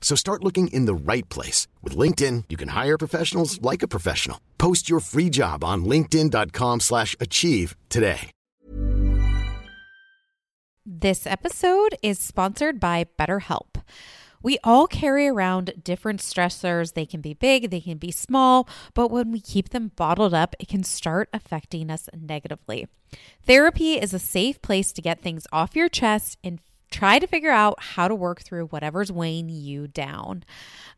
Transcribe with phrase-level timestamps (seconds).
[0.00, 1.68] So start looking in the right place.
[1.82, 4.40] With LinkedIn, you can hire professionals like a professional.
[4.58, 8.32] Post your free job on linkedin.com slash achieve today.
[10.84, 13.82] This episode is sponsored by BetterHelp.
[14.42, 16.94] We all carry around different stressors.
[16.94, 20.56] They can be big, they can be small, but when we keep them bottled up,
[20.58, 22.88] it can start affecting us negatively.
[23.46, 26.60] Therapy is a safe place to get things off your chest and
[26.90, 30.44] try to figure out how to work through whatever's weighing you down.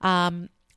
[0.00, 0.48] Um,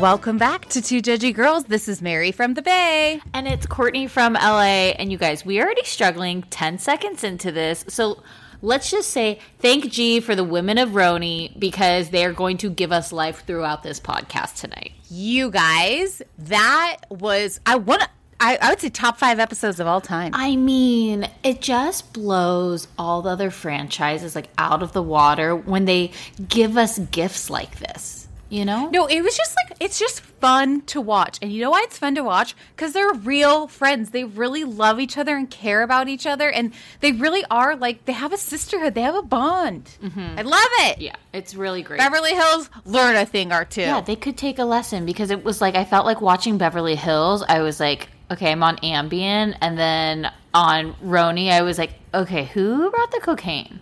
[0.00, 1.64] Welcome back to Two Judgy Girls.
[1.64, 3.20] This is Mary from the Bay.
[3.34, 4.94] And it's Courtney from LA.
[4.94, 7.84] And you guys, we are already struggling 10 seconds into this.
[7.88, 8.22] So
[8.62, 12.92] let's just say thank G for the women of RHONY because they're going to give
[12.92, 14.92] us life throughout this podcast tonight.
[15.10, 18.08] You guys, that was, I want to.
[18.38, 20.30] I, I would say top five episodes of all time.
[20.32, 25.86] I mean, it just blows all the other franchises like out of the water when
[25.86, 26.12] they
[26.48, 28.27] give us gifts like this.
[28.50, 28.88] You know?
[28.90, 31.38] No, it was just like it's just fun to watch.
[31.42, 32.54] And you know why it's fun to watch?
[32.74, 34.10] Because they're real friends.
[34.10, 36.50] They really love each other and care about each other.
[36.50, 38.94] And they really are like they have a sisterhood.
[38.94, 39.90] They have a bond.
[40.02, 40.38] Mm-hmm.
[40.38, 41.00] I love it.
[41.00, 41.98] Yeah, it's really great.
[41.98, 43.82] Beverly Hills, learn a thing or two.
[43.82, 46.96] Yeah, they could take a lesson because it was like I felt like watching Beverly
[46.96, 47.44] Hills.
[47.46, 52.44] I was like, okay, I'm on Ambien, and then on RHONY, I was like, okay,
[52.46, 53.80] who brought the cocaine?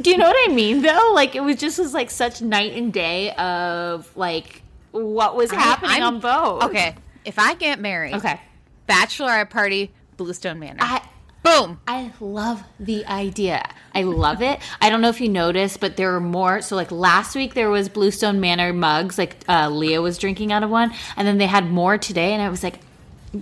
[0.00, 1.12] Do you know what I mean though?
[1.14, 5.90] Like it was just was like such night and day of like what was happening
[6.02, 6.64] I'm- on both.
[6.64, 8.40] Okay, if I get married, Okay.
[8.88, 10.78] bachelorette party, Bluestone Manor.
[10.80, 11.02] I
[11.42, 11.80] Boom.
[11.88, 13.68] I love the idea.
[13.96, 14.60] I love it.
[14.80, 16.60] I don't know if you noticed, but there were more.
[16.62, 19.18] So, like last week, there was Bluestone Manor mugs.
[19.18, 22.32] Like uh, Leah was drinking out of one, and then they had more today.
[22.32, 22.78] And I was like,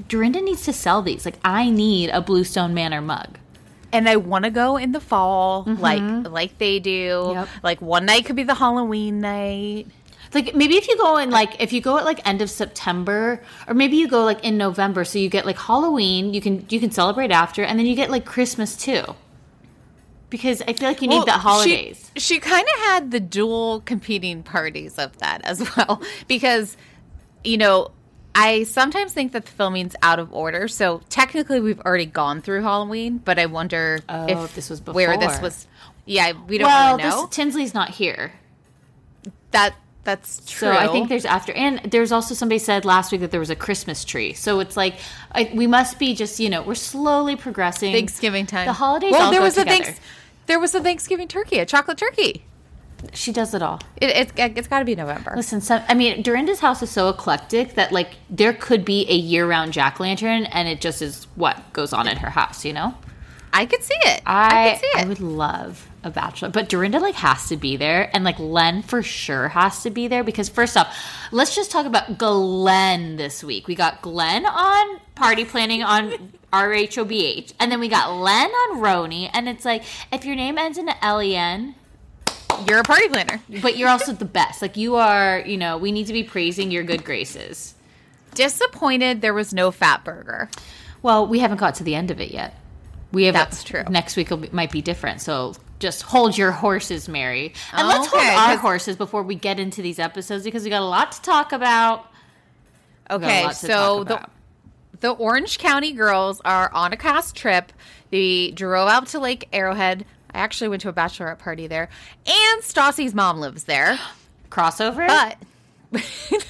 [0.08, 1.26] Dorinda needs to sell these.
[1.26, 3.36] Like, I need a Bluestone Manor mug.
[3.92, 5.80] And I want to go in the fall, mm-hmm.
[5.80, 7.32] like like they do.
[7.34, 7.48] Yep.
[7.62, 9.86] Like one night could be the Halloween night.
[10.32, 13.42] Like maybe if you go in like if you go at like end of September,
[13.66, 16.32] or maybe you go like in November, so you get like Halloween.
[16.32, 19.02] You can you can celebrate after, and then you get like Christmas too.
[20.28, 22.12] Because I feel like you need the holidays.
[22.14, 26.76] She, she kind of had the dual competing parties of that as well, because
[27.42, 27.90] you know.
[28.34, 30.68] I sometimes think that the filming's out of order.
[30.68, 35.16] So technically, we've already gone through Halloween, but I wonder Oh, if, this was where
[35.18, 35.66] this was.
[36.06, 37.26] Yeah, we don't well, really know.
[37.26, 38.32] this Tinsley's not here.
[39.50, 40.68] that that's true.
[40.68, 43.50] So I think there's after, and there's also somebody said last week that there was
[43.50, 44.32] a Christmas tree.
[44.32, 44.94] So it's like
[45.32, 47.92] I, we must be just you know we're slowly progressing.
[47.92, 48.66] Thanksgiving time.
[48.66, 49.12] The holidays.
[49.12, 49.84] Well, all there go was a together.
[49.84, 50.00] thanks.
[50.46, 52.44] There was a Thanksgiving turkey, a chocolate turkey.
[53.14, 53.80] She does it all.
[53.96, 55.32] It, it's it's got to be November.
[55.36, 59.14] Listen, some, I mean, Dorinda's house is so eclectic that like there could be a
[59.14, 62.64] year-round jack lantern, and it just is what goes on in her house.
[62.64, 62.94] You know,
[63.52, 64.22] I could see it.
[64.26, 67.76] I I could see I would love a bachelor, but Dorinda like has to be
[67.76, 70.96] there, and like Len for sure has to be there because first off,
[71.32, 73.66] let's just talk about Glenn this week.
[73.66, 77.52] We got Glenn on party planning on R H O B H.
[77.60, 79.30] And then we got Len on RHONY.
[79.32, 81.74] And it's like, if your name ends in L E N,
[82.68, 83.40] You're a party planner.
[83.62, 84.62] but you're also the best.
[84.62, 87.74] Like, you are, you know, we need to be praising your good graces.
[88.34, 90.50] Disappointed there was no fat burger.
[91.02, 92.54] Well, we haven't got to the end of it yet.
[93.12, 93.82] We have That's true.
[93.90, 95.20] Next week will be, might be different.
[95.20, 97.54] So just hold your horses, Mary.
[97.72, 100.84] And let's hold our horses before we get into these episodes because we got a
[100.84, 102.06] lot to talk about.
[103.10, 104.30] We got a Okay, so the about.
[105.00, 107.72] the Orange County girls are on a cast trip.
[108.10, 110.04] They drove out to Lake Arrowhead.
[110.32, 111.88] I actually went to a bachelorette party there,
[112.26, 113.98] and Stassi's mom lives there.
[114.50, 115.06] crossover.
[115.06, 115.36] But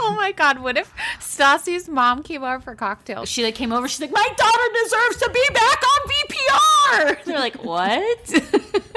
[0.00, 3.28] oh my god, what if Stassi's mom came over for cocktails?
[3.28, 3.88] she like came over.
[3.88, 8.42] She's like, "My daughter deserves to be back on VPR." They're like, "What?"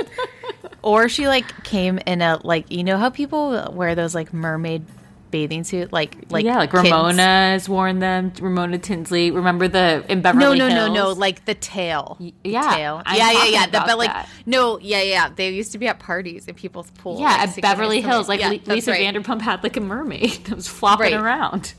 [0.84, 4.86] Or she like came in a like you know how people wear those like mermaid
[5.34, 6.84] bathing suit like like yeah, like kids?
[6.86, 8.32] Ramona's worn them.
[8.40, 9.32] Ramona Tinsley.
[9.32, 10.94] Remember the in Beverly Hills No, no, Hills?
[10.96, 12.16] no, no, like the tail.
[12.22, 13.02] The yeah, tail.
[13.06, 13.66] I'm yeah, yeah, yeah.
[13.66, 14.30] The, but like that.
[14.46, 15.30] no, yeah, yeah.
[15.36, 17.20] They used to be at parties in people's pools.
[17.20, 18.00] Yeah, like, at Beverly.
[18.00, 19.02] Hills, like Yeah, Lisa right.
[19.02, 21.22] Vanderpump had like a mermaid that was flopping Right.
[21.22, 21.74] around.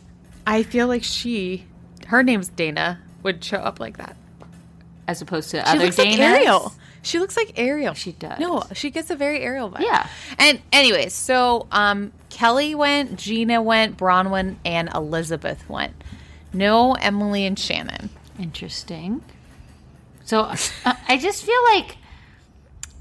[0.46, 1.64] I feel like she,
[2.08, 4.16] her name's Dana, would show up like that.
[5.08, 6.72] As opposed to She other looks like Ariel.
[7.04, 7.94] She looks like Ariel.
[7.94, 8.38] She does.
[8.38, 9.80] No, she gets a very Ariel vibe.
[9.80, 10.08] Yeah.
[10.38, 15.92] And anyways, so um, Kelly went, Gina went, Braunwyn, and Elizabeth went.
[16.52, 18.08] No Emily and Shannon.
[18.38, 19.22] Interesting.
[20.24, 20.56] So uh,
[21.08, 21.98] I just feel like,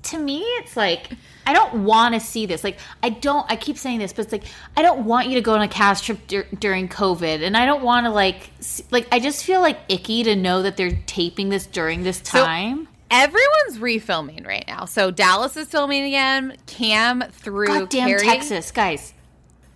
[0.03, 1.09] to me, it's like
[1.45, 2.63] I don't want to see this.
[2.63, 3.50] Like I don't.
[3.50, 4.44] I keep saying this, but it's like
[4.75, 7.65] I don't want you to go on a cast trip dur- during COVID, and I
[7.65, 11.00] don't want to like see, like I just feel like icky to know that they're
[11.05, 12.88] taping this during this time.
[13.13, 14.86] Everyone's refilming right now.
[14.86, 16.57] So Dallas is filming again.
[16.65, 18.25] Cam through Goddamn Cary.
[18.25, 19.13] Texas, guys.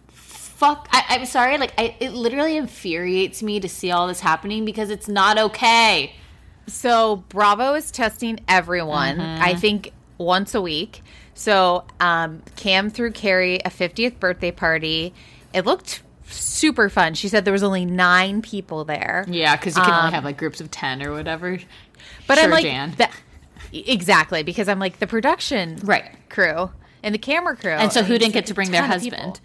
[0.08, 0.88] Fuck.
[0.92, 1.58] I, I'm sorry.
[1.60, 6.14] Like, I, it literally infuriates me to see all this happening because it's not okay.
[6.66, 9.18] So Bravo is testing everyone.
[9.18, 9.44] Mm-hmm.
[9.44, 11.04] I think once a week.
[11.36, 15.14] So um, Cam threw Cary a 50th birthday party.
[15.54, 17.14] It looked super fun.
[17.14, 19.26] She said there was only nine people there.
[19.30, 21.60] Yeah, because you can Um, only have like groups of 10 or whatever.
[22.26, 22.96] But sure, I'm like, Jan.
[23.74, 26.12] Exactly because I'm like the production Right.
[26.30, 26.72] crew
[27.04, 27.72] and the camera crew.
[27.72, 29.18] and so who didn't get to bring their ton of people.
[29.20, 29.42] husband?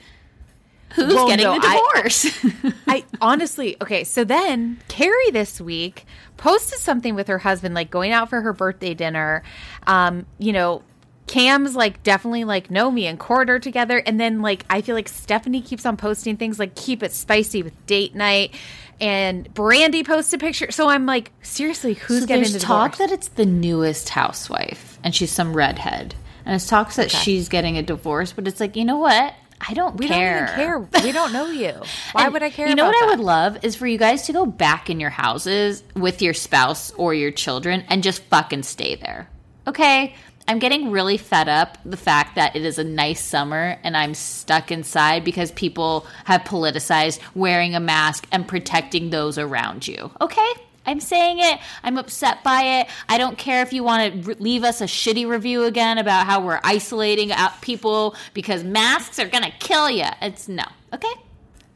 [0.95, 2.75] Who's Well, getting no, the divorce?
[2.87, 6.05] I honestly, okay, so then Cary this week
[6.37, 9.43] posted something with her husband, like going out for her birthday dinner.
[9.87, 10.83] Um, you know,
[11.29, 14.03] Cam's like definitely like know me and court her together.
[14.05, 17.63] And then like I feel like Stephanie keeps on posting things like keep it spicy
[17.63, 18.55] with date night.
[19.01, 23.11] And Brandi posted picture, So I'm like, seriously, who's so getting there's the talk divorce?
[23.11, 26.15] that it's the newest housewife and she's some redhead.
[26.45, 29.35] And it's talks that she's getting a divorce, but it's like, you know what?
[29.61, 30.47] I don't we care.
[30.47, 30.55] don't even
[30.91, 31.03] care.
[31.05, 31.73] We don't know you.
[32.13, 32.69] Why would I care?
[32.69, 35.11] You know what I would love is for you guys to go back in your
[35.11, 39.29] houses with your spouse or your children and just fucking stay there.
[39.69, 40.17] Okay?
[40.49, 44.15] I'm getting really fed up the fact that it is a nice summer and I'm
[44.15, 50.11] stuck inside because people have politicized wearing a mask and protecting those around you.
[50.21, 50.53] Okay?
[50.85, 51.61] I'm saying it.
[51.85, 52.89] I'm upset by it.
[53.09, 56.45] I don't care if you want to leave us a shitty review again about how
[56.45, 60.07] we're isolating out people because masks are going to kill you.
[60.21, 60.65] It's no.
[60.93, 61.13] Okay?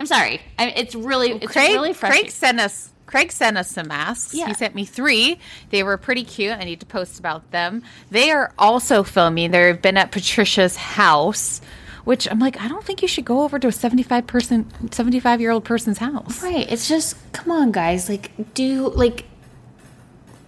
[0.01, 0.41] I'm sorry.
[0.59, 2.27] I, it's really it's Craig, really frustrating.
[2.27, 2.91] Craig sent us.
[3.07, 4.35] Craig sent us some masks.
[4.35, 4.49] Yeah.
[4.49, 5.39] He sent me three.
[5.71, 6.53] They were pretty cute.
[6.59, 7.83] I need to post about them.
[8.11, 9.53] They are also filming.
[9.53, 11.61] They've been at Patricia's house,
[12.05, 15.41] which I'm like, I don't think you should go over to a 75 person, 75
[15.41, 16.43] year old person's house.
[16.43, 16.71] Right.
[16.71, 18.09] It's just come on, guys.
[18.09, 19.25] Like, do like.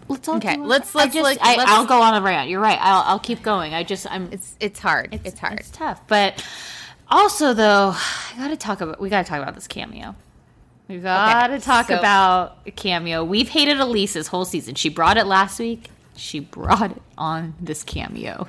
[0.09, 0.67] Let's all Okay, do it.
[0.67, 2.49] let's- I let's, just, like, I, let's- I'll go on a rant.
[2.49, 2.79] You're right.
[2.81, 3.75] I'll, I'll keep going.
[3.75, 4.31] I just I'm.
[4.33, 5.21] It's it's hard.
[5.25, 5.61] It's, hard.
[5.61, 6.43] It's tough, but
[7.09, 9.00] also though, I gotta talk about.
[9.00, 10.15] We gotta talk about this cameo.
[10.88, 13.23] We gotta talk so- about a cameo.
[13.23, 14.75] We've hated Elyse this whole season.
[14.75, 15.90] She brought it last week.
[16.16, 18.49] She brought it on this cameo.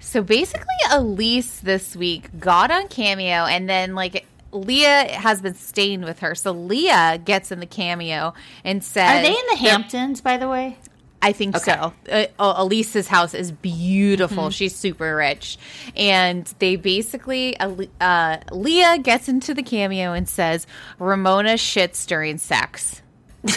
[0.00, 6.02] So basically, Elyse this week got on Cameo, and then like Leah has been staying
[6.02, 6.34] with her.
[6.34, 10.48] So Leah gets in the cameo and says, Are they in the Hamptons, by the
[10.48, 10.78] way?
[11.24, 11.94] I think so.
[12.10, 14.50] Uh, uh, Elyse's house is beautiful.
[14.50, 15.56] She's super rich.
[15.96, 20.66] And they basically, uh, uh, Leah gets into the cameo and says,
[20.98, 23.00] Ramona shits during sex.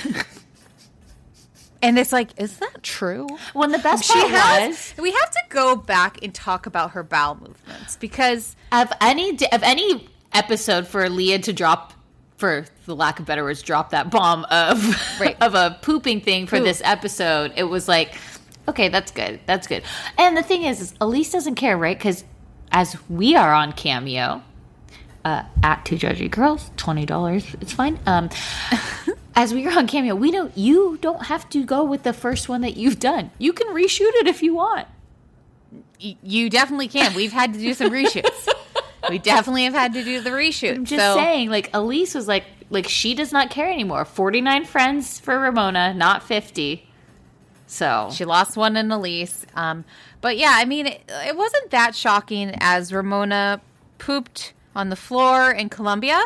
[1.82, 3.28] and it's like, is that true?
[3.52, 4.94] When the best She part has.
[4.96, 9.32] was We have to go back and talk about her bowel movements because of any
[9.52, 11.94] of any episode for Leah to drop,
[12.38, 15.36] for the lack of better words, drop that bomb of Right.
[15.42, 16.66] of a pooping thing for Poop.
[16.66, 17.52] this episode.
[17.56, 18.14] It was like,
[18.68, 19.84] okay, that's good, that's good.
[20.18, 21.98] And the thing is, is Elyse doesn't care, right?
[21.98, 22.24] Because
[22.72, 24.44] as we are on Cameo.
[25.26, 27.46] Uh, at two judgy girls, twenty dollars.
[27.60, 28.00] It's fine.
[28.06, 28.30] Um,
[29.36, 30.58] as we are on Cameo, we don't.
[30.58, 33.32] You don't have to go with the first one that you've done.
[33.38, 34.88] You can reshoot it if you want.
[36.02, 37.14] Y- you definitely can.
[37.14, 38.48] We've had to do some reshoots.
[39.10, 40.76] we definitely have had to do the reshoot.
[40.76, 44.06] I'm just so- saying, like Elyse was like, like she does not care anymore.
[44.06, 46.84] Forty nine friends for Ramona, not fifty.
[47.68, 49.46] So She lost one in Elyse.
[49.56, 49.84] Um,
[50.22, 53.60] but yeah, I mean, it, it wasn't that shocking as Ramona
[53.98, 56.22] pooped on the floor in Colombia.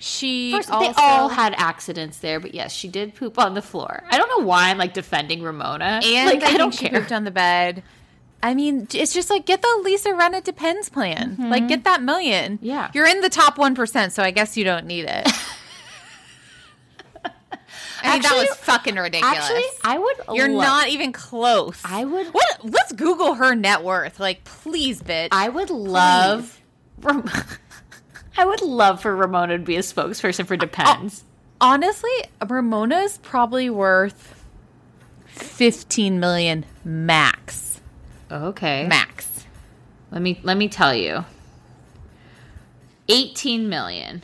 [0.00, 3.62] She First, also, they all had accidents there, but yes, she did poop on the
[3.62, 4.04] floor.
[4.10, 6.00] I don't know why I'm like defending Ramona.
[6.04, 7.00] and like, I, I, don't she care.
[7.00, 7.82] pooped on the bed.
[8.42, 11.36] I mean, it's just like get the Lisa It Depends plan.
[11.38, 12.54] Like get that million.
[12.58, 12.66] Mm-hmm.
[12.66, 12.90] Yeah.
[12.94, 15.28] you're in the top one percent, so I guess you don't need it.
[18.00, 19.36] I mean, that was fucking ridiculous.
[19.38, 20.16] Actually, I would.
[20.34, 21.80] You're love- not even close.
[21.84, 22.60] I would- What?
[22.62, 24.20] Let's Google her net worth.
[24.20, 25.28] Like, please, bitch.
[25.32, 26.60] I would love.
[27.00, 27.28] Ram-
[28.38, 31.24] I would love for Ramona to be a spokesperson for Depends.
[31.60, 32.10] honestly,
[32.46, 34.44] Ramona's probably worth
[35.26, 37.67] fifteen million max.
[38.30, 39.44] Okay, Max.
[40.10, 41.24] Let me let me tell you.
[43.08, 44.22] Eighteen million.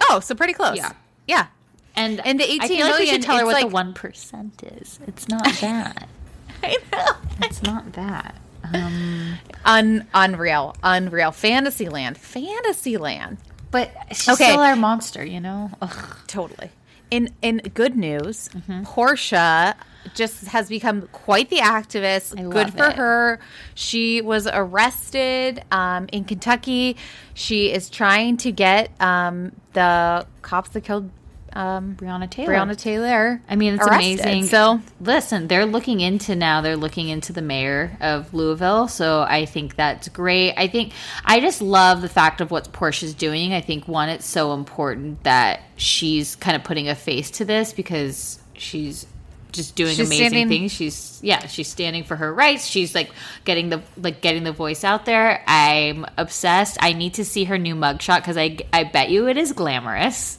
[0.00, 0.76] Oh, so pretty close.
[0.76, 0.92] Yeah.
[1.26, 1.46] Yeah.
[1.94, 4.62] And And the I 18 feel like we should tell her what the one percent
[4.62, 4.98] is.
[5.06, 6.08] It's not that.
[6.62, 7.12] I know.
[7.42, 8.36] it's not that.
[8.72, 9.34] Um,
[9.66, 10.74] Un- unreal.
[10.82, 11.32] Unreal.
[11.32, 12.16] Fantasyland.
[12.16, 13.36] Fantasyland.
[13.70, 14.50] but she's Okay.
[14.50, 15.70] still our monster, you know.
[15.82, 16.16] Ugh.
[16.26, 16.70] Totally.
[17.10, 18.84] In in good news, Mm-hmm.
[18.84, 19.74] Porsha
[20.14, 22.38] just has become quite the activist.
[22.38, 22.94] I good for it.
[22.94, 23.38] her.
[23.74, 26.96] She was arrested um, in Kentucky.
[27.34, 31.10] She is trying to get um, the cops that killed
[31.54, 32.54] um, Breonna Taylor.
[32.54, 33.42] Breonna Taylor.
[33.48, 34.20] I mean, it's arrested.
[34.20, 34.44] amazing.
[34.44, 36.60] So listen, they're looking into now.
[36.60, 38.88] They're looking into the mayor of Louisville.
[38.88, 40.54] So I think that's great.
[40.56, 40.92] I think
[41.24, 43.52] I just love the fact of what Porsha's doing.
[43.52, 47.72] I think one, it's so important that she's kind of putting a face to this
[47.72, 49.06] because she's
[49.52, 50.72] just doing She's amazing standing- things.
[50.72, 52.66] She's yeah, she's standing for her rights.
[52.66, 53.10] She's like
[53.44, 55.42] getting the like getting the voice out there.
[55.46, 56.78] I'm obsessed.
[56.80, 60.38] I need to see her new mugshot because I I bet you it is glamorous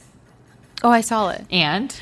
[0.82, 1.46] oh, I saw it.
[1.50, 1.96] and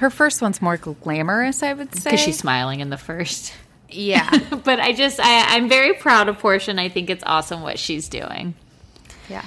[0.00, 2.10] Her first one's more glamorous, I would say.
[2.10, 3.54] because she's smiling in the first.
[3.88, 4.28] yeah,
[4.64, 7.78] but I just I, I'm very proud of Porsha and I think it's awesome what
[7.78, 8.54] she's doing.
[9.30, 9.44] yeah.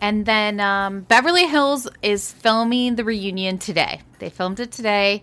[0.00, 4.00] And then um, Beverly Hills is filming the reunion today.
[4.18, 5.22] They filmed it today.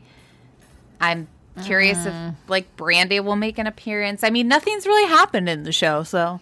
[0.99, 1.27] I'm
[1.63, 2.13] curious if
[2.47, 4.23] like Brandi will make an appearance.
[4.23, 6.39] I mean, nothing's really happened in the show, so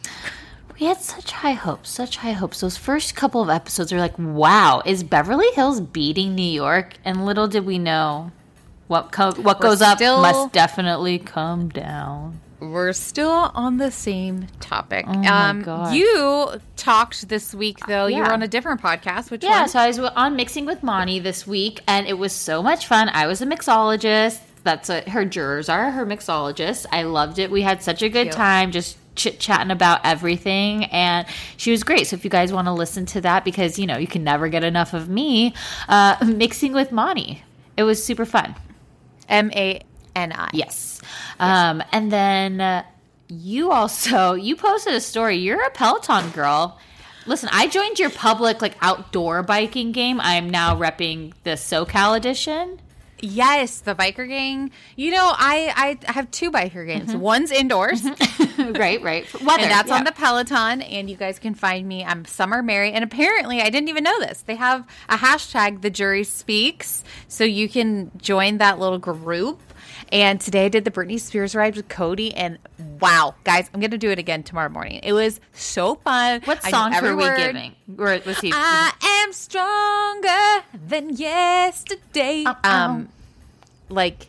[0.79, 2.59] We had such high hopes, such high hopes.
[2.61, 6.93] Those first couple of episodes are like, wow, is Beverly Hills beating New York?
[7.03, 8.31] And little did we know
[8.87, 12.39] what co- what We're goes up must definitely come down.
[12.59, 15.05] we're still on the same topic.
[15.07, 15.93] Oh um.
[15.93, 18.05] You talked this week though.
[18.07, 18.27] You Yeah.
[18.27, 19.29] were on a different podcast.
[19.31, 19.69] Which Yeah, one?
[19.69, 23.09] so I was on Mixing with Mani this week, and it was so much fun.
[23.09, 24.39] I was a mixologist.
[24.67, 26.85] That's what her jurors are, her mixologists.
[26.91, 27.49] I loved it.
[27.49, 28.35] We had such a good Cute.
[28.35, 32.07] time just chit chatting about everything, and she was great.
[32.07, 34.49] So if you guys want to listen to that, because you know you can never
[34.49, 35.53] get enough of me,
[35.87, 37.43] uh, Mixing with Mani.
[37.77, 38.55] It was super fun.
[39.29, 39.79] M A
[40.17, 40.49] N I.
[40.51, 41.01] Yes.
[41.39, 42.83] Um, and then uh,
[43.29, 45.37] you also you posted a story.
[45.37, 46.77] You're a Peloton girl.
[47.25, 50.19] Listen, I joined your public like outdoor biking game.
[50.19, 52.81] I'm now repping the SoCal edition.
[53.19, 54.71] Yes, the biker gang.
[54.95, 57.09] You know, I I have two biker gangs.
[57.09, 57.19] Mm-hmm.
[57.19, 58.73] One's indoors, mm-hmm.
[58.79, 59.33] right, right.
[59.41, 59.63] Weather.
[59.63, 59.95] and that's yeah.
[59.95, 60.81] on the Peloton.
[60.81, 62.03] And you guys can find me.
[62.03, 64.41] I'm Summer Mary, and apparently, I didn't even know this.
[64.41, 65.81] They have a hashtag.
[65.81, 69.61] The jury speaks, so you can join that little group.
[70.11, 72.57] And today I did the Britney Spears ride with Cody, and
[72.99, 75.01] wow, guys, I'm gonna do it again tomorrow morning.
[75.03, 76.41] It was so fun.
[76.45, 77.75] What song were we giving?
[77.97, 78.51] Or was he?
[78.53, 78.93] I
[79.25, 82.45] am stronger than yesterday.
[82.63, 83.09] Um,
[83.89, 84.27] like,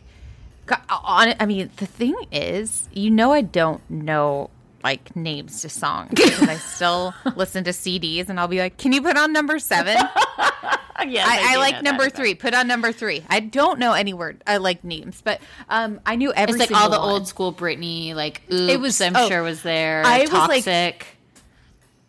[0.89, 1.33] on.
[1.39, 4.49] I mean, the thing is, you know, I don't know
[4.83, 8.91] like names to songs because I still listen to CDs, and I'll be like, "Can
[8.91, 9.97] you put on number seven?
[11.07, 12.35] yes, I, I do like number three.
[12.35, 13.23] Put on number three.
[13.29, 14.43] I don't know any word.
[14.45, 16.59] I like names, but um, I knew every.
[16.59, 17.09] It's like all the one.
[17.09, 18.13] old school Britney.
[18.15, 20.03] Like oops, It was- I'm oh, sure was there.
[20.05, 21.07] I was like- Toxic.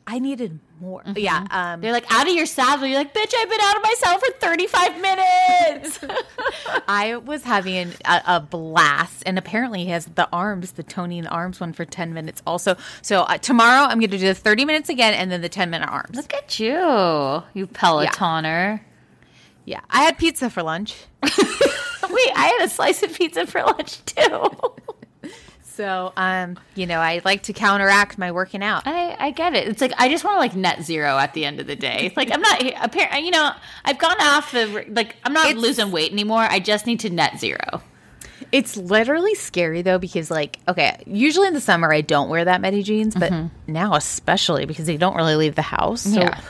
[0.06, 1.02] I needed more.
[1.14, 1.46] Yeah.
[1.50, 2.86] Um, They're like out of your saddle.
[2.86, 6.00] You're like, bitch, I've been out of my saddle for 35 minutes.
[6.88, 11.28] I was having a, a blast, and apparently he has the arms, the Tony and
[11.28, 12.76] arms one for ten minutes also.
[13.02, 15.70] So uh, tomorrow I'm going to do the thirty minutes again, and then the ten
[15.70, 16.16] minute arms.
[16.16, 16.74] Look at you,
[17.54, 18.80] you Pelotoner.
[19.64, 20.96] Yeah, I had pizza for lunch.
[21.22, 21.32] Wait,
[22.34, 24.50] I had a slice of pizza for lunch too.
[25.74, 28.82] So, um, you know, I like to counteract my working out.
[28.86, 29.66] I, I get it.
[29.68, 32.06] It's like I just want to like net zero at the end of the day.
[32.06, 33.24] It's like I'm not apparent.
[33.24, 33.52] You know,
[33.84, 36.40] I've gone off the like I'm not It's- losing weight anymore.
[36.42, 37.82] I just need to net zero.
[38.52, 42.60] It's literally scary though because like okay, usually in the summer I don't wear that
[42.60, 43.32] many jeans, but
[43.66, 46.02] now especially because they don't really leave the house.
[46.02, 46.40] So Yeah.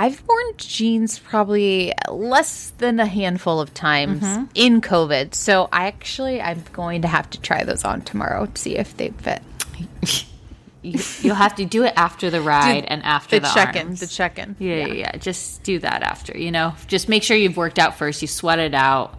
[0.00, 4.44] I've worn jeans probably less than a handful of times mm-hmm.
[4.54, 5.34] in COVID.
[5.34, 8.96] So I actually I'm going to have to try those on tomorrow to see if
[8.96, 9.42] they fit.
[10.82, 14.00] You, you'll have to do it after the ride and after The the, check-in, arms.
[14.00, 14.56] the check-in.
[14.58, 15.16] Yeah, yeah, yeah.
[15.18, 16.34] Just do that after.
[16.34, 18.22] You know, just make sure you've worked out first.
[18.22, 19.18] You sweat it out.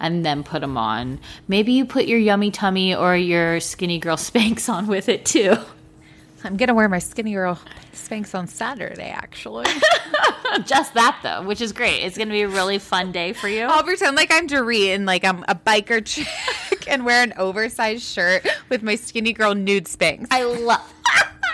[0.00, 1.20] And then put them on.
[1.46, 5.58] Maybe you put your yummy tummy or your skinny girl Spanx on with it too.
[6.44, 7.58] I'm gonna wear my skinny girl
[7.92, 9.66] Spanx on Saturday actually.
[10.64, 12.00] Just that though, which is great.
[12.02, 13.62] It's to be a really fun day for you.
[13.64, 16.26] I'll pretend like I'm Dorit and like I'm a biker chick
[16.88, 20.26] and wear an oversized shirt with my skinny girl nude Spanx.
[20.30, 20.92] I love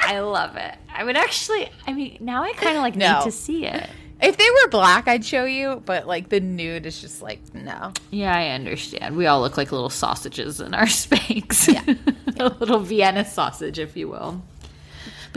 [0.00, 0.74] I love it.
[0.92, 3.18] I would actually I mean now I kind of like No.
[3.18, 3.88] need to see it.
[4.20, 7.92] If they were black, I'd show you, but like the nude is just like no.
[8.10, 9.16] Yeah, I understand.
[9.16, 11.72] We all look like little sausages in our Spanx.
[11.72, 12.44] Yeah.
[12.44, 14.42] a little Vienna sausage, if you will.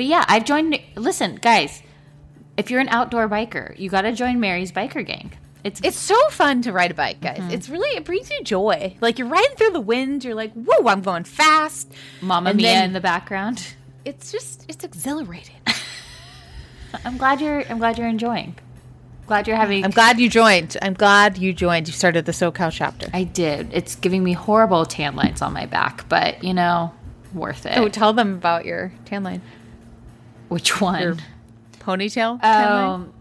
[0.02, 0.80] But yeah, I've joined.
[0.96, 1.84] Listen, guys,
[2.58, 5.32] if you're an outdoor biker, you got to join Mary's biker gang.
[5.64, 7.38] It's It's so fun to ride a bike, guys.
[7.38, 7.52] Mm-hmm.
[7.52, 8.98] It's really it brings you joy.
[9.00, 11.94] Like you're riding through the wind, you're like, whoa, I'm going fast.
[12.20, 13.76] Mama and Mia then- in the background.
[14.04, 15.58] It's just it's exhilarating.
[17.06, 17.64] I'm glad you're.
[17.70, 18.56] I'm glad you're enjoying.
[19.28, 19.86] Glad you're having.
[19.86, 20.78] I'm glad you joined.
[20.82, 21.88] I'm glad you joined.
[21.88, 23.06] You started the SoCal chapter.
[23.14, 23.70] I did.
[23.72, 26.92] It's giving me horrible tan lines on my back, but you know,
[27.36, 27.78] worth it.
[27.78, 29.44] Oh, tell them about your tan line.
[30.52, 31.02] Which one?
[31.02, 31.18] Your
[31.80, 32.44] ponytail.
[32.44, 33.14] Um,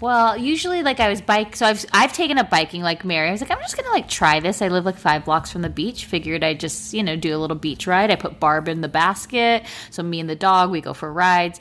[0.00, 3.28] well, usually like I was bike, so I've I've taken up biking like Mary.
[3.28, 4.62] I was like, I'm just gonna like try this.
[4.62, 6.04] I live like five blocks from the beach.
[6.04, 8.12] Figured I'd just you know do a little beach ride.
[8.12, 11.60] I put Barb in the basket, so me and the dog we go for rides.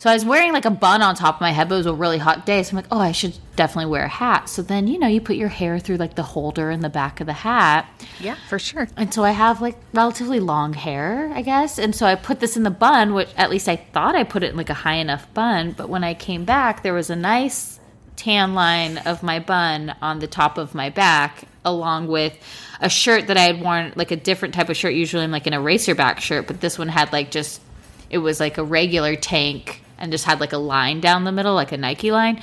[0.00, 1.86] So I was wearing like a bun on top of my head, but it was
[1.86, 2.62] a really hot day.
[2.62, 4.48] So I'm like, oh, I should definitely wear a hat.
[4.48, 7.20] So then you know you put your hair through like the holder in the back
[7.20, 7.86] of the hat.
[8.18, 8.88] Yeah, for sure.
[8.96, 11.78] And so I have like relatively long hair, I guess.
[11.78, 14.42] And so I put this in the bun, which at least I thought I put
[14.42, 15.72] it in like a high enough bun.
[15.72, 17.78] But when I came back, there was a nice
[18.16, 22.34] tan line of my bun on the top of my back, along with
[22.80, 24.94] a shirt that I had worn, like a different type of shirt.
[24.94, 27.60] Usually I'm like an eraser back shirt, but this one had like just,
[28.08, 31.54] it was like a regular tank and just had like a line down the middle,
[31.54, 32.42] like a Nike line.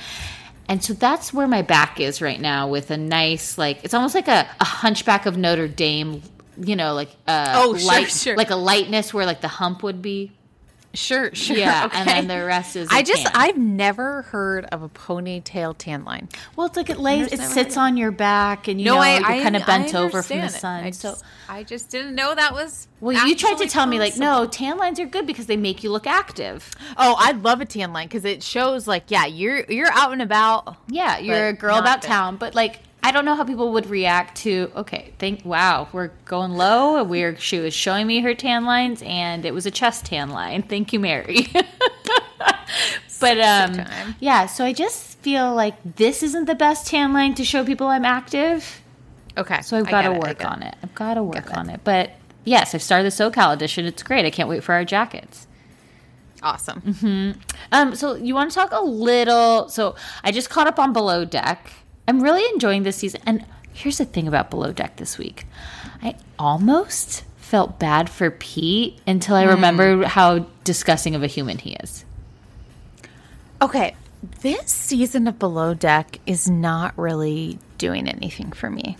[0.68, 4.14] And so that's where my back is right now with a nice, like, it's almost
[4.14, 6.20] like a, a hunchback of Notre Dame,
[6.60, 8.36] you know, like, uh, Oh, sure, light, sure.
[8.36, 10.32] like a lightness where like the hump would be.
[10.94, 11.56] Sure, sure.
[11.56, 11.86] Yeah.
[11.86, 11.98] okay.
[11.98, 12.88] And then the rest is.
[12.90, 13.32] I a just tan.
[13.34, 16.28] I've never heard of a ponytail tan line.
[16.56, 19.56] well, it's like it lays, it sits on your back and you know, you're kind
[19.56, 20.84] of bent over from the sun.
[20.84, 22.88] I so, just, I just didn't know that was.
[23.00, 25.56] well, you tried to actually tell me like, no, tan lines are good because they
[25.56, 26.70] make you look active.
[26.96, 30.22] Oh, I love a tan line because it shows like, yeah, you're you're out and
[30.22, 30.76] about.
[30.88, 32.08] Yeah, you're a girl about fit.
[32.08, 34.70] town, but like I don't know how people would react to.
[34.76, 37.00] Okay, think wow, we're going low.
[37.00, 40.28] and We're she was showing me her tan lines, and it was a chest tan
[40.28, 40.62] line.
[40.62, 41.46] Thank you, Mary.
[43.18, 43.86] but um,
[44.20, 47.86] yeah, so I just feel like this isn't the best tan line to show people
[47.86, 48.82] I'm active.
[49.38, 50.76] Okay, So I've got to work get on it.
[50.82, 51.80] I've got to work on it.
[51.84, 52.10] But
[52.44, 53.86] yes, I've started the SoCal edition.
[53.86, 54.26] It's great.
[54.26, 55.46] I can't wait for our jackets.
[56.42, 56.82] Awesome.
[56.82, 57.40] Mm-hmm.
[57.72, 59.70] Um, so you want to talk a little?
[59.70, 61.72] So I just caught up on Below Deck.
[62.08, 63.20] I'm really enjoying this season.
[63.26, 63.44] And
[63.74, 65.46] here's the thing about Below Deck this week.
[66.02, 69.50] I almost felt bad for Pete until I hmm.
[69.50, 72.06] remembered how disgusting of a human he is.
[73.60, 73.94] Okay,
[74.40, 78.96] this season of Below Deck is not really doing anything for me.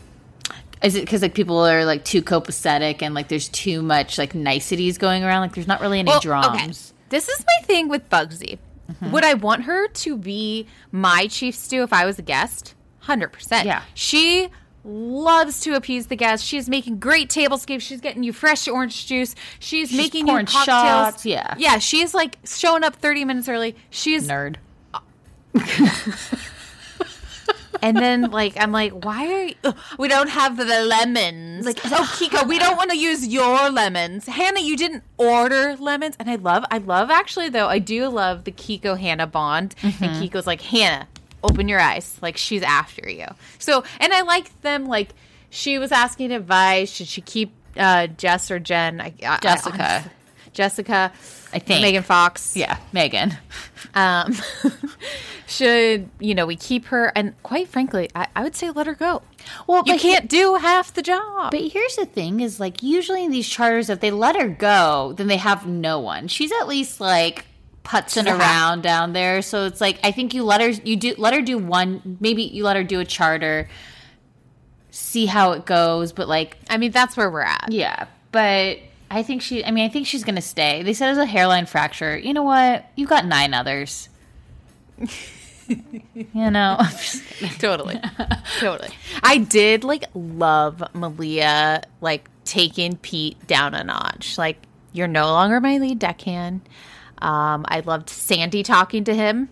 [0.83, 4.35] Is it because like people are like too copacetic and like there's too much like
[4.35, 5.41] niceties going around?
[5.41, 6.49] Like there's not really any Well, drums.
[6.49, 6.73] okay.
[7.09, 8.59] This is my thing with Bugsy.
[8.91, 9.11] Mm-hmm.
[9.13, 12.75] Would I want her to be my chief stew if I was a guest?
[13.09, 13.65] 100%.
[13.65, 13.83] Yeah.
[13.95, 14.49] She
[14.85, 16.47] loves to appease the guests.
[16.47, 17.81] She's making great tablescapes.
[17.81, 19.35] She's getting you fresh orange juice.
[19.59, 20.65] She's, making you cocktails.
[20.65, 21.55] shots, yeah.
[21.59, 23.77] Yeah, she's like showing up 30 minutes early.
[23.91, 24.57] She's Nerd.
[27.83, 31.65] And then like I'm like, why are you, ugh, we don't have the lemons?
[31.65, 34.27] Like, oh Kiko, we don't want to use your lemons.
[34.27, 38.45] Hannah, you didn't order lemons, and I love, I love actually though, I do love
[38.45, 39.75] the Kiko Hannah bond.
[39.83, 40.23] And mm-hmm.
[40.23, 41.07] Kiko's like, Hannah,
[41.43, 43.27] open your eyes, like she's after you.
[43.59, 44.87] So, and I like them.
[44.87, 45.11] Like
[45.51, 46.91] she was asking advice.
[46.93, 49.01] Should she keep uh, Jess or Jen?
[49.01, 49.83] I, I- I Jessica.
[49.83, 50.11] honestly-
[50.55, 51.13] Jessica,
[51.53, 51.83] I think.
[51.83, 52.57] Megan Fox.
[52.57, 53.37] Yeah, Megan.
[53.95, 54.35] Um,
[55.47, 57.13] should you know we keep her?
[57.15, 59.23] And quite frankly, I, I would say let her go.
[59.67, 61.53] Well, you can't do half the job.
[61.53, 65.15] But here's the thing: is like usually in these charters, if they let her go,
[65.17, 66.29] then they have no one.
[66.29, 67.47] She's at least like
[67.85, 69.43] putzing half- around down there.
[69.43, 72.19] So it's like I think you let her you do let her do one.
[72.21, 73.69] Maybe you let her do a charter,
[74.91, 76.13] see how it goes.
[76.13, 77.67] But like I mean, that's where we're at.
[77.71, 78.79] yeah, but.
[79.11, 79.65] I think she.
[79.65, 80.83] I mean, I think she's gonna stay.
[80.83, 82.19] They said it was a hairline fracture.
[82.19, 82.85] You know what?
[82.95, 84.11] You've got nine others.
[85.69, 87.59] you know, I'm just kidding.
[87.59, 88.01] totally
[88.59, 88.89] totally
[89.23, 94.57] i did like love malia like taking pete down a notch like
[94.93, 96.61] you're no longer my lead deckhand
[97.23, 99.49] um i loved sandy talking to him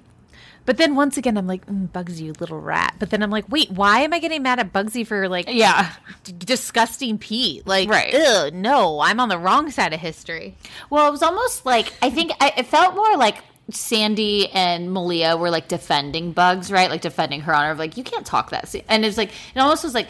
[0.64, 3.48] but then once again i'm like mm, bugsy you little rat but then i'm like
[3.48, 5.92] wait why am i getting mad at bugsy for like yeah.
[6.24, 8.52] d- disgusting pete like Right.
[8.52, 10.54] no i'm on the wrong side of history
[10.90, 13.38] Well, it was almost like I think I, it felt more like
[13.70, 16.88] Sandy and Malia were like defending Bugs, right?
[16.88, 19.82] Like defending her honor of like you can't talk that, and it's like it almost
[19.82, 20.06] was like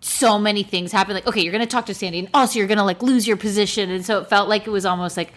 [0.00, 1.14] so many things happened.
[1.16, 3.90] Like okay, you're gonna talk to Sandy, and also you're gonna like lose your position,
[3.90, 5.32] and so it felt like it was almost like.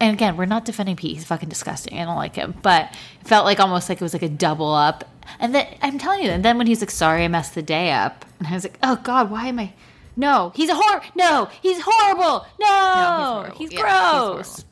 [0.00, 1.16] And again, we're not defending Pete.
[1.16, 1.98] He's fucking disgusting.
[1.98, 2.54] I don't like him.
[2.62, 5.04] But it felt like almost like it was like a double up.
[5.38, 7.92] And then I'm telling you, and then when he's like, "Sorry, I messed the day
[7.92, 9.72] up," and I was like, "Oh God, why am I?"
[10.16, 11.02] No, he's a hor.
[11.14, 12.46] No, he's horrible.
[12.58, 13.56] No, horrible.
[13.58, 14.48] he's, Yeah, gross.
[14.48, 14.64] horrible.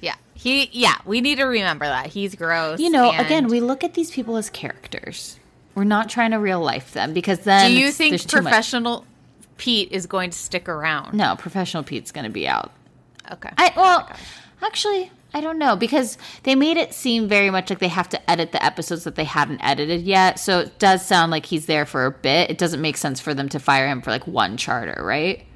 [0.00, 3.60] yeah he yeah we need to remember that he's gross you know, and- again, we
[3.60, 5.38] look at these people as characters.
[5.74, 8.44] We're not trying to real life them because then Do you think there's too much-
[8.44, 9.04] professional
[9.58, 11.14] Pete is going to stick around?
[11.14, 12.72] No, professional Pete's going to be out.
[13.30, 13.50] Okay.
[13.56, 14.10] I well,
[14.62, 18.30] actually, I don't know because they made it seem very much like they have to
[18.30, 20.38] edit the episodes that they hadn't edited yet.
[20.38, 22.50] So it does sound like he's there for a bit.
[22.50, 25.46] It doesn't make sense for them to fire him for like one charter, right?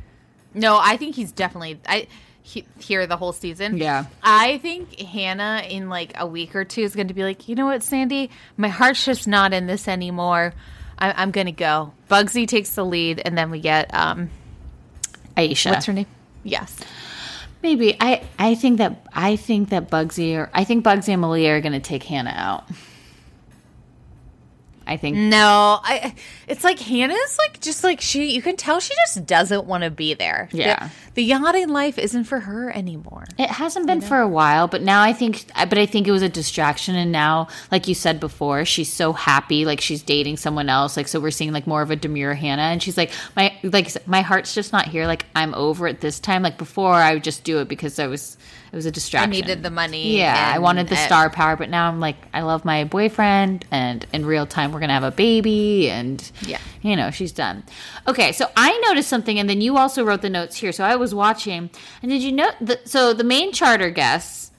[0.55, 2.07] no, I think he's definitely I
[2.43, 3.77] he, here the whole season.
[3.79, 4.07] Yeah.
[4.23, 7.55] I think Hannah in like a week or two is going to be like, you
[7.55, 10.55] know what, Sandy, my heart's just not in this anymore.
[10.99, 11.93] I, I'm going to go.
[12.11, 14.31] Bugsy takes the lead, and then we get um,
[15.37, 15.71] Aisha.
[15.71, 16.07] what's her name?
[16.45, 16.79] Yes.
[17.65, 18.23] Maybe I.
[18.39, 21.73] I think that I think that Bugsy or I think Bugsy and Malia are going
[21.73, 22.69] to take Hannah out.
[24.87, 26.15] I think No, I.
[26.47, 28.35] It's like Hannah's like just like she.
[28.35, 30.49] You can tell she just doesn't want to be there.
[30.53, 30.89] Yeah.
[31.15, 33.25] the, the yachting life isn't for her anymore.
[33.39, 36.23] It hasn't been for a while, but now I think, but I think it was
[36.23, 36.95] a distraction.
[36.95, 40.97] And now, like you said before, she's so happy, like she's dating someone else.
[40.97, 42.63] Like, so we're seeing like more of a demure Hannah.
[42.63, 45.07] And she's like, my, like, my heart's just not here.
[45.07, 46.43] Like, I'm over it this time.
[46.43, 48.37] Like, before I would just do it because I was,
[48.75, 49.31] it was a distraction.
[49.31, 50.53] I needed the money Yeah.
[50.53, 53.65] I wanted the and- star power, but now I'm like, I love my boyfriend.
[53.71, 55.89] And in real time, we're going to have a baby.
[55.89, 56.59] And, Yeah.
[56.83, 57.63] you know, she's done.
[58.09, 60.73] Okay, so I noticed something, and then you also wrote the notes here.
[60.73, 61.71] So I was watching,
[62.03, 62.51] and did you know?
[62.61, 64.51] The, so the main charter guests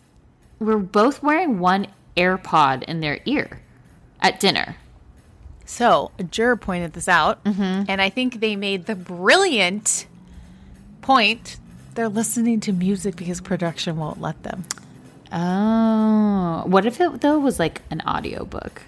[0.59, 3.59] were both wearing one AirPod in their ear
[4.21, 4.77] at dinner.
[5.65, 7.83] So a juror pointed this out, mm-hmm.
[7.89, 10.05] and I think they made the brilliant
[11.01, 11.57] point.
[11.95, 14.65] They're listening to music because production won't let them.
[15.31, 18.81] Oh, what if it though was like an audiobook?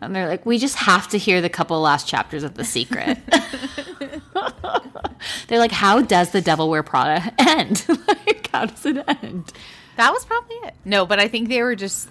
[0.00, 3.18] And they're like, we just have to hear the couple last chapters of The Secret.
[5.48, 7.84] they're like, how does the Devil Wear Prada end?
[8.06, 9.52] like, how does it end?
[9.96, 10.74] That was probably it.
[10.84, 12.08] No, but I think they were just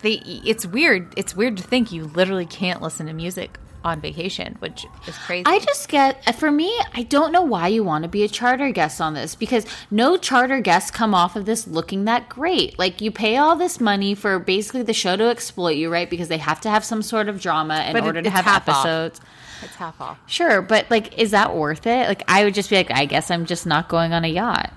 [0.00, 0.14] they.
[0.24, 1.12] It's weird.
[1.16, 5.44] It's weird to think you literally can't listen to music on vacation, which is crazy.
[5.46, 8.28] I just get uh, for me, I don't know why you want to be a
[8.28, 12.78] charter guest on this because no charter guests come off of this looking that great.
[12.78, 16.10] Like you pay all this money for basically the show to exploit you, right?
[16.10, 18.44] Because they have to have some sort of drama in But it- order to have
[18.44, 18.84] half off.
[18.84, 19.20] episodes.
[19.62, 20.18] it's half off.
[20.26, 22.08] Sure, but like is that worth it?
[22.08, 24.72] Like I would just be like I guess I'm just not going on a yacht.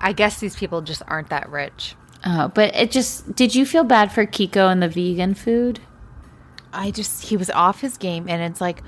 [0.00, 1.94] I guess these people just aren't that rich.
[2.24, 5.80] Oh, but it just did you feel bad for Kiko and the vegan food?
[6.76, 8.82] I just he was off his game, and it's like,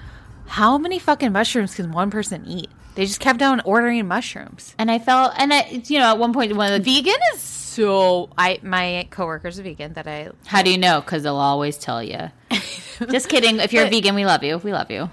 [0.47, 2.69] how many fucking mushrooms can one person eat?
[2.95, 4.75] They just kept on ordering mushrooms.
[4.79, 7.41] And I felt and I you know at one point one of the Vegan is
[7.41, 8.29] so.
[8.37, 11.01] I my coworker's a vegan that I How do you know?
[11.01, 12.31] Because they'll always tell you.
[13.11, 13.61] Just kidding.
[13.61, 14.59] If you're a vegan, we love you.
[14.59, 15.11] We love you.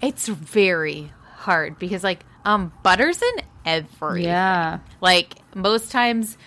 [0.00, 4.78] It's very hard because like um butter's in every Yeah.
[5.02, 6.38] like most times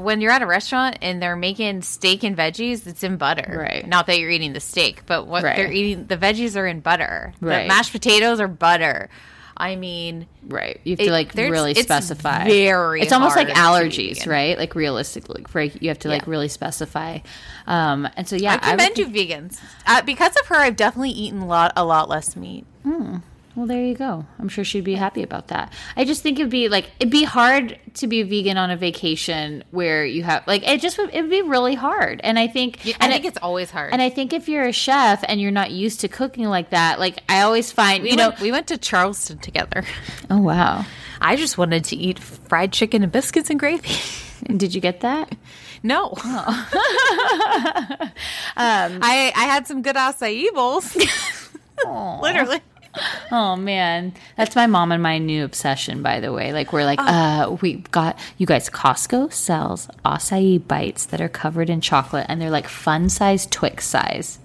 [0.00, 3.56] when you're at a restaurant and they're making steak and veggies, it's in butter.
[3.58, 3.86] Right.
[3.86, 5.56] Not that you're eating the steak, but what Right.
[5.56, 7.32] they're eating the veggies are in butter.
[7.40, 7.62] Right.
[7.62, 9.08] The mashed potatoes are butter.
[9.56, 10.80] I mean Right.
[10.84, 12.44] You have It- to like really it's specify.
[12.44, 14.58] very It's almost like hard to be allergies, right?
[14.58, 15.72] Like realistically, right?
[15.80, 16.30] You have to like Yeah.
[16.30, 17.18] really specify.
[17.66, 19.60] Um, and so yeah, I commend would you vegans.
[19.86, 22.66] Uh, because of her I've definitely eaten a lot a lot less meat.
[23.56, 24.26] Well, there you go.
[24.40, 25.72] I'm sure she'd be happy about that.
[25.96, 29.62] I just think it'd be like it'd be hard to be vegan on a vacation
[29.70, 32.20] where you have like it just would it'd be really hard.
[32.24, 33.92] And I think I and think it- it's always hard.
[33.92, 36.98] and I think if you're a chef and you're not used to cooking like that,
[36.98, 39.84] like I always find we you know we went to Charleston together.
[40.30, 40.84] Oh wow.
[41.20, 43.88] I just wanted to eat fried chicken and biscuits and gravy.
[44.56, 45.32] Did you get that?
[45.82, 46.12] No.
[46.16, 46.68] Oh.
[48.56, 50.96] Um, I I had some good acai bowls.
[52.22, 52.60] Literally.
[53.32, 56.02] Oh man, that's my mom and my new obsession.
[56.02, 58.68] By the way, like we're like, uh, we got you guys.
[58.70, 63.86] Costco sells acai bites that are covered in chocolate, and they're like fun size Twix
[63.86, 64.38] size.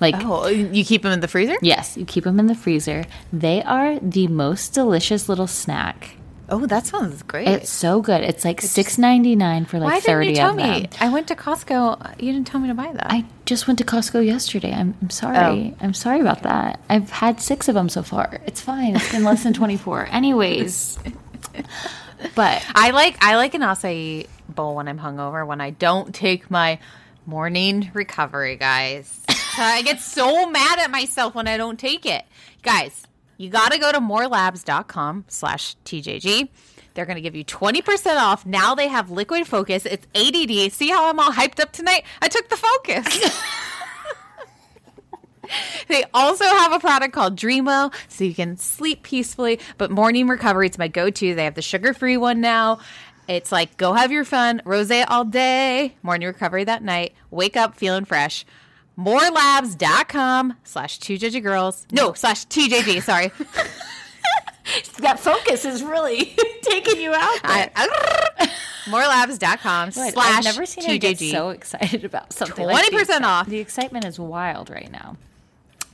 [0.00, 1.56] Like Oh, you keep them in the freezer?
[1.62, 3.04] yes, you keep them in the freezer.
[3.32, 6.16] They are the most delicious little snack.
[6.48, 7.48] Oh, that sounds great.
[7.48, 8.20] It's so good.
[8.22, 10.86] It's like six ninety nine for like Why thirty didn't you tell of me?
[10.86, 10.90] them.
[11.00, 12.20] I went to Costco.
[12.22, 13.06] You didn't tell me to buy that.
[13.10, 14.72] I just went to Costco yesterday.
[14.72, 15.74] I'm, I'm sorry.
[15.74, 15.76] Oh.
[15.80, 16.80] I'm sorry about that.
[16.88, 18.40] I've had six of them so far.
[18.46, 18.94] It's fine.
[18.96, 20.06] It's been less than 24.
[20.10, 20.98] Anyways.
[22.34, 26.50] But I like I like an acai bowl when I'm hungover when I don't take
[26.50, 26.78] my
[27.26, 29.20] morning recovery, guys.
[29.58, 32.24] I get so mad at myself when I don't take it.
[32.62, 36.48] Guys, you gotta go to morelabs.com slash TJG.
[36.94, 38.46] They're gonna give you 20% off.
[38.46, 39.86] Now they have liquid focus.
[39.86, 40.72] It's ADD.
[40.72, 42.04] See how I'm all hyped up tonight?
[42.22, 43.40] I took the focus.
[45.88, 49.60] They also have a product called Dreamo, so you can sleep peacefully.
[49.78, 51.34] But morning recovery, it's my go-to.
[51.34, 52.78] They have the sugar-free one now.
[53.28, 57.14] It's like go have your fun, rose all day, morning recovery that night.
[57.30, 58.44] Wake up feeling fresh.
[58.98, 61.86] Morelabs.com slash two judgy girls.
[61.90, 63.30] No, slash TJG, sorry.
[65.00, 67.70] that focus is really taking you out there.
[67.74, 68.50] I-
[68.86, 72.66] Morelabs.com slash I've never seen her get so excited about something.
[72.66, 73.46] 20% the- off.
[73.48, 75.16] The excitement is wild right now.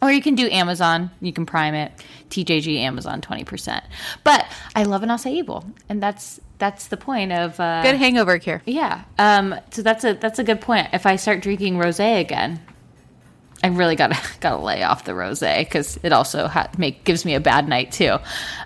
[0.03, 1.11] Or you can do Amazon.
[1.21, 1.93] You can prime it.
[2.31, 3.85] TJG Amazon twenty percent.
[4.25, 8.39] But I love an acai bowl, and that's that's the point of uh, Good hangover
[8.39, 8.63] cure.
[8.65, 9.03] Yeah.
[9.19, 10.89] Um, so that's a that's a good point.
[10.95, 12.61] If I start drinking rosé again,
[13.63, 17.35] I really gotta gotta lay off the rosé because it also ha- make gives me
[17.35, 18.17] a bad night too.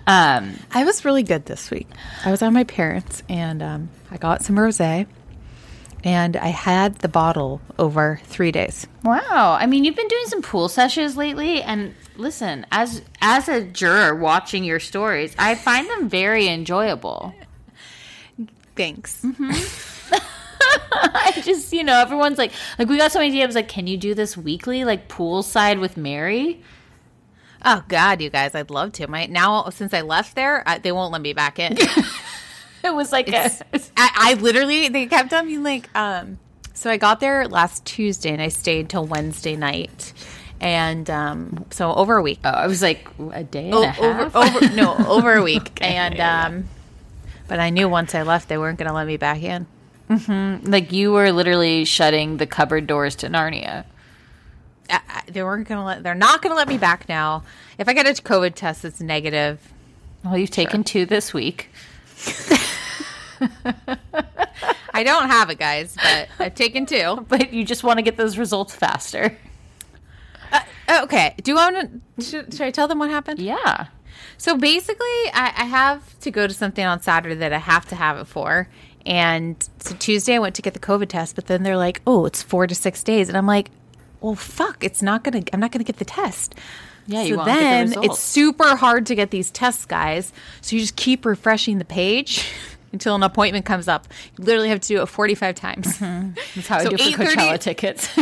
[0.07, 1.87] Um, I was really good this week.
[2.23, 5.07] I was on my parents and um, I got some rosé
[6.05, 8.85] and I had the bottle over three days.
[9.03, 9.57] wow.
[9.59, 14.13] I mean, you've been doing some pool sessions lately, and listen, as as a juror
[14.13, 17.33] watching your stories, I find them very enjoyable.
[18.75, 19.25] Thanks.
[20.91, 23.97] I just you know everyone's like like we got so many DMs like, can you
[23.97, 26.61] do this weekly like poolside with Mary?
[27.63, 29.07] Oh God, you guys, I'd love to.
[29.07, 31.77] My now since I left there, I, they won't let me back in.
[32.85, 33.49] It was like a,
[33.97, 36.37] I, I literally they kept on being like, um.
[36.75, 40.13] So I got there last Tuesday and I stayed till Wednesday night,
[40.59, 42.39] and um, so over a week.
[42.43, 44.35] oh, I was like a day and a half.
[44.35, 46.69] over, over no over a week, and um,
[47.47, 49.65] but I knew once I left they weren't going to let me back in.
[50.09, 53.85] Like you were literally shutting the cupboard doors to Narnia.
[54.89, 56.03] I, I- they weren't going to let.
[56.03, 57.43] They're not going to let me back now.
[57.77, 59.59] If I get a COVID test that's negative,
[60.23, 61.69] Well, you've taken two this week.
[64.93, 67.25] I don't have it, guys, but I've taken two.
[67.29, 69.37] But you just want to get those results faster.
[70.51, 72.23] Uh, okay, do you want to?
[72.23, 73.39] Should, should I tell them what happened?
[73.39, 73.87] Yeah.
[74.37, 77.95] So basically, I, I have to go to something on Saturday that I have to
[77.95, 78.67] have it for.
[79.05, 82.25] And so Tuesday, I went to get the COVID test, but then they're like, "Oh,
[82.25, 83.69] it's four to six days," and I'm like,
[84.21, 84.83] "Well, fuck!
[84.83, 85.43] It's not gonna.
[85.53, 86.55] I'm not gonna get the test."
[87.07, 90.33] Yeah, you so won't get the then it's super hard to get these tests, guys.
[90.61, 92.51] So you just keep refreshing the page
[92.91, 94.07] until an appointment comes up.
[94.37, 95.99] You literally have to do it 45 times.
[95.99, 96.31] Mm-hmm.
[96.55, 98.09] That's how So I do for 8:30 Coachella tickets.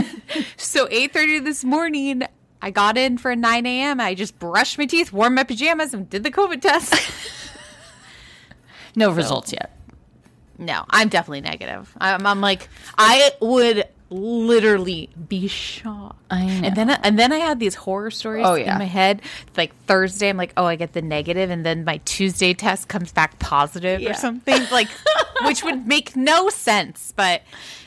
[0.58, 2.24] So 8:30 this morning,
[2.62, 4.00] I got in for 9 a.m.
[4.00, 6.96] I just brushed my teeth, wore my pajamas, and did the COVID test.
[8.96, 9.72] no results yet.
[10.66, 11.92] No, I'm definitely negative.
[12.00, 16.20] I'm, I'm like, I would literally be shocked.
[16.30, 18.74] I And then, and then I had these horror stories Oh, yeah.
[18.74, 19.22] in my head.
[19.58, 23.12] Like Thursday, I'm like, oh, I get the negative, and then my Tuesday test comes
[23.12, 24.12] back positive Yeah.
[24.12, 24.88] or something, like,
[25.44, 27.14] which would make no sense.
[27.16, 27.42] But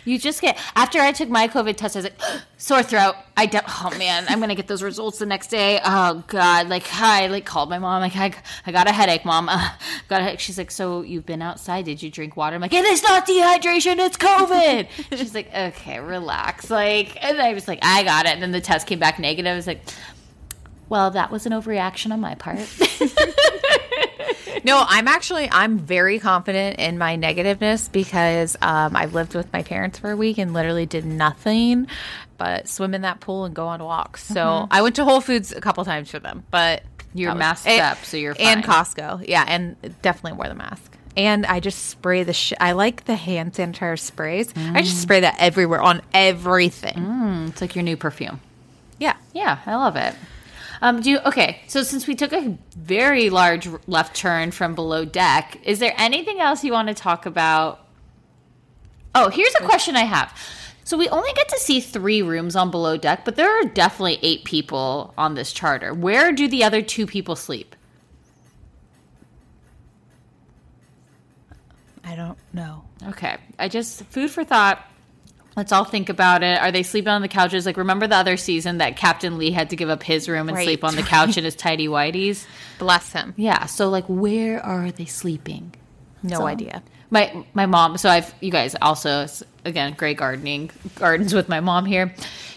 [0.04, 2.20] You just get after I took my COVID test, I was like
[2.58, 3.14] sore throat.
[3.36, 5.80] I de- oh man, I'm gonna get those results the next day.
[5.84, 8.00] Oh god, like I like called my mom.
[8.00, 8.32] Like I,
[8.66, 9.48] I got a headache, mom.
[9.48, 9.68] Uh,
[10.08, 10.40] got a headache.
[10.40, 11.84] She's like, so you've been outside?
[11.86, 12.54] Did you drink water?
[12.56, 13.98] I'm like, it is not dehydration.
[13.98, 14.88] It's COVID.
[15.18, 16.70] She's like, okay, relax.
[16.70, 18.32] Like, and I was like, I got it.
[18.32, 19.50] And then the test came back negative.
[19.52, 19.80] I was like,
[20.88, 22.58] well, that was an overreaction on my part.
[24.64, 29.62] No, I'm actually I'm very confident in my negativeness because um, I've lived with my
[29.62, 31.86] parents for a week and literally did nothing
[32.36, 34.24] but swim in that pool and go on walks.
[34.24, 36.82] So I went to Whole Foods a couple times for them, but
[37.14, 38.64] You're was- masked and- up, so you're and.
[38.64, 39.24] Costco.
[39.28, 40.92] Yeah, and definitely wore the mask.
[41.16, 44.52] And I just spray the sh- I like the hand sanitizer sprays.
[44.56, 47.46] I just spray that everywhere on everything.
[47.48, 48.40] It's like your new perfume.
[48.98, 49.14] Yeah.
[49.32, 50.14] Yeah, I love it.
[50.82, 51.60] Um, do you, okay?
[51.68, 56.40] So since we took a very large left turn from below deck, is there anything
[56.40, 57.86] else you want to talk about?
[59.14, 60.36] Oh, here's a question I have.
[60.84, 64.18] So we only get to see three rooms on below deck, but there are definitely
[64.22, 65.92] eight people on this charter.
[65.92, 67.74] Where do the other two people sleep?
[72.04, 72.84] I don't know.
[73.08, 74.88] Okay, I just food for thought.
[75.56, 76.60] Let's all think about it.
[76.60, 77.64] Are they sleeping on the couches?
[77.64, 80.56] Like, remember the other season that Captain Lee had to give up his room and
[80.56, 82.44] Right, sleep on the couch in his tidy whities?
[82.78, 83.32] Bless him.
[83.38, 83.64] Yeah.
[83.66, 85.74] So, like, where are they sleeping?
[86.22, 86.82] No So- idea.
[87.08, 87.96] My my mom.
[87.98, 89.28] So I've you guys also
[89.64, 92.12] again great gardening gardens with my mom here.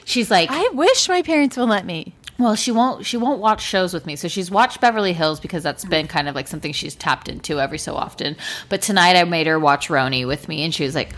[0.06, 2.16] She's like, I wish my parents would let me.
[2.40, 4.16] well, she won't she won't watch shows with me.
[4.16, 7.60] So she's watched Beverly Hills because that's been kind of like something she's tapped into
[7.62, 8.36] every so often.
[8.70, 11.12] But tonight I made her watch RHONY with me, and she was like,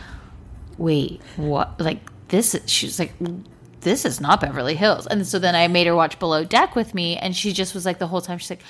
[0.77, 1.79] "Wait, what?
[1.79, 3.13] Like this?" Is, she was like.
[3.81, 5.07] This is not Beverly Hills.
[5.07, 7.83] And so then I made her watch Below Deck with me, and she just was
[7.83, 8.61] like the whole time, she's like,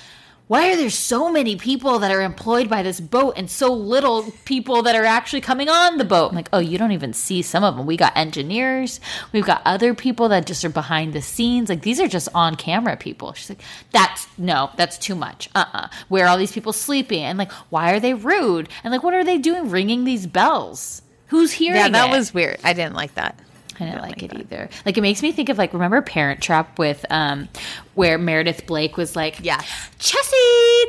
[0.48, 4.30] why are there so many people that are employed by this boat and so little
[4.44, 6.30] people that are actually coming on the boat?
[6.30, 7.86] I'm like, oh, you don't even see some of them.
[7.86, 9.00] We got engineers,
[9.32, 11.68] we've got other people that just are behind the scenes.
[11.68, 13.32] Like these are just on camera people.
[13.34, 13.62] She's like,
[13.92, 15.48] that's no, that's too much.
[15.54, 17.22] Uh uh Where are all these people sleeping?
[17.22, 18.68] And like, why are they rude?
[18.82, 21.01] And like, what are they doing ringing these bells?
[21.32, 22.16] Who's hearing Yeah, that it?
[22.16, 22.58] was weird.
[22.62, 23.38] I didn't like that.
[23.80, 24.68] I didn't like it either.
[24.84, 27.48] Like it makes me think of like remember Parent Trap with um
[27.94, 29.60] where Meredith Blake was like, yeah
[29.98, 30.84] Chessie,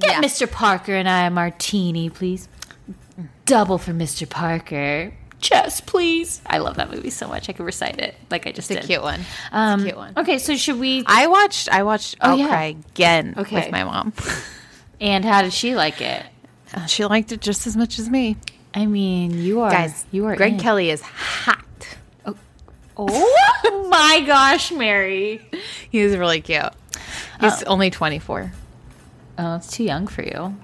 [0.00, 0.22] get Yeah.
[0.22, 0.50] Mr.
[0.50, 2.48] Parker and I a martini, please.
[3.44, 4.28] Double for Mr.
[4.28, 5.12] Parker.
[5.40, 6.40] Chess, please.
[6.46, 7.50] I love that movie so much.
[7.50, 8.86] I could recite it like I just It's a did.
[8.86, 9.20] cute one.
[9.20, 10.14] It's Um, a cute one.
[10.16, 11.04] Okay, so should we?
[11.06, 12.48] I watched I watched Oh, I'll yeah.
[12.48, 13.56] Cry again Okay.
[13.56, 14.14] with my mom.
[15.02, 16.24] And how did she like it?
[16.72, 18.36] Uh, she liked it just as much as me.
[18.74, 20.58] I mean, you are Guys, You are Greg in.
[20.60, 21.60] Kelly is hot.
[22.96, 25.40] Oh my gosh, Mary.
[25.90, 26.62] He is really cute.
[27.40, 28.52] He's only 24.
[29.38, 30.56] Oh, it's too young for you.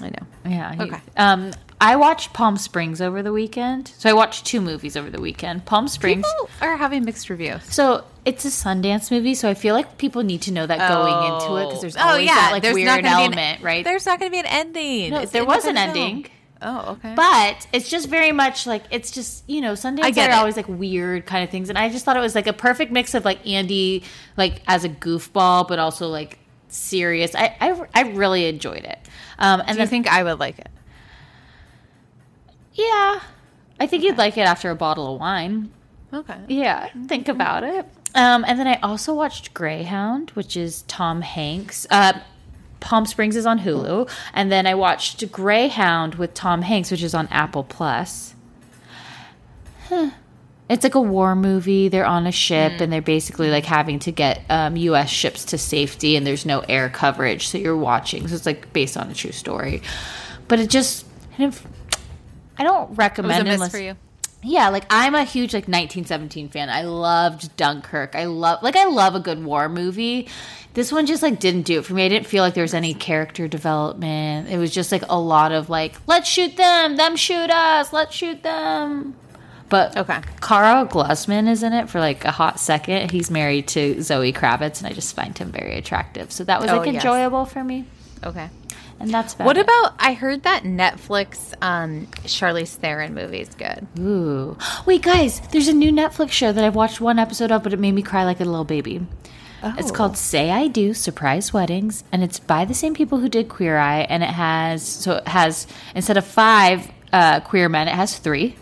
[0.00, 0.26] I know.
[0.44, 0.74] Yeah.
[0.74, 1.00] he- Okay.
[1.16, 3.88] Um, I watched Palm Springs over the weekend.
[3.98, 5.64] So I watched two movies over the weekend.
[5.64, 6.26] Palm Springs.
[6.26, 7.62] People are having mixed reviews.
[7.72, 11.14] So it's a Sundance movie, so I feel like people need to know that going
[11.34, 13.62] into it because there's always that like Oh, there's weird not gonna be an- element,
[13.62, 13.84] right?
[13.84, 15.10] There's not going to be an ending.
[15.12, 16.24] No, there was an ending.
[16.24, 16.34] film.
[16.62, 17.14] Oh, okay.
[17.16, 20.32] But it's just very much like it's just you know get are it.
[20.32, 22.92] always like weird kind of things, and I just thought it was like a perfect
[22.92, 24.04] mix of like Andy
[24.36, 27.34] like as a goofball, but also like serious.
[27.34, 28.98] I I, I really enjoyed it.
[29.38, 30.68] Um, and Do you then think I would like it?
[32.74, 33.20] yeah,
[33.78, 35.70] I think you'd like it after a bottle of wine.
[36.12, 36.38] Okay.
[36.48, 37.86] Yeah, think about it.
[38.14, 41.86] Um, and then I also watched Greyhound, which is Tom Hanks.
[41.90, 42.14] Uh,
[42.80, 47.14] Palm Springs is on Hulu, and then I watched Greyhound with Tom Hanks, which is
[47.14, 48.34] on Apple Plus.
[49.88, 50.10] Huh.
[50.68, 51.88] It's like a war movie.
[51.88, 55.10] They're on a ship, and they're basically like having to get um, U.S.
[55.10, 58.28] ships to safety, and there's no air coverage, so you're watching.
[58.28, 59.82] So it's like based on a true story,
[60.48, 61.66] but it just kind of.
[62.56, 63.96] I don't It recommend a miss unless for you.
[64.42, 66.70] Yeah, like I'm a huge like 1917 fan.
[66.70, 68.14] I loved Dunkirk.
[68.14, 70.28] I love like I love a good war movie.
[70.72, 72.04] This one just like didn't do it for me.
[72.06, 74.48] I didn't feel like there was any character development.
[74.48, 78.14] It was just like a lot of like let's shoot them, them shoot us, let's
[78.14, 79.14] shoot them.
[79.68, 80.20] But Okay.
[80.40, 83.10] Karl Glusman is in it for like a hot second.
[83.12, 86.32] He's married to Zoe Kravitz, and I just find him very attractive.
[86.32, 86.96] So that was Oh, like yes.
[86.96, 87.84] enjoyable for me.
[88.24, 88.48] Okay.
[89.00, 89.62] And that's about What it.
[89.62, 89.94] about?
[89.98, 93.86] I heard that Netflix um, Charlize Theron movie is good.
[93.98, 94.56] Ooh.
[94.86, 97.78] Wait, guys, there's a new Netflix show that I've watched one episode of, but it
[97.78, 99.00] made me cry like a little baby.
[99.62, 103.50] It's called Say I Do Surprise Weddings, and it's by the same people who did
[103.50, 107.94] Queer Eye, and it has so it has instead of five uh, queer men, it
[107.94, 108.56] has three.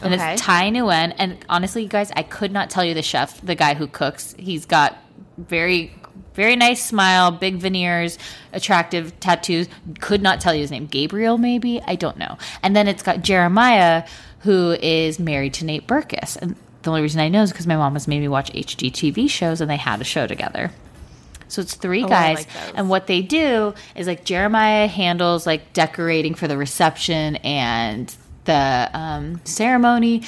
[0.00, 0.34] And Okay.
[0.34, 3.56] it's Thai Nguyen, and honestly, you guys, I could not tell you the chef, the
[3.56, 4.36] guy who cooks.
[4.38, 4.96] He's got
[5.38, 5.92] very,
[6.38, 8.16] very nice smile, big veneers,
[8.52, 9.68] attractive tattoos.
[9.98, 10.86] Could not tell you his name.
[10.86, 12.38] Gabriel, maybe I don't know.
[12.62, 14.06] And then it's got Jeremiah,
[14.40, 17.76] who is married to Nate Berkus, and the only reason I know is because my
[17.76, 20.70] mom has made me watch HGTV shows, and they had a show together.
[21.48, 25.72] So it's three Oh, guys, like and what they do is like Jeremiah handles like
[25.72, 30.22] decorating for the reception and the um, ceremony.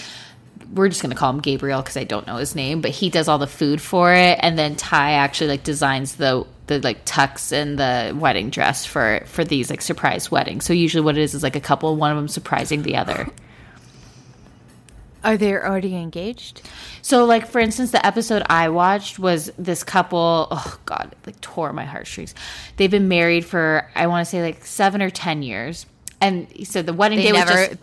[0.73, 3.29] We're just gonna call him Gabriel because I don't know his name, but he does
[3.29, 7.53] all the food for it, and then Thai actually like designs the the like tux
[7.53, 10.65] and the wedding dress for for these like surprise weddings.
[10.65, 13.29] So usually what it is is like a couple, one of them surprising the other.
[15.23, 16.63] Are they already engaged?
[17.03, 20.49] So, like for instance, the episode I watched was this couple.
[20.51, 22.35] Oh God, it like tore my heartstrings.
[22.77, 25.87] They've been married for I want to say like seven or ten years,
[26.21, 27.81] and so the wedding They day never was just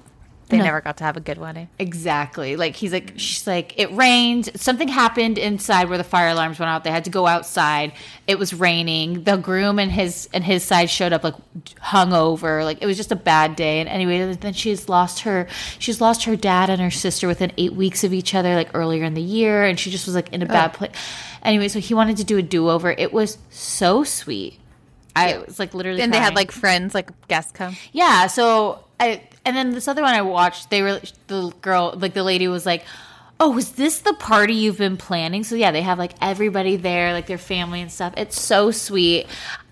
[0.49, 0.63] they No.
[0.63, 1.67] never got to have a good wedding.
[1.77, 2.55] Exactly.
[2.55, 4.49] Like he's like she's like it rained.
[4.55, 6.85] Something happened inside where the fire alarms went out.
[6.85, 7.91] They had to go outside.
[8.27, 9.23] It was raining.
[9.23, 11.35] The groom and his and his side showed up like
[11.81, 12.63] hungover.
[12.63, 13.81] Like it was just a bad day.
[13.81, 15.47] And anyway, then she's lost her
[15.79, 19.03] she's lost her dad and her sister within 8 weeks of each other like earlier
[19.03, 20.77] in the year and she just was like in a bad oh.
[20.77, 20.91] place.
[21.43, 22.91] Anyway, so he wanted to do a do-over.
[22.91, 24.59] It was so sweet.
[25.15, 27.75] I was like literally And they had like friends, like guests come.
[27.91, 32.13] Yeah, so I and then this other one I watched, they were the girl, like
[32.13, 32.83] the lady was like,
[33.39, 37.13] "Oh, is this the party you've been planning?" So yeah, they have like everybody there,
[37.13, 38.13] like their family and stuff.
[38.17, 39.27] It's so sweet.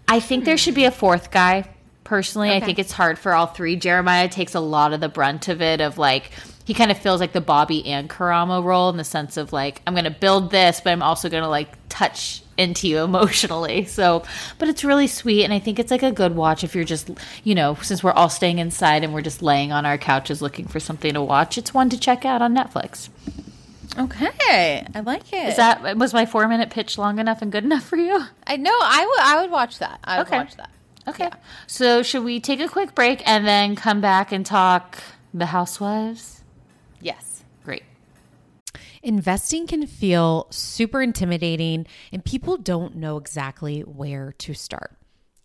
[0.07, 1.69] I think there should be a fourth guy.
[2.03, 3.75] Personally, I think it's hard for all three.
[3.75, 6.29] Jeremiah takes a lot of the brunt of it of like
[6.65, 9.81] he kind of feels like the Bobby and Karamo role in the sense of like
[9.87, 13.85] I'm going to build this, but I'm also going to like touch into you emotionally.
[13.85, 14.23] So,
[14.59, 17.09] but it's really sweet and I think it's like a good watch if you're just,
[17.43, 20.65] you know, since we're all staying inside and we're just laying on our couches looking
[20.67, 23.09] for something to watch, it's one to check out on Netflix.
[23.97, 25.49] Okay, I like it.
[25.49, 28.25] Is that was my 4 minute pitch long enough and good enough for you?
[28.45, 28.77] I know.
[28.81, 29.19] I would.
[29.21, 29.99] I would watch that.
[30.03, 30.37] I would Okay.
[30.37, 30.69] watch that.
[31.07, 31.29] Okay.
[31.67, 34.97] So, should we take a quick break and then come back and talk
[35.33, 36.34] The Housewives?
[39.05, 44.97] Investing can feel super intimidating, and people don't know exactly where to start.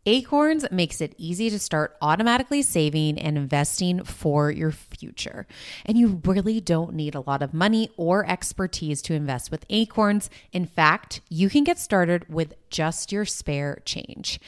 [0.06, 4.70] Acorns makes it easy to start automatically saving and investing for your
[5.00, 5.46] future.
[5.86, 10.28] And you really don't need a lot of money or expertise to invest with Acorns.
[10.52, 14.38] In fact, you can get started with just your spare change.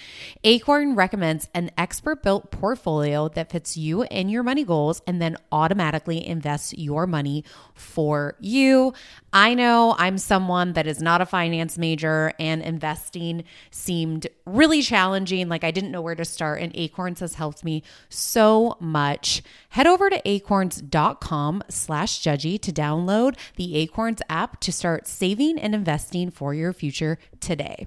[0.45, 5.37] Acorn recommends an expert built portfolio that fits you and your money goals and then
[5.51, 7.45] automatically invests your money
[7.75, 8.93] for you.
[9.33, 15.49] I know I'm someone that is not a finance major and investing seemed really challenging.
[15.49, 19.43] Like I didn't know where to start, and Acorns has helped me so much.
[19.71, 25.75] Head over to acorns.com slash judgy to download the Acorns app to start saving and
[25.75, 27.87] investing for your future today.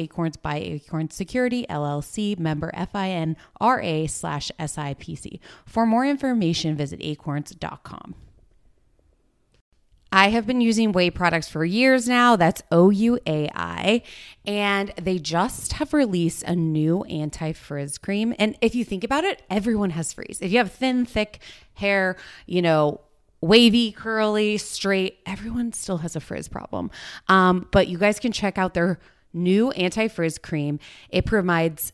[0.41, 5.39] by Acorns Security LLC, member FINRA slash SIPC.
[5.65, 8.15] For more information, visit acorns.com.
[10.13, 12.35] I have been using Ouai products for years now.
[12.35, 14.01] That's O U A I.
[14.45, 18.35] And they just have released a new anti frizz cream.
[18.37, 20.41] And if you think about it, everyone has frizz.
[20.41, 21.39] If you have thin, thick
[21.75, 22.99] hair, you know,
[23.39, 26.91] wavy, curly, straight, everyone still has a frizz problem.
[27.29, 28.99] Um, but you guys can check out their
[29.33, 30.79] new anti frizz cream.
[31.09, 31.93] It provides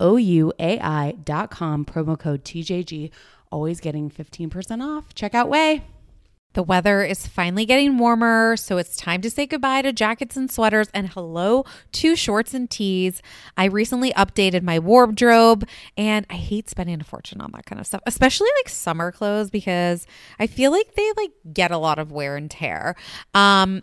[0.00, 3.10] O U A I dot com, promo code TJG.
[3.50, 5.14] Always getting 15% off.
[5.14, 5.82] Check out Ouai.
[6.56, 10.50] The weather is finally getting warmer, so it's time to say goodbye to jackets and
[10.50, 13.20] sweaters and hello to shorts and tees.
[13.58, 15.68] I recently updated my wardrobe
[15.98, 19.50] and I hate spending a fortune on that kind of stuff, especially like summer clothes
[19.50, 20.06] because
[20.38, 22.96] I feel like they like get a lot of wear and tear.
[23.34, 23.82] Um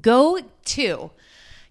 [0.00, 1.10] Go to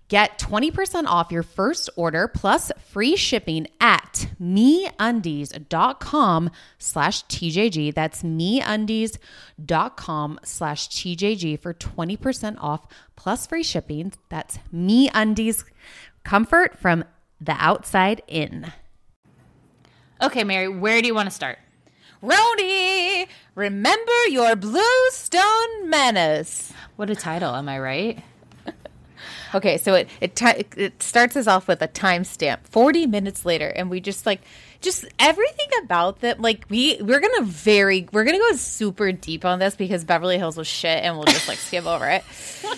[0.07, 4.91] get 20% off your first order plus free shipping at meundies.com
[6.77, 7.93] slash TJG.
[7.95, 9.19] That's meundies.com
[10.43, 12.85] slash TJG for 20% off
[13.15, 14.13] plus free shipping.
[14.29, 15.63] That's meundies
[16.23, 17.05] comfort from
[17.41, 18.71] the outside in.
[20.21, 21.57] Okay, Mary, where do you want to start?
[22.23, 26.71] RHONY, remember your Bluestone menace.
[26.95, 28.23] What a title, am I right?
[29.55, 33.67] Okay, so it it, ti it starts us off with a timestamp, forty minutes later,
[33.67, 34.41] and we just like
[34.81, 36.41] just everything about that.
[36.41, 40.57] Like we we're gonna very we're gonna go super deep on this because Beverly Hills
[40.57, 42.23] was shit, and we'll just like skim over it.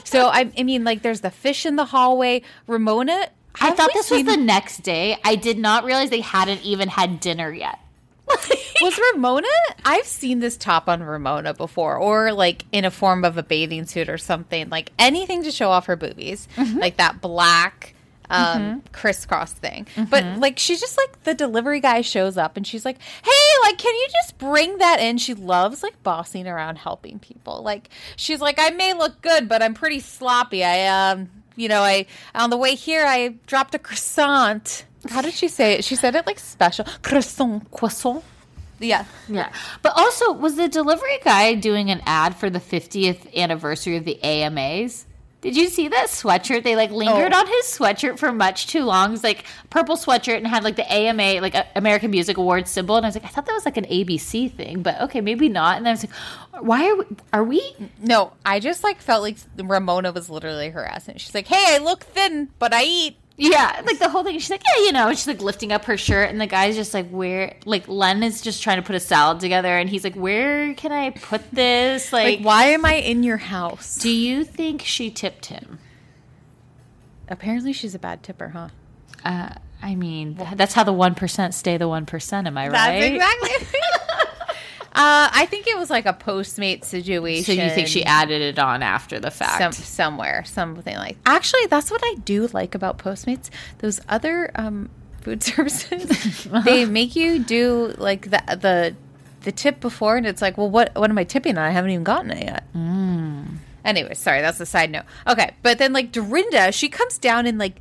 [0.04, 2.41] So I, I mean, like there's the fish in the hallway.
[2.68, 3.30] Ramona
[3.62, 5.18] I thought this was the next day.
[5.24, 7.80] I did not realize they hadn't even had dinner yet.
[8.82, 9.48] Was Ramona?
[9.86, 13.86] I've seen this top on Ramona before, or like in a form of a bathing
[13.86, 17.94] suit or something, like anything to show off her boobies, like that black
[18.30, 19.86] um crisscross thing.
[20.10, 23.32] But like she's just like the delivery guy shows up and she's like, "Hey,
[23.64, 27.62] like can you just bring that in?" She loves like bossing around helping people.
[27.64, 30.64] Like she's like, "I may look good, but I'm pretty sloppy.
[30.64, 35.34] I um, you know, I on the way here I dropped a croissant." How did
[35.34, 35.84] she say it?
[35.84, 36.86] She said it like special.
[37.03, 37.70] Croissant.
[37.72, 38.24] Croissant.
[38.80, 39.06] Yeah.
[39.28, 39.51] Yeah.
[39.82, 44.22] But also, was the delivery guy doing an ad for the 50th anniversary of the
[44.24, 45.06] AMAs?
[45.46, 46.64] Did you see that sweatshirt?
[46.64, 47.38] They like lingered Oh.
[47.39, 49.14] on his sweatshirt for much too long.
[49.14, 52.96] It's like purple sweatshirt and had like the AMA, like uh, American Music Awards symbol.
[52.98, 55.48] And I was like, I thought that was like an ABC thing, but okay, maybe
[55.48, 55.78] not.
[55.78, 57.06] And I was like, why are we?
[57.32, 57.76] Are we?
[58.02, 61.18] No, I just like felt like Ramona was literally harassing.
[61.18, 64.40] She's like, "Hey, I look thin, but I eat." Yeah, like the whole thing.
[64.40, 65.10] She's like, yeah, you know.
[65.10, 67.58] She's like lifting up her shirt, and the guy's just like, where?
[67.66, 70.94] Like Len is just trying to put a salad together, and he's like, where can
[70.94, 72.14] I put this?
[72.14, 73.96] Like, Like, why am I in your house?
[73.98, 75.80] do you think she tipped him?
[77.28, 78.70] Apparently, she's a bad tipper, huh?
[79.26, 79.50] Uh,
[79.82, 82.48] I mean, that's how the one percent stay the one percent.
[82.48, 82.72] Am I right?
[82.72, 83.80] That's exactly.
[84.96, 87.43] uh, I think it was like a Postmate situation.
[87.43, 89.60] So you think she added it on after the fact?
[89.60, 91.18] some somewhere, something like.
[91.26, 93.50] Actually, that's what I do like about Postmates.
[93.80, 94.89] Those other um,
[95.22, 98.96] food services, they make you do like the the
[99.41, 101.64] the tip before, and it's like, well, what what am I tipping on?
[101.64, 102.64] I haven't even gotten it yet.
[103.86, 105.04] Anyway, sorry, that's a side note.
[105.28, 107.80] Okay, but then like Dorinda, she comes down in like,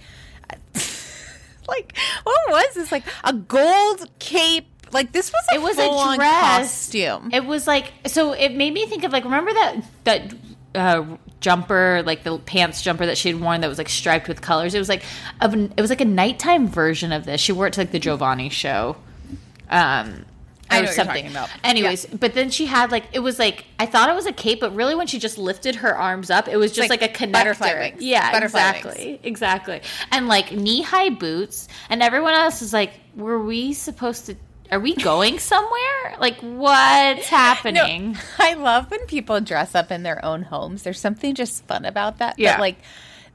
[1.68, 2.92] like what was this?
[2.92, 4.66] Like a gold cape.
[4.94, 7.30] Like this was a it was a dress costume.
[7.32, 8.32] It was like so.
[8.32, 10.34] It made me think of like remember that that
[10.76, 14.40] uh, jumper, like the pants jumper that she had worn that was like striped with
[14.40, 14.72] colors.
[14.72, 15.02] It was like
[15.40, 17.40] a, it was like a nighttime version of this.
[17.40, 18.96] She wore it to like the Giovanni show.
[19.68, 20.24] Um.
[20.70, 21.24] I or know what you're something.
[21.24, 21.50] talking about.
[21.62, 24.60] Anyways, but then she had like it was like I thought it was a cape,
[24.60, 27.26] but really when she just lifted her arms up, it was just like like, a
[27.26, 27.32] connector.
[27.32, 28.02] butterfly wings.
[28.02, 29.82] Yeah, Butterfly exactly, exactly.
[30.10, 34.36] And like knee high boots, and everyone else is like, "Were we supposed to?
[34.70, 36.16] Are we going somewhere?
[36.18, 40.82] Like, what's happening?" I love when people dress up in their own homes.
[40.82, 42.38] There's something just fun about that.
[42.38, 42.54] Yeah.
[42.54, 42.76] But like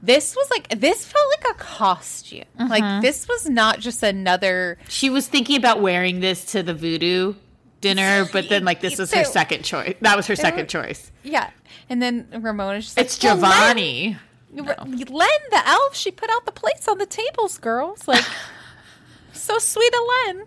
[0.02, 2.44] this was like this felt like a costume.
[2.58, 2.68] Mm-hmm.
[2.68, 7.34] Like this was not just another She was thinking about wearing this to the voodoo
[7.80, 9.30] dinner, but then like this was her too.
[9.30, 9.94] second choice.
[10.00, 11.10] That was her second choice.
[11.22, 11.50] yeah.
[11.88, 14.16] And then Ramona's just like, It's "Well, Giovanni.
[14.52, 18.06] Len, Len, the elf, she put out the plates on the tables, girls.
[18.08, 18.24] Like
[19.40, 20.46] so sweet of Len.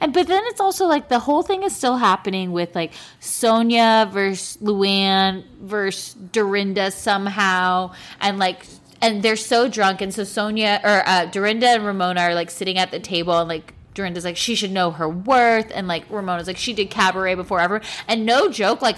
[0.00, 4.10] And but then it's also like the whole thing is still happening with like Sonja
[4.10, 8.66] versus Luann versus Dorinda somehow, and like
[9.00, 12.78] and they're so drunk, and so Sonja or uh, Dorinda and Ramona are like sitting
[12.78, 16.46] at the table, and like Dorinda's like she should know her worth, and like Ramona's
[16.46, 18.96] like she did cabaret before ever, and no joke, like.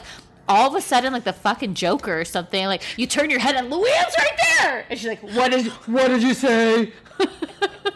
[0.49, 3.57] All of a sudden, like the fucking Joker or something, like you turn your head
[3.57, 6.93] and Luann's right there, and she's like, "What did what did you say?"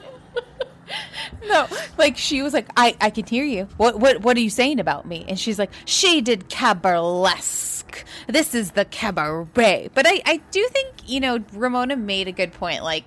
[1.48, 1.66] No,
[1.96, 3.66] like she was like, I, I can hear you.
[3.76, 5.24] What, what, what are you saying about me?
[5.26, 8.04] And she's like, she did cabaretlesque.
[8.26, 9.90] This is the cabaret.
[9.94, 12.82] But I, I do think you know Ramona made a good point.
[12.84, 13.06] Like,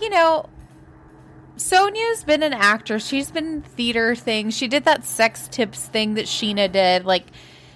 [0.00, 0.48] you know,
[1.56, 3.06] Sonja's been an actress.
[3.06, 4.56] She's been theater things.
[4.56, 7.04] She did that sex tips thing that Sheena did.
[7.04, 7.26] Like,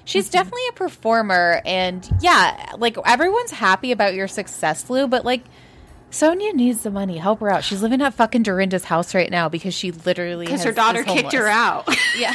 [0.05, 0.33] she's mm-hmm.
[0.33, 1.63] definitely a performer.
[1.65, 5.07] And yeah, like everyone's happy about your success, Lou.
[5.07, 5.45] But like.
[6.13, 7.17] Sonja needs the money.
[7.19, 7.65] Help her out.
[7.65, 11.33] She's living at fucking Dorinda's house right now because she literally Because her daughter kicked
[11.33, 11.89] her out.
[12.19, 12.35] Yeah.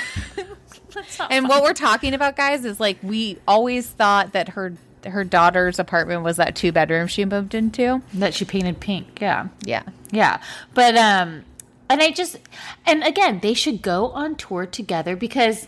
[1.30, 4.73] and what we're talking about, guys, is like we always thought that her
[5.05, 8.01] her daughter's apartment was that two bedroom she moved into.
[8.15, 9.21] that she painted pink.
[9.21, 9.47] Yeah.
[9.63, 9.84] Yeah.
[10.11, 10.41] Yeah.
[10.73, 11.45] But um
[11.89, 12.38] and I just
[12.86, 15.67] and again, they should go on tour together because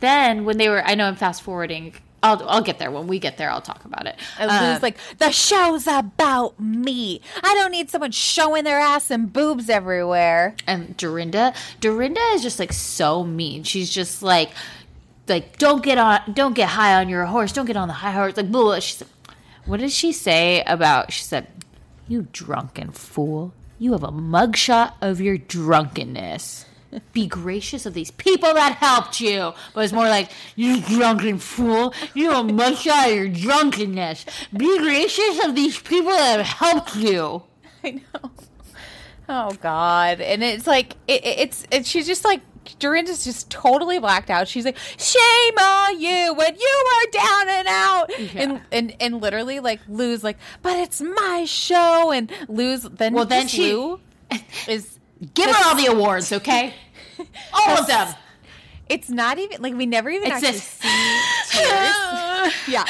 [0.00, 1.94] then when they were I know I'm fast forwarding.
[2.24, 3.50] I'll I'll get there when we get there.
[3.50, 4.16] I'll talk about it.
[4.38, 7.20] And Um, Lou's like, the show's about me.
[7.42, 10.56] I don't need someone showing their ass and boobs everywhere.
[10.66, 13.62] and Dorinda, Dorinda is just like so mean.
[13.62, 14.50] She's just like
[15.28, 17.52] like don't get on don't get high on your horse.
[17.52, 18.36] Don't get on the high horse.
[18.36, 18.78] Like blah, blah.
[18.80, 19.08] She said,
[19.66, 21.46] what did she say about she said,
[22.08, 23.52] "You drunken fool.
[23.78, 26.66] You have a mugshot of your drunkenness."
[27.12, 29.52] Be gracious of these people that helped you.
[29.74, 31.92] But it's more like, you drunken fool.
[32.14, 34.24] You have a mugshot of your drunkenness.
[34.56, 37.42] Be gracious of these people that have helped you.
[37.82, 38.30] I know.
[39.28, 40.20] Oh God!
[40.20, 42.42] And it's like it, it- it's it, she's just like
[42.78, 44.48] Dorinda's just totally blacked out.
[44.48, 49.60] She's like, "Shame on you when you are down and out," and and and literally
[49.60, 54.00] like Lou's like, "But it's my show," and Lou's then Well, then she- Lou
[54.68, 54.98] is
[55.32, 56.74] Give her all the awards, okay?
[57.54, 58.14] All of them.
[58.88, 62.54] it's not even like we never even It's actually just- see tears.
[62.68, 62.84] yeah,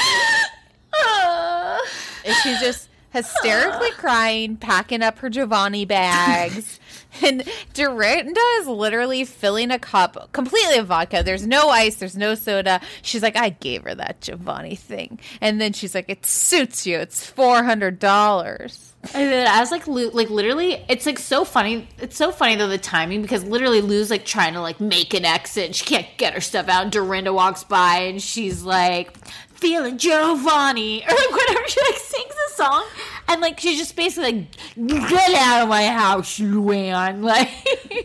[2.25, 6.81] and she's just hysterically crying, packing up her Giovanni bags.
[7.23, 7.45] And
[7.75, 11.23] Dorinda is literally filling a cup completely of vodka.
[11.25, 12.81] There's no ice, there's no soda.
[13.03, 15.19] She's like, I gave her that Giovanni thing.
[15.41, 16.99] And then she's like, It suits you.
[16.99, 18.85] It's $400.
[19.13, 21.89] And then as like Lou, like literally, it's like so funny.
[21.99, 25.25] It's so funny though the timing because literally Lou's like trying to like make an
[25.25, 25.75] exit.
[25.75, 26.85] She can't get her stuff out.
[26.85, 29.15] And Dorinda walks by and she's like
[29.65, 31.67] feeling Giovanni or like whatever.
[31.69, 32.85] She like sings a song
[33.29, 34.47] and like she's just basically
[34.77, 37.23] like get out of my house, Luann.
[37.25, 37.49] Like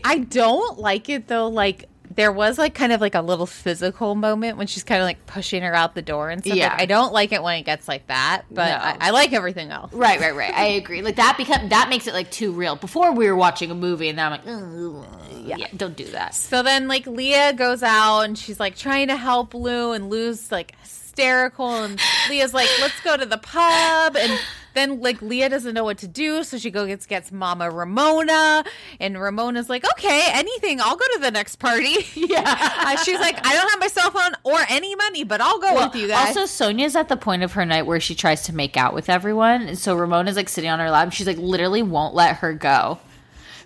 [0.04, 1.48] I don't like it though.
[1.48, 1.84] Like,
[2.14, 5.26] there was like kind of like a little physical moment when she's kind of like
[5.26, 6.56] pushing her out the door and stuff.
[6.56, 6.70] Yeah.
[6.70, 8.76] Like, I don't like it when it gets like that, but No.
[8.76, 9.92] I, I like everything else.
[9.92, 10.52] right, right, right.
[10.54, 11.02] I agree.
[11.02, 12.74] Like that become that makes it like too real.
[12.76, 16.34] Before we were watching a movie and now I'm like, "Ugh, yeah, don't do that.
[16.34, 20.50] So then, like, Leah goes out and she's like trying to help Lou, and Lou's
[20.50, 20.74] like
[21.20, 21.70] hysterical.
[21.70, 24.16] And Leah's like, let's go to the pub.
[24.16, 24.38] And
[24.74, 26.44] then, like, Leah doesn't know what to do.
[26.44, 28.64] So she goes, gets, gets Mama Ramona.
[28.98, 30.80] And Ramona's like, okay, anything.
[30.80, 31.96] I'll go to the next party.
[32.30, 32.44] Yeah.
[32.44, 35.74] Uh, she's like, I don't have my cell phone or any money, but I'll go
[35.74, 36.36] with you guys.
[36.36, 39.08] Also, Sonja's at the point of her night where she tries to make out with
[39.08, 39.62] everyone.
[39.62, 41.04] And so Ramona's like sitting on her lap.
[41.04, 42.98] And she's like, literally won't let her go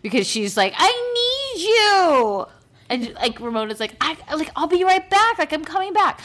[0.02, 2.46] because she's like, I need you.
[2.88, 5.38] And like Ramona's like, I like I'll be right back.
[5.38, 6.20] Like I'm coming back.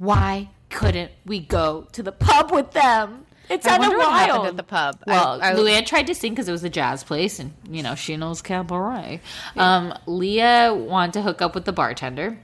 [0.00, 3.26] Why couldn't we go to the pub with them?
[3.50, 4.96] It's I wonder what happened at the pub.
[5.06, 7.82] I- Well, I- Luann tried to sing because it was a jazz place, and you
[7.82, 9.20] know she knows cabaret.
[9.56, 12.38] Um, Leah wanted to hook up with the bartender.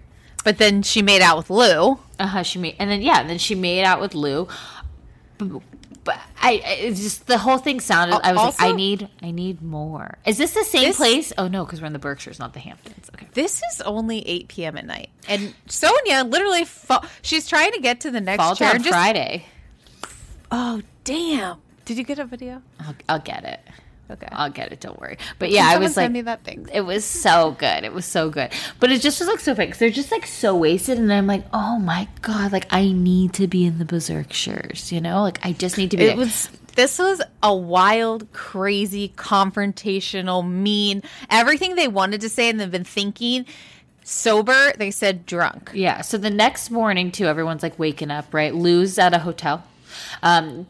[0.44, 1.98] but then she made out with Lou.
[2.20, 2.42] Uh huh.
[2.42, 4.46] She made, and then yeah, and then she made out with Lou.
[6.06, 8.18] But, I, just the whole thing sounded.
[8.24, 10.16] I was like, I need, I need more.
[10.24, 11.32] Is this the same This- place?
[11.36, 13.10] Oh no, because we're in the Berkshires, not the Hamptons.
[13.14, 13.26] Okay.
[13.34, 14.76] This is only 8 p.m.
[14.78, 15.10] at night.
[15.28, 18.74] And Sonja literally, fa- she's trying to get to the next Fall chair.
[18.78, 19.44] just- Friday.
[20.50, 21.56] Oh, damn.
[21.84, 22.62] Did you get a video?
[22.80, 23.60] I'll, I'll get it.
[24.10, 24.28] Okay.
[24.30, 24.80] I'll get it.
[24.80, 25.18] Don't worry.
[25.38, 26.68] But yeah, I was send like, me that thing?
[26.72, 27.84] It was so good.
[27.84, 28.52] It was so good.
[28.78, 29.76] But it just was like so fake.
[29.78, 33.46] They're just like so wasted, and I'm like, oh my god, like I need to
[33.46, 34.92] be in the Berkshires.
[34.92, 36.04] You know, like I just need to be.
[36.04, 36.16] It there.
[36.16, 36.48] was.
[36.76, 41.02] This was a wild, crazy, confrontational, mean.
[41.30, 43.46] Everything they wanted to say and they've been thinking.
[44.04, 45.72] Sober, they said drunk.
[45.74, 46.02] Yeah.
[46.02, 48.54] So the next morning, too, everyone's like waking up, right?
[48.54, 49.64] Lou's at a hotel.
[50.22, 50.66] Um,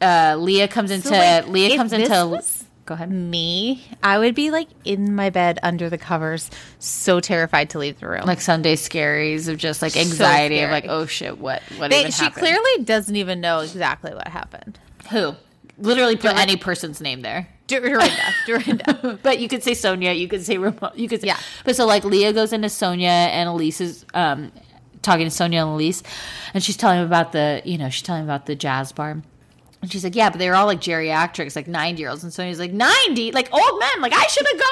[0.00, 2.40] uh, Leah comes into like, Leah comes into.
[2.88, 3.10] Go ahead.
[3.10, 8.00] Me, I would be like in my bed under the covers, so terrified to leave
[8.00, 8.22] the room.
[8.24, 12.24] Like Sunday scaries of just like anxiety of like, oh shit, what what they, she
[12.24, 12.46] happened?
[12.46, 14.78] clearly doesn't even know exactly what happened.
[15.10, 15.34] Who?
[15.76, 17.46] Literally put any person's name there.
[17.66, 18.08] Dorinda,
[18.46, 19.18] Dorinda.
[19.22, 21.38] but you could say Sonja, you could say Ramon, you could say, Yeah.
[21.66, 24.50] But so like Leah goes into Sonja and Elyse is um
[25.02, 26.02] talking to Sonja and Elyse,
[26.54, 29.20] and she's telling him about the you know she's telling him about the jazz bar.
[29.80, 32.24] And she's like, yeah, but they were all like geriatrics, like 90 year olds.
[32.24, 33.32] And Sonja's like, 90?
[33.32, 34.00] Like old men.
[34.00, 34.68] Like, I should have gone.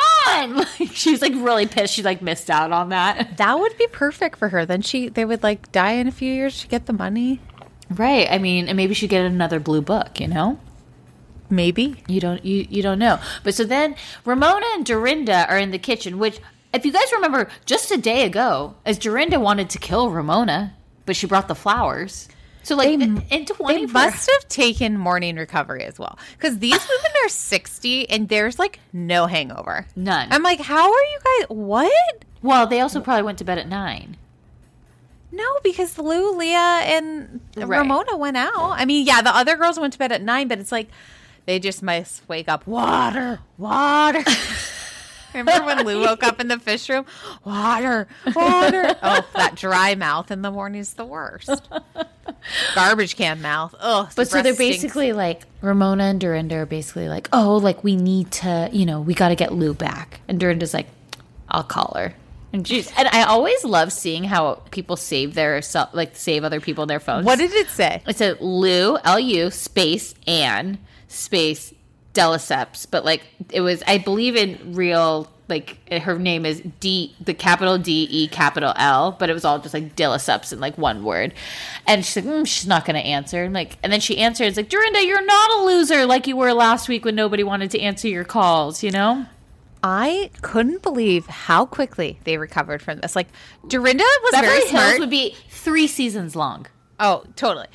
[0.80, 1.94] Like, she's like really pissed.
[1.94, 3.36] She like missed out on that.
[3.36, 4.66] That would be perfect for her.
[4.66, 7.40] Then she they would like die in a few years to get the money.
[7.88, 8.26] Right.
[8.30, 10.58] I mean, and maybe she'd get another blue book, you know?
[11.48, 12.02] Maybe.
[12.08, 13.20] You don't you you don't know.
[13.44, 13.94] But so then
[14.24, 16.40] Ramona and Dorinda are in the kitchen, which
[16.74, 20.74] if you guys remember just a day ago, as Dorinda wanted to kill Ramona,
[21.06, 22.28] but she brought the flowers.
[22.66, 26.18] So like in, in They must have taken morning recovery as well.
[26.36, 29.86] Because these women are 60 and there's like no hangover.
[29.94, 30.32] None.
[30.32, 31.46] I'm like, how are you guys?
[31.50, 32.24] What?
[32.42, 34.16] well, they also probably went to bed at 9.
[35.30, 37.78] No, because Lou, Leah, and Right.
[37.78, 38.72] Ramona went out.
[38.72, 40.88] I mean, yeah, the other girls went to bed at nine, but it's like
[41.44, 42.66] they just must wake up.
[42.66, 44.24] Water, water.
[45.36, 47.06] Remember when Lou woke up in the fish room?
[47.44, 48.96] Water, water.
[49.02, 51.68] Oh, that dry mouth in the morning is the worst.
[52.74, 53.74] Garbage can mouth.
[53.80, 57.96] Oh, But so they're basically like Ramona and Dorinda are basically like, "Oh, like we
[57.96, 60.86] need to, you know, we got to get Lou back." And Dorinda's like,
[61.48, 62.14] "I'll call her."
[62.52, 66.86] And and I always love seeing how people save their self, like save other people
[66.86, 67.26] their phones.
[67.26, 68.02] What did it say?
[68.06, 70.78] It said Lou L U space Anne
[71.08, 71.72] space
[72.16, 77.34] Delesseps, but like it was, I believe in real, like her name is D, the
[77.34, 81.04] capital D E capital L, but it was all just like Delesseps in like one
[81.04, 81.34] word.
[81.86, 83.44] And she's like, mm, she's not going to answer.
[83.44, 86.36] And like, and then she answered, it's like, Dorinda, you're not a loser like you
[86.36, 89.26] were last week when nobody wanted to answer your calls, you know?
[89.82, 93.14] I couldn't believe how quickly they recovered from this.
[93.14, 93.28] Like
[93.68, 94.98] Dorinda was Beverly very Hills smart.
[95.00, 96.66] would be three seasons long.
[96.98, 97.66] Oh, totally.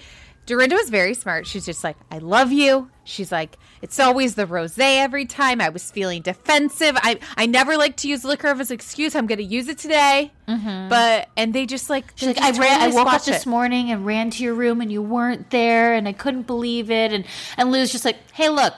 [0.45, 1.45] Dorinda was very smart.
[1.47, 2.89] She's just like, I love you.
[3.03, 5.61] She's like, it's always the rose every time.
[5.61, 6.95] I was feeling defensive.
[6.97, 9.15] I I never like to use liquor as an excuse.
[9.15, 10.31] I'm going to use it today.
[10.47, 10.89] Mm-hmm.
[10.89, 12.81] But and they just like, She's like, I ran.
[12.81, 13.49] I woke up this it.
[13.49, 17.13] morning and ran to your room, and you weren't there, and I couldn't believe it.
[17.13, 17.25] And
[17.57, 18.73] and Lou's just like, Hey, look,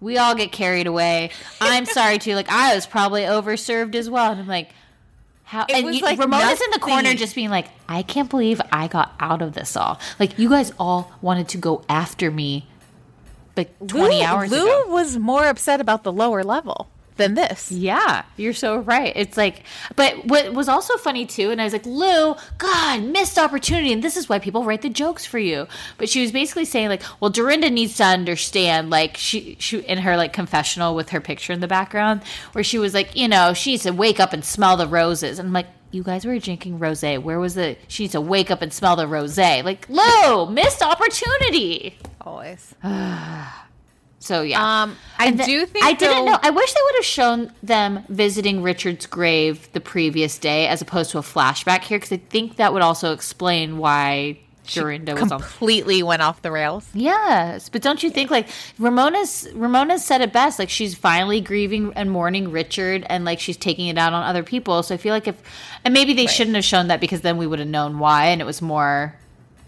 [0.00, 1.30] we all get carried away.
[1.60, 2.34] I'm sorry too.
[2.34, 4.30] Like I was probably overserved as well.
[4.32, 4.70] And I'm like,
[5.48, 5.64] how?
[5.66, 8.60] It and was you, like Ramona's in the corner, just being like, I can't believe
[8.70, 9.98] I got out of this all.
[10.20, 12.66] Like you guys all wanted to go after me,
[13.56, 14.84] like 20 Lou, hours Lou ago.
[14.88, 17.70] was more upset about the lower level than this.
[17.70, 19.12] Yeah, you're so right.
[19.14, 19.64] It's like,
[19.96, 24.02] but what was also funny too, and I was like, Lou, God, missed opportunity, and
[24.02, 25.66] this is why people write the jokes for you.
[25.98, 29.98] But she was basically saying like, well, Dorinda needs to understand, like she, she in
[29.98, 33.52] her like confessional with her picture in the background, where she was like, you know,
[33.52, 35.66] she needs to wake up and smell the roses, and I'm like.
[35.90, 37.18] You guys were drinking rosé.
[37.18, 37.74] Where was the?
[37.88, 39.64] She needs to wake up and smell the rosé.
[39.64, 41.96] Like Lou, missed opportunity.
[42.20, 42.74] Always.
[44.20, 44.82] So yeah.
[44.82, 46.38] Um, I the- do think I didn't know.
[46.42, 51.10] I wish they would have shown them visiting Richard's grave the previous day as opposed
[51.12, 55.40] to a flashback here because I think that would also explain why Dorinda was on.
[55.40, 56.86] completely went off the rails.
[56.92, 58.48] Yes, but don't you think like
[58.78, 60.58] Ramona's Ramona's said it best?
[60.58, 64.42] Like she's finally grieving and mourning Richard, and like she's taking it out on other
[64.42, 64.82] people.
[64.82, 65.40] So I feel like if
[65.84, 68.40] and maybe they shouldn't have shown that because then we would have known why, and
[68.42, 69.14] it was more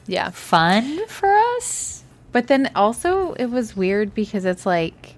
[0.07, 0.31] Yeah.
[0.31, 2.00] fun for us.
[2.33, 5.17] But then also it was weird because it's like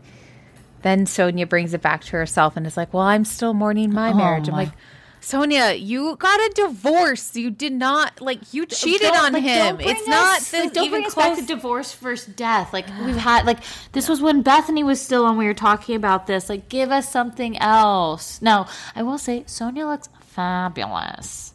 [0.82, 4.10] then Sonja brings it back to herself and is like, "Well, I'm still mourning my
[4.10, 4.72] oh, marriage." I'm my- like,
[5.20, 7.36] "Sonja, you got a divorce.
[7.36, 9.78] You did not like you cheated Don't- on like, him.
[9.80, 12.72] It's not us- this like, don't even bring us close." back to divorce first death.
[12.72, 13.58] Like we've had like
[13.92, 15.36] this was when Bethany was still on.
[15.36, 16.48] We were talking about this.
[16.48, 18.42] Like give us something else.
[18.42, 21.51] Now I will say Sonja looks fabulous.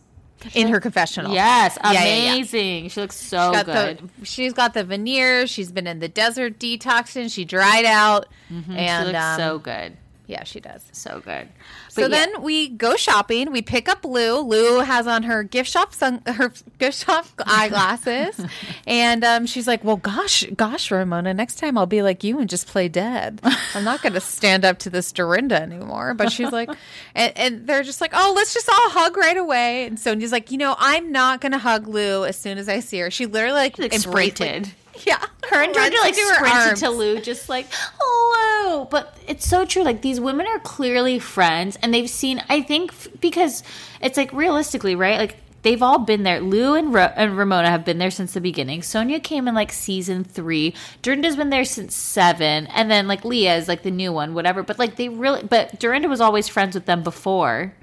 [0.54, 1.34] In her confessional.
[1.34, 2.34] Yes, Yeah, yeah, yeah.
[2.34, 2.90] amazing.
[2.90, 4.10] She looks so Got good.
[4.20, 5.50] the, she's got the veneers.
[5.50, 7.32] She's been in the desert detoxing.
[7.34, 8.72] She dried out, and Mm-hmm.
[8.74, 9.98] she looks um, so good.
[10.28, 10.84] Yeah, she does.
[10.92, 11.48] So good.
[11.88, 12.08] So yeah.
[12.10, 13.50] then we go shopping.
[13.50, 14.40] We pick up Lou.
[14.42, 18.46] Lou has on her gift shop sun, her gift shop eyeglasses,
[18.88, 22.50] and um, she's like, "Well, gosh, gosh, Ramona, next time I'll be like you and
[22.50, 23.40] just play dead.
[23.74, 26.70] I'm not going to stand up to this Dorinda anymore." But she's like,
[27.16, 30.52] and, and they're just like, "Oh, let's just all hug right away." And Sonja's like,
[30.52, 33.28] "You know, I'm not going to hug Lou as soon as I see her." She
[33.28, 34.76] literally like, embraced-.
[35.06, 38.86] Yeah, her and Georgia like sprinted to Lou, just like hello.
[38.86, 39.84] But it's so true.
[39.84, 42.43] Like these women are clearly friends, and they've seen.
[42.50, 43.64] I think f- because
[44.02, 45.18] it's like realistically, right?
[45.18, 46.39] Like they've all been there.
[46.39, 48.82] Lou and, Ro- and Ramona have been there since the beginning.
[48.82, 50.74] Sonja came in like season three.
[51.02, 54.64] Dorinda's been there since seven, and then like Leah is like the new one, whatever.
[54.64, 57.74] But like they really, but Dorinda was always friends with them before.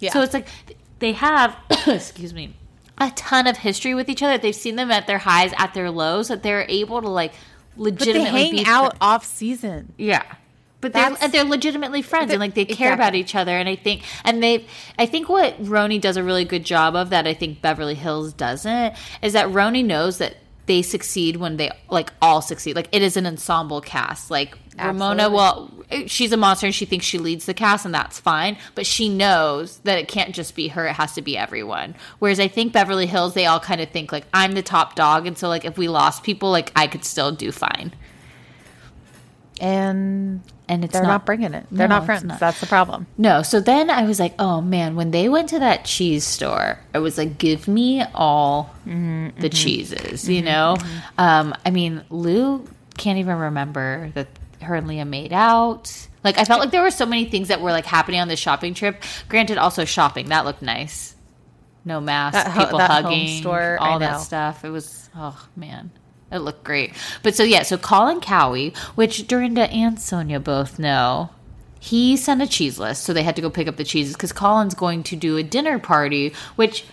[0.00, 0.12] Yeah.
[0.12, 0.48] So it's like
[0.98, 1.56] they have.
[1.86, 2.54] excuse me
[2.98, 4.38] a ton of history with each other.
[4.38, 7.32] They've seen them at their highs, at their lows, that they're able to like
[7.76, 9.92] But they legitimately hang be out off season.
[9.98, 10.22] yeah.
[10.80, 12.92] But they're, and they're legitimately friends and like they care Exactly.
[13.02, 14.66] about each other and I think and they
[14.98, 18.34] I think what RHONY does a really good job of that I think Beverly Hills
[18.34, 20.36] doesn't is that RHONY knows that
[20.66, 25.30] they succeed when they like all succeed like it is an ensemble cast like Ramona
[25.30, 25.70] well
[26.06, 29.08] she's a monster and she thinks she leads the cast and that's fine but she
[29.08, 32.72] knows that it can't just be her it has to be everyone whereas I think
[32.72, 35.64] Beverly Hills they all kind of think like I'm the top dog and so like
[35.64, 37.92] if we lost people like I could still do fine
[39.60, 41.66] And and it's they're not, bringing it.
[41.70, 42.24] They're No, not friends.
[42.24, 42.40] not.
[42.40, 43.06] That's the problem.
[43.18, 46.80] No, so then I was like, oh man, when they went to that cheese store,
[46.94, 50.76] I was like, give me all Mm-hmm, the cheeses, you know?
[51.18, 52.66] Um, I mean, Lou
[52.96, 54.26] can't even remember that
[54.64, 56.08] her and Leah made out.
[56.22, 58.40] Like, I felt like there were so many things that were like happening on this
[58.40, 59.02] shopping trip.
[59.28, 61.14] Granted, also shopping, that looked nice.
[61.84, 64.64] No mask, That ho- people hugging, store, all that stuff.
[64.64, 65.90] It was, oh man.
[66.32, 66.94] It looked great.
[67.22, 71.30] But so yeah, so Colin Cowie, which Dorinda and Sonja both know,
[71.78, 74.32] he sent a cheese list, so they had to go pick up the cheeses because
[74.32, 76.86] Colin's going to do a dinner party, which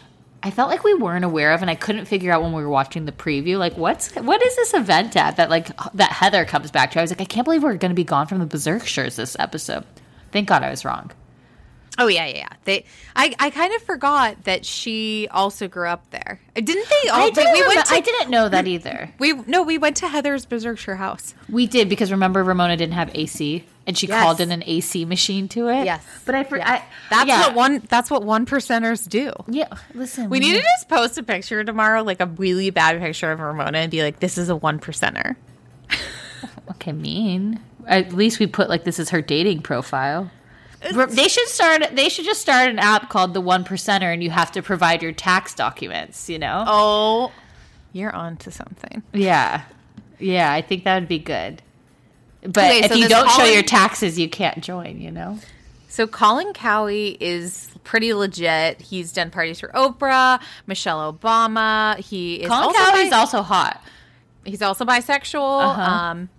[0.43, 2.69] I felt like we weren't aware of, and I couldn't figure out when we were
[2.69, 3.57] watching the preview.
[3.59, 6.99] Like, what's what is this event at that like that Heather comes back to?
[6.99, 9.35] I was like, I can't believe we're going to be gone from the Berserkshires this
[9.39, 9.83] episode.
[10.31, 11.11] Thank God I was wrong.
[11.99, 12.47] Oh yeah, yeah, yeah.
[12.63, 12.85] They,
[13.15, 16.39] I, I kind of forgot that she also grew up there.
[16.55, 17.09] Didn't they?
[17.09, 19.11] All, I didn't, we remember- went to, I didn't know that either.
[19.19, 21.35] We no, we went to Heather's Berkshire house.
[21.49, 24.23] We did because remember Ramona didn't have AC, and she Yes.
[24.23, 25.83] called in an AC machine to it.
[25.83, 26.01] Yes.
[26.25, 26.67] but I, for, Yes.
[26.67, 27.47] I That's yeah.
[27.47, 27.83] what one.
[27.89, 29.33] That's what one percenters do.
[29.47, 33.31] Yeah, listen, We need to just post a picture tomorrow, like a really bad picture
[33.31, 35.35] of Ramona, and be like, "This is a one percenter."
[36.71, 37.59] Okay, mean.
[37.85, 40.31] At least we put like this is her dating profile.
[40.81, 41.83] They should start.
[41.95, 45.03] They should just start an app called the One Percenter, and you have to provide
[45.03, 46.27] your tax documents.
[46.29, 46.63] You know?
[46.65, 47.31] Oh,
[47.93, 49.03] you're on to something.
[49.13, 49.63] Yeah,
[50.17, 50.51] yeah.
[50.51, 51.61] I think that would be good.
[52.43, 54.99] But Okay, if so you don't show your taxes, you can't join.
[54.99, 55.39] You know?
[55.87, 58.81] So Colin Cowie is pretty legit.
[58.81, 61.97] He's done parties for Oprah, Michelle Obama.
[61.97, 63.83] He is Colin also Cowie's bi- also hot.
[64.45, 65.61] he's also bisexual.
[65.65, 65.81] Uh-huh.
[65.81, 66.29] Um,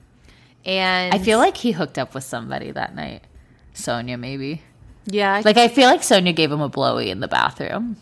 [0.65, 3.23] and I feel like he hooked up with somebody that night.
[3.75, 4.63] Sonja, maybe.
[5.07, 7.97] yeah, like Like I feel like Sonja gave him a blowy in the bathroom.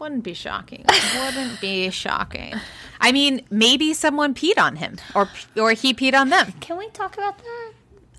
[0.00, 0.84] Wouldn't be shocking.
[1.24, 2.54] wouldn't be shocking.
[3.00, 6.52] I mean, maybe someone peed on him, or or he peed on them.
[6.60, 7.72] Can we talk about that?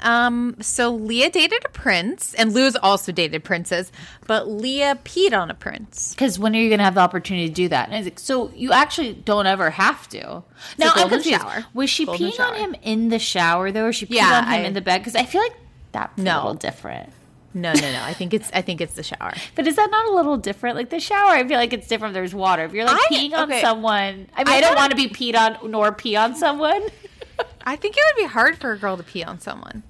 [0.03, 3.91] Um, so Leah dated a prince, and Lou's also dated princes,
[4.25, 6.15] but Leah peed on a prince.
[6.15, 7.89] Because when are you going to have the opportunity to do that?
[7.91, 10.41] And like, so you actually don't ever have to.
[10.79, 11.39] Now a I'm confused.
[11.41, 11.65] shower.
[11.75, 14.43] Was she Golden peeing on him in the shower though, or she peed Yeah, on
[14.45, 14.99] him I- in the bed?
[15.01, 15.53] Because I feel like
[15.91, 17.11] that's a little different.
[17.53, 18.01] No, no, no.
[18.03, 19.33] I think it's I think it's the shower.
[19.55, 20.77] But is that not a little different?
[20.77, 22.11] Like the shower, I feel like it's different.
[22.11, 22.63] if There's water.
[22.63, 23.61] If you're like I- peeing on okay.
[23.61, 26.81] someone, I mean, I I, don't want to be peed on nor pee on someone.
[27.65, 29.83] I think it would be hard for a girl to pee on someone.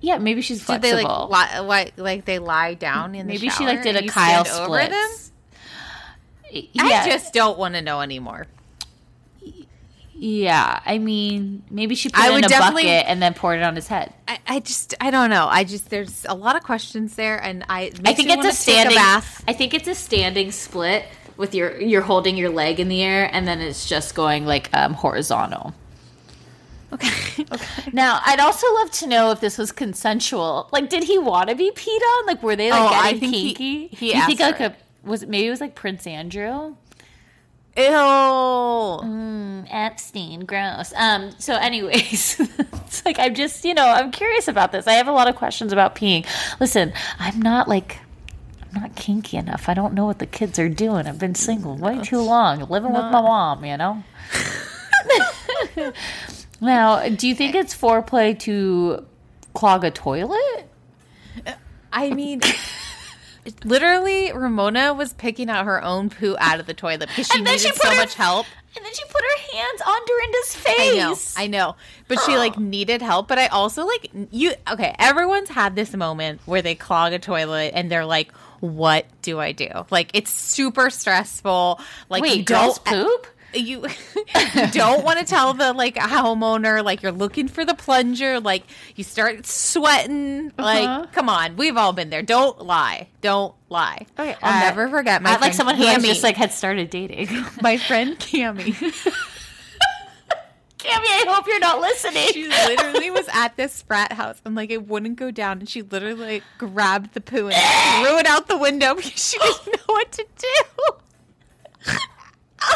[0.00, 3.40] yeah, maybe she's Did they like lie, like like they lie down in the shower.
[3.40, 5.28] maybe she shower like did and a you Kyle stand over splits.
[6.50, 6.62] them?
[6.72, 6.84] Yeah.
[6.84, 8.46] I just don't want to know anymore.
[10.18, 10.80] Yeah.
[10.84, 13.74] I mean, maybe she put I it in a bucket and then poured it on
[13.76, 14.12] his head.
[14.26, 15.46] I, I just I don't know.
[15.48, 18.96] I just there's a lot of questions there, and I I think it's a standing.
[18.96, 19.44] bath.
[19.46, 21.04] I think it's a standing split
[21.36, 24.70] with your you're holding your leg in the air and then it's just going like
[24.74, 25.74] um, horizontal.
[26.92, 27.44] Okay.
[27.52, 27.90] okay.
[27.92, 30.68] Now, I'd also love to know if this was consensual.
[30.72, 32.26] Like, did he want to be peed on?
[32.26, 33.88] Like, were they like Oh, I getting think he- kinky?
[33.96, 36.74] he Do you think like a was it maybe it was like Prince Andrew?
[37.76, 37.82] Ew.
[37.84, 40.94] Mm, Epstein, gross.
[40.96, 41.32] Um.
[41.38, 44.86] So, anyways, it's like I'm just you know I'm curious about this.
[44.86, 46.26] I have a lot of questions about peeing.
[46.58, 47.98] Listen, I'm not like
[48.62, 49.68] I'm not kinky enough.
[49.68, 51.06] I don't know what the kids are doing.
[51.06, 53.62] I've been single way too long, living with my mom.
[53.64, 54.02] You know.
[56.62, 59.04] now, do you think it's foreplay to
[59.52, 60.68] clog a toilet?
[61.92, 62.40] I mean.
[63.64, 67.60] Literally, Ramona was picking out her own poo out of the toilet because she needed
[67.60, 68.46] she so her- much help.
[68.76, 71.34] And then she put her hands on Dorinda's face.
[71.38, 71.76] I know, I know.
[72.08, 73.26] But she like needed help.
[73.26, 74.52] But I also like you.
[74.70, 79.40] Okay, everyone's had this moment where they clog a toilet and they're like, "What do
[79.40, 81.80] I do?" Like it's super stressful.
[82.10, 83.26] Like Wait, you girls don't poop?
[83.54, 83.86] You,
[84.54, 88.40] you don't want to tell the like homeowner like you're looking for the plunger.
[88.40, 90.52] Like you start sweating.
[90.58, 90.62] Uh-huh.
[90.62, 92.22] Like come on, we've all been there.
[92.22, 93.08] Don't lie.
[93.20, 94.06] Don't lie.
[94.18, 96.52] Okay, I'll uh, never forget my I have like someone who has just like had
[96.52, 97.28] started dating.
[97.62, 98.74] my friend Cammy.
[100.78, 102.28] Cammy, I hope you're not listening.
[102.32, 105.82] She literally was at this frat house and like it wouldn't go down and she
[105.82, 109.94] literally like grabbed the poo and threw it out the window because she didn't know
[109.94, 111.94] what to do.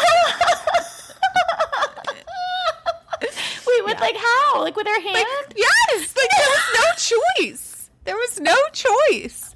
[3.66, 4.62] Wait, with like how?
[4.62, 5.26] Like with her hand?
[5.56, 6.84] Yes, like there was no
[7.46, 7.90] choice.
[8.04, 9.54] There was no choice.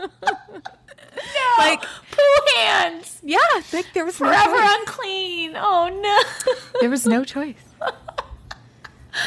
[0.00, 0.08] no.
[1.58, 2.22] Like poo
[2.56, 3.18] hands.
[3.22, 3.38] yeah,
[3.72, 5.54] like there was Forever no unclean.
[5.56, 6.22] Oh no.
[6.80, 7.54] There was no choice.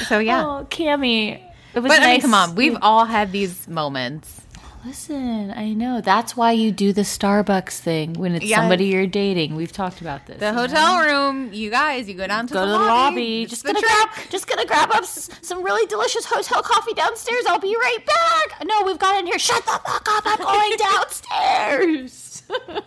[0.08, 0.44] So yeah.
[0.46, 1.42] Oh, Cammy.
[1.74, 4.42] It was but I mean, come on, we've all had these moments.
[4.86, 6.00] Listen, I know.
[6.00, 8.58] That's why you do the Starbucks thing when it's Yeah.
[8.58, 9.56] somebody you're dating.
[9.56, 10.38] We've talked about this.
[10.40, 10.58] The you know?
[10.62, 12.88] hotel room, you guys, you go down to Go the to the lobby.
[12.90, 13.46] lobby.
[13.48, 17.46] Just the gonna grab, just gonna grab up some really delicious hotel coffee downstairs.
[17.48, 18.64] I'll be right back.
[18.68, 19.40] No, we've got in here.
[19.40, 20.24] Shut the fuck up!
[20.26, 22.44] I'm going downstairs.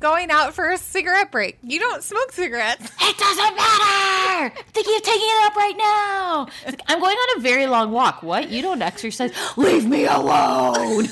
[0.00, 1.58] Going out for a cigarette break.
[1.62, 2.90] You don't smoke cigarettes.
[3.02, 4.54] It doesn't matter.
[4.72, 6.46] Think you're taking it up right now.
[6.64, 8.22] Like, I'm going on a very long walk.
[8.22, 8.50] What?
[8.50, 9.32] You don't exercise?
[9.56, 11.08] Leave me alone.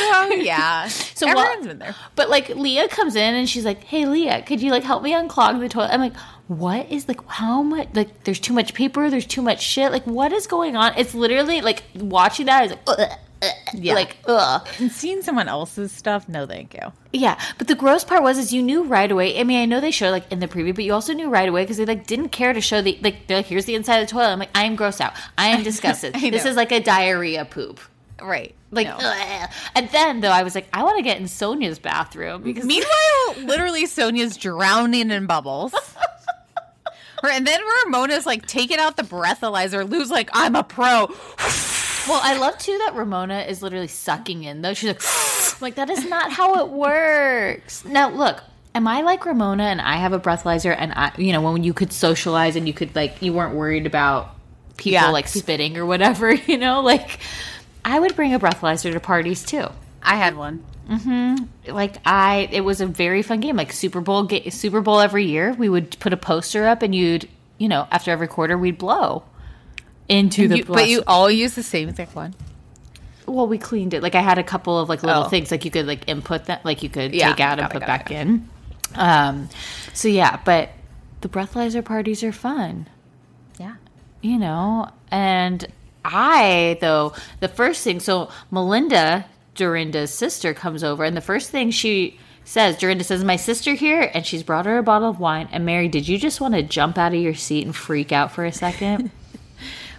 [0.00, 0.88] Oh yeah.
[0.88, 1.94] So everyone's been there.
[2.14, 5.12] But like Leah comes in and she's like, "Hey Leah, could you like help me
[5.12, 6.16] unclog the toilet?" I'm like,
[6.46, 9.92] "What is like how much like there's too much paper, there's too much shit.
[9.92, 13.18] Like what is going on?" It's literally like watching that is like ugh,
[13.74, 13.94] Yeah.
[13.94, 14.66] like ugh.
[14.78, 16.92] And seeing someone else's stuff, no thank you.
[17.12, 19.38] Yeah, but the gross part was is you knew right away.
[19.38, 21.48] I mean, I know they showed like in the preview, but you also knew right
[21.48, 23.98] away because they like didn't care to show the like they're like here's the inside
[23.98, 24.28] of the toilet.
[24.32, 25.12] I'm like I am grossed out.
[25.36, 26.14] I am disgusted.
[26.16, 27.80] I this is like a diarrhea poop.
[28.20, 28.54] Right.
[28.70, 28.98] Like, No.
[29.74, 33.44] and then though I was like, I want to get in Sonja's bathroom because Meanwhile,
[33.46, 35.72] literally Sonja's drowning in bubbles.
[37.28, 39.88] And then Ramona's like taking out the breathalyzer.
[39.90, 41.08] Lou's like, I'm a pro.
[42.08, 44.74] Well, I love too that Ramona is literally sucking in though.
[44.74, 47.84] She's like, like that is not how it works.
[47.84, 48.42] Now, look,
[48.74, 51.72] am I like Ramona and I have a breathalyzer and I, you know, when you
[51.74, 54.34] could socialize and you could like, you weren't worried about
[54.76, 55.10] people Yeah.
[55.10, 57.18] like spitting or whatever, you know, like
[57.84, 59.66] I would bring a breathalyzer to parties too.
[60.02, 60.64] I had one.
[60.88, 61.72] Mm-hmm.
[61.74, 63.56] Like I, it was a very fun game.
[63.56, 66.94] Like Super Bowl, ga- Super Bowl every year, we would put a poster up, and
[66.94, 67.28] you'd,
[67.58, 69.22] you know, after every quarter, we'd blow
[70.08, 70.58] into the.
[70.58, 72.34] You- but you all use the same exact one.
[73.26, 74.02] well, we cleaned it.
[74.02, 75.28] Like I had a couple of like little Oh.
[75.28, 77.82] things, like you could like input that, like you could Yeah, take out and put
[77.82, 78.14] it, back it.
[78.16, 78.48] in.
[78.94, 79.48] Um,
[79.92, 80.70] so yeah, but
[81.20, 82.86] the breathalyzer parties are fun.
[83.58, 83.74] Yeah.
[84.22, 85.66] you know and
[86.04, 89.24] i though the first thing so melinda
[89.56, 94.10] dorinda's sister comes over and the first thing she says dorinda says my sister here
[94.14, 96.62] and she's brought her a bottle of wine and mary did you just want to
[96.62, 99.10] jump out of your seat and freak out for a second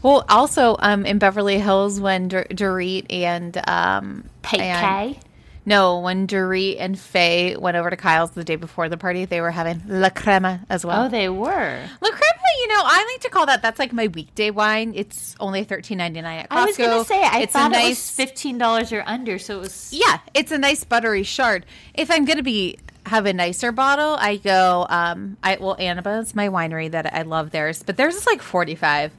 [0.04, 5.20] Well, also um, in Beverly Hills when Dur- Dorit and um, and- Kay?
[5.66, 9.40] No, when Dorit and Faye went over to Kyle's the day before the party, they
[9.40, 11.06] were having La Crema as well.
[11.06, 13.62] oh they were La Crema, you know, I like to call that.
[13.62, 14.94] That's like my weekday wine.
[14.96, 16.56] It's only thirteen ninety nine at Costco.
[16.58, 19.58] i was gonna say i it's thought a it nice, was $15 or under so
[19.58, 21.66] it was Yeah, it's a nice buttery shard.
[21.94, 24.88] If I'm gonna be have a nicer bottle, I go.
[24.90, 28.42] Um, I well, Anaba is my winery that I love theirs, but theirs is like
[28.42, 29.12] forty five.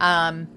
[0.00, 0.48] Um,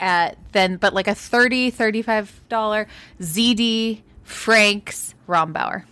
[0.00, 2.86] at then, but like a 30 35 dollar
[3.20, 5.84] ZD Frank's Rombauer,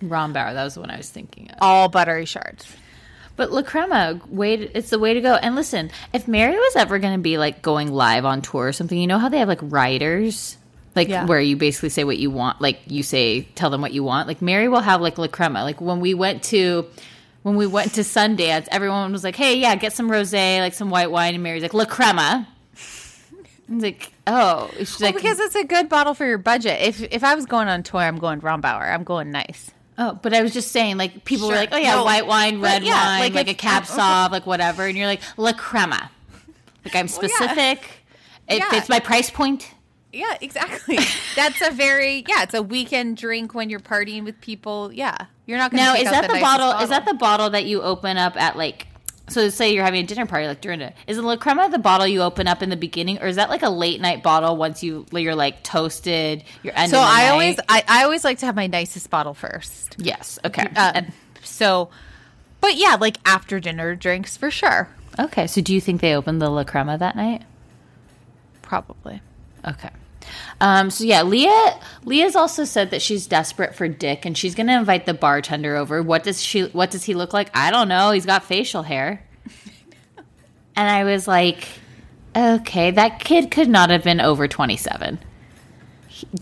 [0.00, 2.66] rombauer that was the one i was thinking of all buttery shards.
[3.36, 5.34] But La Crema, wait, it's the way to go.
[5.34, 8.72] And listen, if Mary was ever going to be like going live on tour or
[8.72, 10.56] something, you know how they have like writers,
[10.96, 11.24] like Yeah.
[11.24, 14.26] where you basically say what you want, like you say, tell them what you want.
[14.26, 15.62] Like Mary will have like La Crema.
[15.62, 16.86] Like when we went to,
[17.48, 20.90] when we went to Sundance, everyone was like, "Hey, yeah, get some rosé, like some
[20.90, 22.46] white wine," and Mary's like, "La Crema."
[23.70, 26.80] I was like, "Oh," she's Well, like, because it's a good bottle for your budget.
[26.80, 28.92] If if I was going on tour, I'm going Rombauer.
[28.92, 29.70] I'm going nice.
[30.00, 32.60] Oh, but I was just saying, like people were like, "Oh yeah, No, white wine,
[32.60, 35.52] red yeah, wine, like like, if- a cab sauv, like whatever," and you're like, "La
[35.52, 36.10] crema."
[36.84, 37.82] Like I'm specific.
[38.48, 38.70] It Yeah.
[38.70, 39.68] fits my price point.
[40.12, 40.98] Yeah, exactly.
[41.36, 42.42] That's a very yeah.
[42.44, 44.90] It's a weekend drink when you're partying with people.
[44.92, 45.16] Yeah,
[45.48, 45.84] you're not going to.
[45.84, 48.86] Now, is that the bottle, Is that the bottle that you open up at like?
[49.30, 50.94] So say you're having a dinner party like during it.
[51.06, 53.50] Is the La Crema the bottle you open up in the beginning, or is that
[53.50, 56.44] like a late night bottle once you you're like toasted?
[56.62, 56.90] You're ending.
[56.90, 57.28] So the I night?
[57.30, 59.96] always I, I always like to have my nicest bottle first.
[59.98, 60.38] yes.
[60.44, 60.66] Okay.
[60.76, 61.02] Uh,
[61.42, 61.90] so,
[62.60, 64.88] but yeah, like after dinner drinks for sure.
[65.18, 65.46] okay.
[65.46, 67.42] So do you think they opened the La Crema that night?
[68.62, 69.20] Probably.
[69.66, 69.90] Okay.
[70.60, 71.80] Um, so yeah, Leah.
[72.04, 75.76] Leah's also said that she's desperate for Dick, and she's going to invite the bartender
[75.76, 76.02] over.
[76.02, 76.64] What does she?
[76.64, 77.50] What does he look like?
[77.56, 78.10] I don't know.
[78.10, 79.24] He's got facial hair.
[80.76, 81.68] and I was like,
[82.36, 85.18] okay, that kid could not have been over twenty-seven.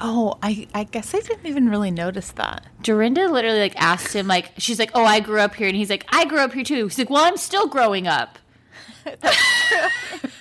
[0.00, 2.64] Oh, I I guess I didn't even really notice that.
[2.82, 5.90] Dorinda literally like asked him, like, she's like, oh, I grew up here, and he's
[5.90, 6.84] like, I grew up here too.
[6.84, 8.38] He's like, well, I'm still growing up.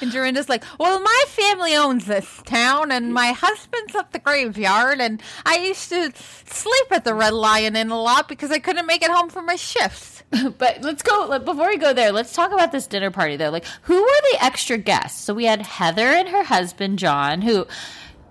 [0.00, 5.00] And Dorinda's like, "Well, my family owns this town, and my husband's at the graveyard,
[5.00, 8.86] and I used to sleep at the Red Lion Inn a lot because I couldn't
[8.86, 10.22] make it home for my shifts."
[10.58, 12.12] But let's go before we go there.
[12.12, 13.50] Let's talk about this dinner party though.
[13.50, 15.20] Like, who were the extra guests?
[15.22, 17.66] So we had Heather and her husband John, who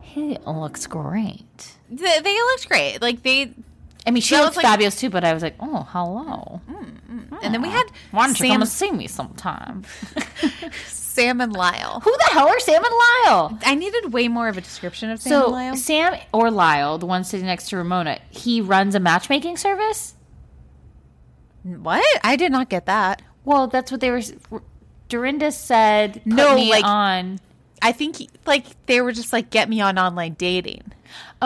[0.01, 1.73] he looks great.
[1.89, 3.53] They, they looked great, like they.
[4.05, 5.09] I mean, she looks like- fabulous too.
[5.09, 6.61] But I was like, oh, hello.
[6.69, 7.39] Mm, mm.
[7.41, 9.83] And then we ah, had Why don't you come and see me sometime?
[11.13, 11.99] Sam and Lyle.
[12.03, 12.93] who the hell are Sam and
[13.25, 13.59] Lyle?
[13.65, 15.75] I needed way more of a description of Sam So and Lyle.
[15.75, 20.15] Sam or Lyle, the one sitting next to Ramona, he runs a matchmaking service.
[21.63, 22.19] What?
[22.23, 23.21] I did not get that.
[23.45, 24.21] Well, that's what they were.
[25.09, 27.39] Dorinda said, No, like- on.
[27.81, 30.93] I think he- like they were just like get me on online dating.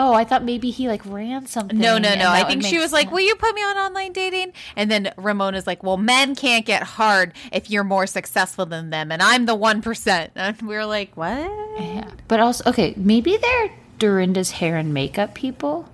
[0.00, 1.76] Oh, I thought maybe he like ran something.
[1.76, 2.30] No, no, no.
[2.30, 5.66] I think she was like, "Will you put me on online dating?" And then Ramona's
[5.66, 9.56] like, "Well, men can't get hard if you're more successful than them, and I'm the
[9.56, 12.08] one percent." And we are like, "What?" Yeah.
[12.28, 15.88] But also, okay, maybe they're Dorinda's hair and makeup people.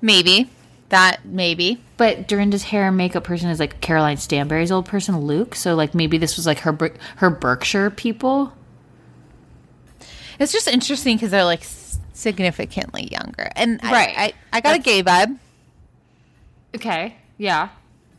[0.00, 0.48] Maybe
[0.88, 1.26] that.
[1.26, 1.82] Maybe.
[1.98, 5.54] But Dorinda's hair and makeup person is like Caroline Stanbury's old person, Luke.
[5.54, 8.54] So like maybe this was like her her Berkshire people.
[10.42, 11.62] It's just interesting because they're like
[12.12, 14.14] significantly younger, and Right.
[14.16, 15.38] I, I, got a gay vibe.
[16.74, 17.68] Okay, yeah,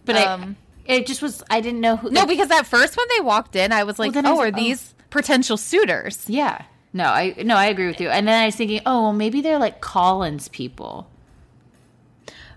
[0.05, 0.55] but Um,
[0.87, 1.43] I, it just was.
[1.49, 2.09] I didn't know who.
[2.09, 4.39] No, like- because at first when they walked in, I was like, I "Oh, was
[4.39, 4.51] are oh.
[4.51, 8.09] these potential suitors?" yeah, no, I no, I agree with you.
[8.09, 11.09] And then I was thinking, oh, well, maybe they're like Collins people.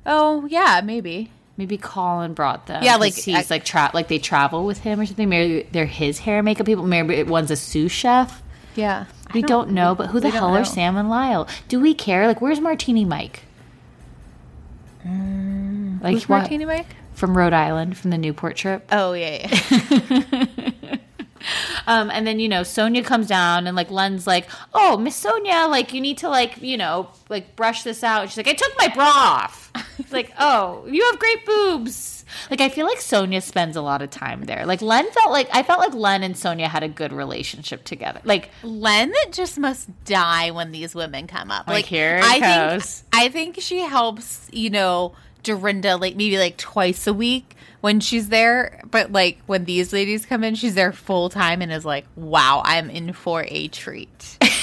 [0.05, 1.33] Oh, yeah, maybe.
[1.57, 2.83] Maybe Colin brought them.
[2.85, 5.29] Yeah, like, he's I- like tra- like they travel with him or something.
[5.29, 6.87] Maybe they're his hair and makeup people.
[6.87, 8.43] Maybe one's a sous chef.
[8.77, 9.07] Yeah.
[9.35, 10.61] We don't, know, but who the hell know.
[10.61, 11.49] are Sam and Lyle?
[11.69, 12.27] Do we care?
[12.27, 13.43] Like, where's Martini Mike?
[15.05, 16.87] like Mm, Who's what- Martini Mike?
[17.15, 18.87] from Rhode Island from the Newport trip.
[18.93, 20.45] Oh yeah, yeah.
[21.87, 25.71] Um, and then you know Sonja comes down and like Len's like, "Oh, Miss Sonja,
[25.71, 28.55] like you need to like you know like brush this out." And she's like, "I
[28.55, 29.66] took my bra off."
[29.99, 34.03] It's like, "Oh, you have great boobs." Like I feel like Sonja spends a lot
[34.03, 34.67] of time there.
[34.67, 38.21] Like Len felt like I felt like Len and Sonja had a good relationship together.
[38.25, 41.69] Like Len just must die when these women come up.
[41.69, 42.41] Like, here it I
[42.75, 43.01] goes.
[43.01, 48.01] think I think she helps, you know, Dorinda like maybe like twice a week when
[48.01, 51.85] she's there, but like when these ladies come in, she's there full time and is
[51.85, 54.39] like, "Wow, I'm in for a treat."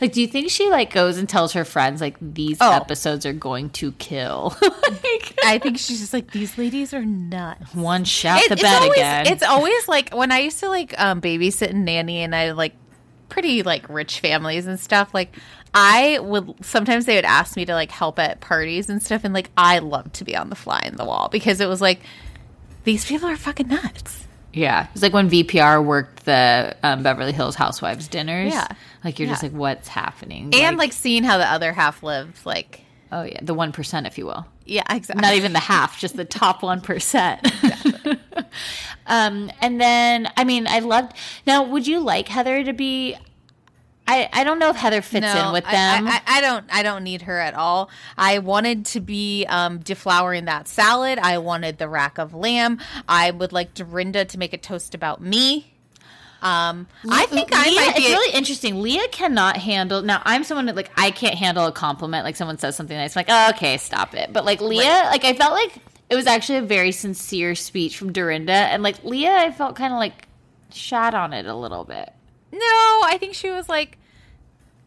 [0.00, 2.72] Like, do you think she like goes and tells her friends like these Oh.
[2.72, 4.56] episodes are going to kill?
[4.62, 8.82] like, I think she's just like, "These ladies are nuts." one shot It- the bed
[8.82, 9.26] always, again.
[9.26, 12.74] It's always like when I used to like um, babysit and nanny, and I like
[13.28, 15.12] pretty like rich families and stuff.
[15.14, 15.36] Like
[15.74, 19.32] I would sometimes they would ask me to like help at parties and stuff, and
[19.34, 22.00] like I loved to be on the fly in the wall because it was like
[22.84, 24.26] these people are fucking nuts.
[24.52, 28.52] Yeah, it's like when VPR worked the um, Beverly Hills Housewives dinners.
[28.52, 28.68] Yeah.
[29.04, 30.54] like you're just like, what's happening?
[30.54, 34.18] And like seeing how the other half lived, like oh yeah, the one percent, if
[34.18, 34.46] you will.
[34.64, 35.20] yeah, exactly.
[35.22, 37.50] Not even the half, just the top one percent.
[39.06, 41.12] um, and then I mean, I loved.
[41.46, 43.16] Now, would you like Heather to be?
[44.06, 46.06] I I don't know if Heather fits in with them.
[46.06, 46.64] I, I, I don't.
[46.70, 47.88] I don't need her at all.
[48.18, 51.18] I wanted to be um, deflowering that salad.
[51.18, 52.78] I wanted the rack of lamb.
[53.08, 55.72] I would like Dorinda to make a toast about me.
[56.42, 58.02] Um, I think I Leah, might be.
[58.02, 58.82] It's really interesting.
[58.82, 60.02] Leah cannot handle.
[60.02, 62.24] Now, I'm someone that like I can't handle a compliment.
[62.24, 64.32] Like someone says something nice, I'm like, oh, okay, stop it.
[64.32, 65.78] But like Leah, like I felt like
[66.10, 69.92] it was actually a very sincere speech from Dorinda, and like Leah, I felt kind
[69.92, 70.26] of like
[70.72, 72.12] shot on it a little bit.
[72.52, 72.58] No,
[73.04, 73.98] I think she was like.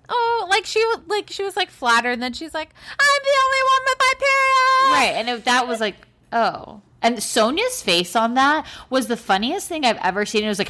[0.07, 3.61] Oh, like she like she was like flattered, and then she's like, "I'm the only
[3.63, 5.95] one with my period." Right, and if that was like,
[6.31, 10.43] oh, and Sonja's face on that was the funniest thing I've ever seen.
[10.43, 10.69] It was like.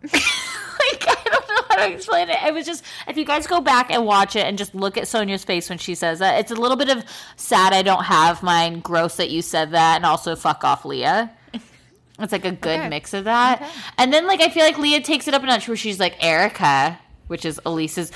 [0.02, 2.38] like I don't know how to explain it.
[2.44, 5.04] It was just if you guys go back and watch it and just look at
[5.04, 7.04] Sonja's face when she says that, it's a little bit of
[7.36, 7.72] sad.
[7.72, 8.80] I don't have mine.
[8.80, 11.30] Gross that you said that, and also fuck off, Leah.
[12.18, 12.88] It's like a good Okay.
[12.88, 13.62] mix of that.
[13.96, 16.16] And then like I feel like Leah takes it up a notch where she's like
[16.24, 18.10] Erica, which is Elyse's.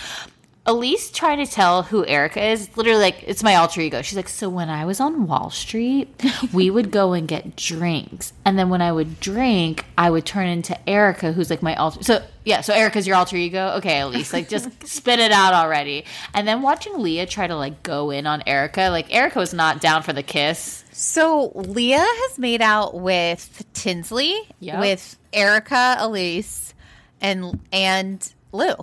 [0.64, 4.00] Elyse trying to tell who Erica is, literally like it's my alter ego.
[4.00, 6.08] She's like, so when I was on Wall Street,
[6.52, 10.46] we would go and get drinks, and then when I would drink, I would turn
[10.46, 12.04] into Erica, who's like my alter.
[12.04, 13.72] So yeah, so Erica's your alter ego.
[13.78, 16.04] Okay, Elyse, like just spit it out already.
[16.32, 19.80] And then watching Leah try to like go in on Erica, like Erica was not
[19.80, 20.81] down for the kiss.
[20.92, 24.80] So Leah has made out with Tinsley, Yep.
[24.80, 26.74] with Erica, Elyse,
[27.20, 28.74] and and Lou.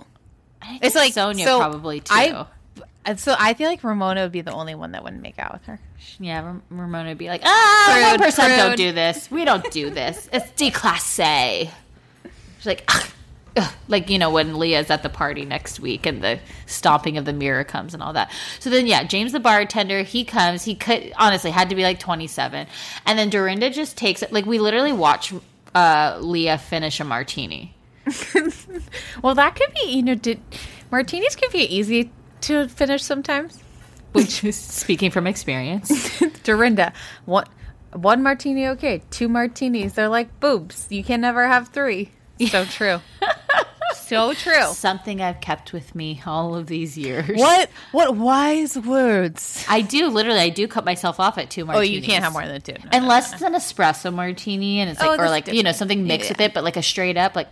[0.82, 2.12] It's like Sonja so probably too.
[2.14, 2.46] I,
[3.16, 5.64] so I feel like Ramona would be the only one that wouldn't make out with
[5.64, 5.80] her.
[6.18, 9.30] Yeah, Ramona would be like, ah, one percent don't do this.
[9.30, 10.28] We don't do this.
[10.32, 11.70] It's declasse.
[12.58, 13.10] She's like, "Ugh, ugh."
[13.88, 17.32] like you know when Leah's at the party next week and the stomping of the
[17.32, 18.30] mirror comes and all that.
[18.58, 20.64] So then, yeah, James the bartender, he comes.
[20.64, 22.66] He could honestly had to be like twenty seven,
[23.06, 24.32] and then Dorinda just takes it.
[24.32, 25.32] Like we literally watch
[25.74, 27.74] uh, Leah finish a martini.
[29.22, 30.40] Well, that could be you know did
[30.90, 32.10] martinis can be easy
[32.42, 33.62] to finish sometimes.
[34.12, 36.20] Which is speaking from experience.
[36.42, 36.92] Dorinda,
[37.24, 37.46] one
[37.92, 40.86] one martini okay, two martinis they're like boobs.
[40.90, 42.10] You can never have three.
[42.50, 43.00] So true.
[43.94, 44.64] so true.
[44.72, 47.38] Something I've kept with me all of these years.
[47.38, 49.64] What what wise words?
[49.68, 50.40] I do literally.
[50.40, 51.88] I do cut myself off at two martinis.
[51.88, 52.72] Oh, you can't have more than two.
[52.72, 55.72] No, unless it's an espresso martini and it's oh, like Oh, or like you know
[55.72, 56.32] something mixed Yeah.
[56.32, 57.48] with it, but like a straight up like.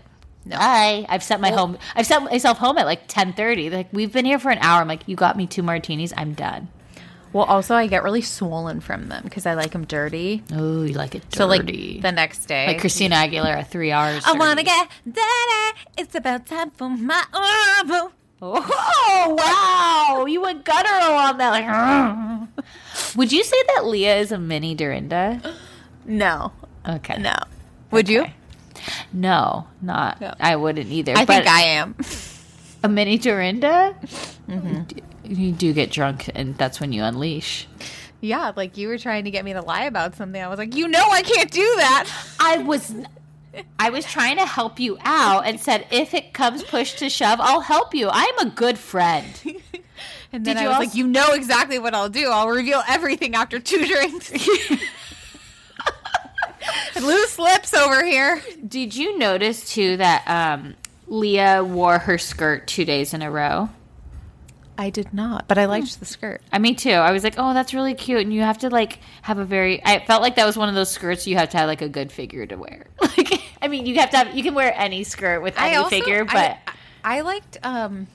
[0.51, 1.77] Hi, I've set my home.
[1.95, 3.69] I've set myself home at like ten thirty.
[3.69, 4.81] Like we've been here for an hour.
[4.81, 6.15] I'm like, you got me two martinis.
[6.17, 6.69] I'm done.
[7.33, 10.43] Well, also I get really swollen from them because I like them dirty.
[10.53, 11.37] Oh, you like it dirty?
[11.37, 14.25] So like the next day, like Christina Aguilera, three hours.
[14.27, 15.81] I want to get dirty.
[15.99, 18.13] It's about time for my arm.
[18.41, 21.51] Oh wow, you went guttural on that.
[21.51, 22.49] Like,
[23.17, 25.41] would you say that Leah is a mini Dorinda?
[26.07, 26.53] No,
[26.89, 27.35] Okay, no.
[27.91, 28.27] Would you?
[29.13, 30.23] no, not.
[30.41, 31.15] I wouldn't either.
[31.17, 31.97] I think I am.
[32.85, 33.95] a mini Dorinda.
[34.49, 34.83] Mm-hmm.
[34.85, 37.67] D- You do get drunk, and that's when you unleash.
[38.21, 40.41] yeah, like you were trying to get me to lie about something.
[40.43, 42.09] I was like, you know, I can't do that.
[42.41, 42.95] I was
[43.79, 47.41] I was trying to help you out and said if it comes push to shove,
[47.41, 48.09] I'll help you.
[48.11, 49.27] I'm a good friend.
[50.31, 52.29] And then Did I you was also- like, you know exactly what I'll do.
[52.29, 54.31] I'll reveal everything after two drinks.
[57.01, 58.43] Loose lips over here.
[58.67, 60.75] Did you notice too that um,
[61.07, 63.71] Leah wore her skirt two days in a row?
[64.79, 66.41] I did not, but I liked the skirt.
[66.53, 66.93] I me too.
[66.93, 69.85] I was like, oh, that's really cute, and you have to like have a very.
[69.85, 71.89] I felt like that was one of those skirts you have to have like a
[71.89, 72.87] good figure to wear.
[73.17, 74.37] Like I mean, you have to have.
[74.37, 76.59] You can wear any skirt with any also- figure, but I,
[77.05, 77.59] I liked.
[77.65, 78.07] Um,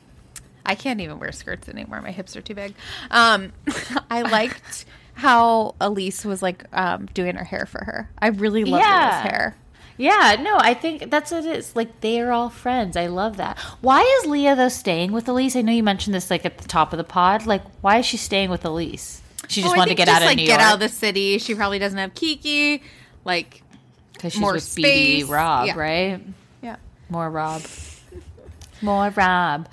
[0.65, 2.02] I can't even wear skirts anymore.
[2.02, 2.73] My hips are too big.
[3.11, 3.52] Um,
[4.10, 4.85] I liked
[5.15, 8.10] how Elyse was like um, doing her hair for her.
[8.18, 9.22] I really love Yeah.
[9.23, 9.56] Leah's hair.
[9.97, 11.75] Yeah, no, I think that's what it is.
[11.75, 12.97] Like they are all friends.
[12.97, 13.57] I love that.
[13.81, 15.55] Why is Leah though staying with Elyse?
[15.55, 17.45] I know you mentioned this like at the top of the pod.
[17.45, 19.19] Like, why is she staying with Elyse?
[19.49, 20.79] She just Oh, wanted to think get out of like, New get York out of
[20.79, 21.37] the city.
[21.37, 22.81] She probably doesn't have Kiki.
[23.25, 23.61] Like,
[24.13, 25.29] because she's more with Speedy space.
[25.29, 25.75] Rob, Yeah.
[25.77, 26.21] right?
[26.61, 26.75] yeah.
[27.09, 27.61] More Rob.
[28.81, 29.67] More Rob.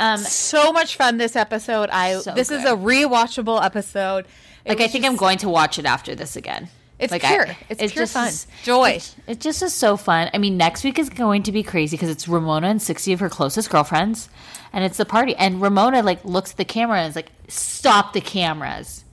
[0.00, 1.90] Um, So much fun this episode.
[1.90, 2.72] I So this is good.
[2.72, 4.24] a rewatchable episode.
[4.64, 6.68] It like I think just- I'm going to watch it after this again.
[6.98, 7.46] It's like pure.
[7.46, 8.28] I, It's pure fun.
[8.28, 8.88] is- Joy.
[8.90, 10.30] It, it just is so fun.
[10.34, 13.20] I mean, next week is going to be crazy because it's Ramona and sixty of
[13.20, 14.28] her closest girlfriends,
[14.72, 15.34] and it's the party.
[15.36, 19.04] And Ramona like looks at the camera and is like, "Stop the cameras!"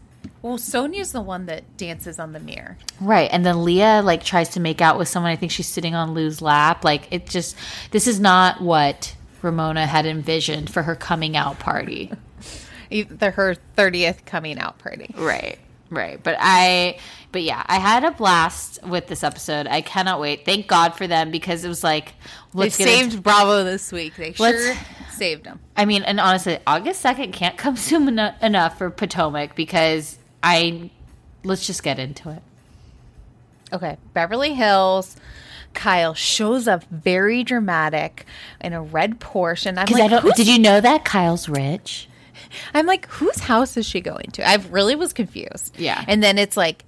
[0.42, 2.78] Well, Sonja's the one that dances on the mirror.
[3.02, 3.30] Right.
[3.32, 5.32] And then Leah like tries to make out with someone.
[5.32, 6.84] I think she's sitting on Lou's lap.
[6.84, 7.56] Like it just
[7.92, 12.12] this is not what Ramona had envisioned for her coming out party.
[12.92, 15.14] The her thirtieth coming out party.
[15.18, 15.58] Right.
[15.90, 16.22] Right.
[16.22, 16.98] But I
[17.32, 19.68] but yeah, I had a blast with this episode.
[19.68, 20.46] I cannot wait.
[20.46, 22.14] Thank God for them because it was like
[22.54, 24.16] They saved into- Bravo this week.
[24.16, 24.76] They Let's- sure
[25.12, 25.60] saved them.
[25.78, 30.90] I mean, and honestly, August 2nd can't come soon eno- enough for Potomac because I
[31.44, 32.42] let's just get into it.
[33.74, 35.16] Okay, Beverly Hills.
[35.74, 38.26] Kyle shows up very dramatic
[38.62, 40.36] in a red Porsche, and I'm like, I don't.
[40.36, 42.08] Did you know that Kyle's rich?
[42.74, 44.48] I'm like, whose house is she going to?
[44.48, 45.80] I really was confused.
[45.80, 46.04] Yeah.
[46.08, 46.84] and then it's like,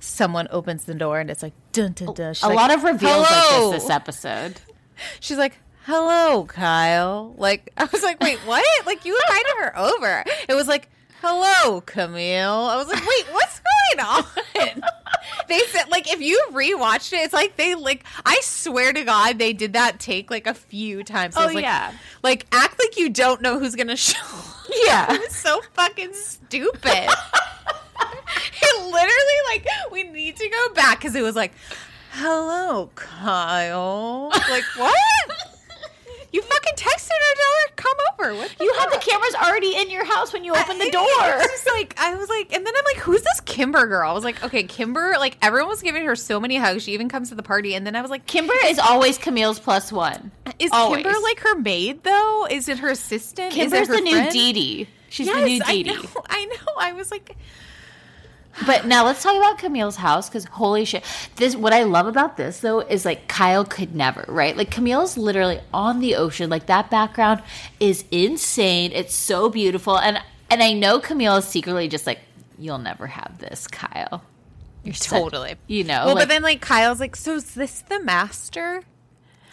[0.00, 2.34] someone opens the door, and it's like, dun dun dun.
[2.34, 4.60] She's a like, lot of reveals "Hello." like this this episode.
[5.20, 7.34] She's like, hello, Kyle.
[7.36, 8.64] Like, I was like, wait, what?
[8.86, 10.24] Like, you invited her over.
[10.48, 10.88] It was like,
[11.20, 12.50] hello, Camille.
[12.52, 14.24] I was like, wait, what's going on?
[15.48, 19.38] they said, like, if you rewatched it, it's like they, like, I swear to God,
[19.38, 21.36] they did that take like a few times.
[21.36, 21.92] I Oh, like, yeah.
[22.22, 24.22] Like, act like you don't know who's going to show.
[24.84, 25.12] Yeah.
[25.14, 26.82] it was so fucking stupid.
[28.62, 31.52] it literally, like, we need to go back because it was like,
[32.12, 34.30] hello, Kyle.
[34.50, 34.94] Like, what?
[36.32, 38.34] You fucking texted her, tell her come over.
[38.38, 41.02] What the You had the cameras already in your house when you opened the door.
[41.02, 44.10] I was just like, I was like, and then I'm like, who's this Kimber girl?
[44.10, 45.14] I was like, okay, Kimber.
[45.18, 46.82] Like everyone was giving her so many hugs.
[46.82, 49.58] She even comes to the party, and then I was like, Kimber is always Camille's
[49.58, 50.30] plus one.
[50.58, 51.02] is always.
[51.02, 52.46] Kimber like her maid though?
[52.50, 53.52] Is it her assistant?
[53.52, 54.32] Is it Kimber's her the new friend?
[54.32, 54.88] Dee Dee.
[55.08, 55.90] She's Yes, the new I Dee Dee.
[55.94, 56.02] know.
[56.28, 56.72] I know.
[56.78, 57.36] I was like,
[58.66, 61.04] But now let's talk about Camille's house because holy shit.
[61.36, 64.56] This what I love about this though is like Kyle could never, right?
[64.56, 66.50] Like Camille's literally on the ocean.
[66.50, 67.42] Like that background
[67.80, 68.92] is insane.
[68.92, 69.98] It's so beautiful.
[69.98, 70.20] And
[70.50, 72.20] and I know Camille is secretly just like,
[72.58, 74.22] You'll never have this, Kyle.
[74.82, 75.54] You're such-" totally.
[75.68, 76.06] you know.
[76.06, 78.82] well, like- but then like Kyle's like, so is this the master?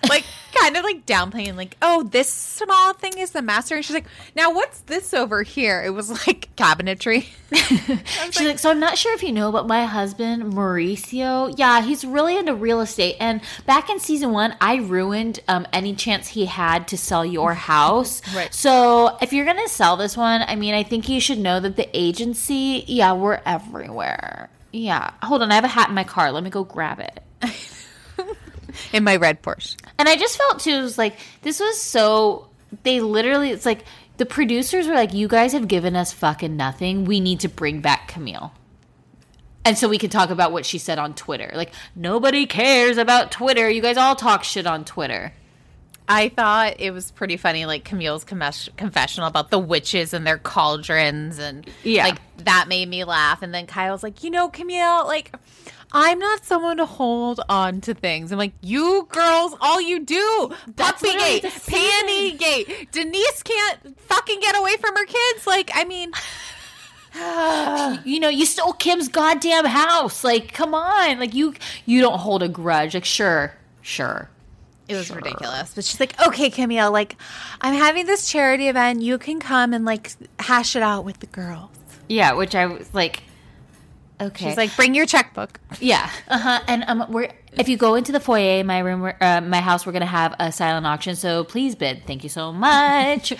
[0.09, 0.25] Like
[0.55, 4.05] kind of like downplaying, like, oh, this small thing is the master, and she's like,
[4.35, 5.83] now what's this over here?
[5.83, 7.27] It was like cabinetry.
[8.31, 12.03] She's like, so I'm not sure if you know, but my husband Mauricio, yeah, he's
[12.03, 13.15] really into real estate.
[13.19, 17.53] And back in season one, I ruined um, any chance he had to sell your
[17.71, 18.21] house.
[18.35, 18.53] Right.
[18.53, 21.75] So if you're gonna sell this one, I mean, I think you should know that
[21.75, 24.49] the agency, yeah, we're everywhere.
[24.71, 25.11] Yeah.
[25.23, 26.31] Hold on, I have a hat in my car.
[26.31, 27.19] Let me go grab it.
[28.93, 29.75] in my red Porsche.
[29.97, 32.49] And I just felt too, it was like, this was so,
[32.83, 33.83] they literally, it's like,
[34.17, 37.05] the producers were like, you guys have given us fucking nothing.
[37.05, 38.53] We need to bring back Camille.
[39.65, 41.51] And so we can talk about what she said on Twitter.
[41.53, 43.69] Like, nobody cares about Twitter.
[43.69, 45.33] You guys all talk shit on Twitter.
[46.07, 50.37] I thought it was pretty funny, like Camille's confess- confessional about the witches and their
[50.37, 52.03] cauldrons, and Yeah.
[52.03, 53.41] like that made me laugh.
[53.41, 55.35] And then Kyle's like, you know, Camille, like
[55.97, 58.33] I'm not someone to hold on to things.
[58.33, 61.73] I'm like, you girls, all you do, puppy gate, season.
[61.73, 62.91] panty gate.
[62.91, 65.47] Denise can't fucking get away from her kids.
[65.47, 66.11] Like, I mean,
[68.05, 70.23] You know, you stole Kim's goddamn house.
[70.23, 71.17] Like, come on.
[71.17, 71.53] Like, you
[71.85, 72.93] you don't hold a grudge.
[72.93, 74.29] Like, sure, sure.
[74.89, 75.73] it was ridiculous.
[75.73, 77.15] But she's like, okay, Camille, like
[77.61, 79.01] I'm having this charity event.
[79.01, 81.69] You can come and like hash it out with the girls.
[82.09, 83.23] Yeah, which I was like,
[84.21, 84.47] okay.
[84.49, 85.59] She's like, bring your checkbook.
[85.79, 86.09] Yeah.
[86.27, 86.59] Uh huh.
[86.67, 89.85] And um, we're if you go into the foyer, my room, we're- uh, my house,
[89.85, 91.15] we're gonna have a silent auction.
[91.15, 92.05] So please bid.
[92.05, 93.33] Thank you so much.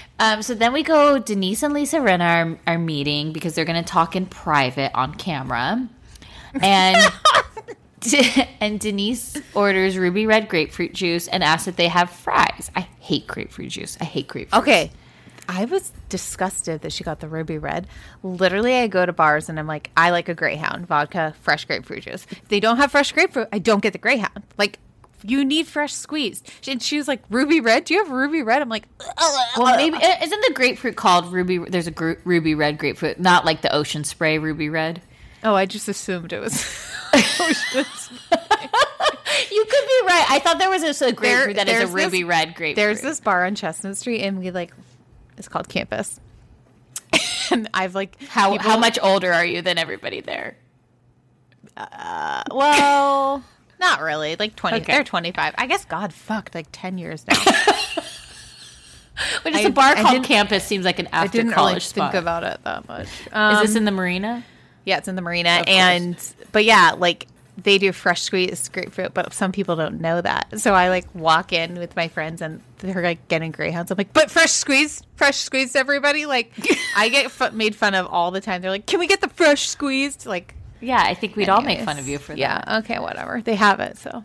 [0.18, 0.42] um.
[0.42, 1.18] So then we go.
[1.18, 5.88] Denise and Lisa Rinna are are meeting because they're gonna talk in private on camera,
[6.60, 7.12] and.
[8.60, 12.70] And Denise orders ruby red grapefruit juice and asks if they have fries.
[12.76, 13.96] I hate grapefruit juice.
[13.98, 14.60] I hate grapefruit.
[14.62, 14.90] Okay.
[15.48, 17.86] I was disgusted that she got the ruby red.
[18.22, 22.02] Literally, I go to bars and I'm like, I like a Greyhound vodka, fresh grapefruit
[22.04, 22.26] juice.
[22.30, 24.42] If they don't have fresh grapefruit, I don't get the Greyhound.
[24.58, 24.78] Like,
[25.22, 26.50] you need fresh squeezed.
[26.68, 27.84] And she was like, Ruby Red?
[27.84, 28.60] Do you have Ruby Red?
[28.62, 28.86] I'm like,
[29.56, 31.58] Well, maybe isn't the grapefruit called ruby?
[31.58, 35.00] There's a gr- ruby red grapefruit, not like the ocean spray ruby red.
[35.42, 36.54] oh, I just assumed it was.
[39.50, 40.26] You could be right.
[40.30, 42.76] I thought there was a, a grapefruit that is a there's this- ruby red grapefruit.
[42.76, 44.72] There's this bar on Chestnut Street, and we like,
[45.36, 46.20] it's called Campus.
[47.50, 50.56] and I've like, how people- how much older are you than everybody there?
[51.76, 53.44] Uh, Well,
[53.80, 54.36] not really.
[54.36, 54.76] Like 20.
[54.78, 54.92] Okay.
[54.92, 55.54] They're 25.
[55.58, 57.36] I guess God fucked like 10 years now.
[59.44, 61.74] But just I- a bar I called Campus seems like an I after didn't college
[61.74, 62.12] really spot.
[62.12, 63.06] think about it that much.
[63.06, 64.44] is Um, this in the marina?
[64.84, 65.62] Yeah, it's in the marina.
[65.68, 66.16] And,
[66.50, 70.60] but yeah, like they do fresh squeezed grapefruit, but some people don't know that.
[70.60, 73.90] So I like walk in with my friends and they're like getting greyhounds.
[73.90, 76.26] I'm like, but fresh squeezed, fresh squeezed, everybody.
[76.26, 76.52] Like
[76.96, 78.60] I get fu- made fun of all the time.
[78.62, 80.26] They're like, can we get the fresh squeezed?
[80.26, 82.38] Like, Yeah, I think we'd all make fun of you for that.
[82.38, 83.40] yeah, okay, whatever.
[83.40, 84.24] They have it, so.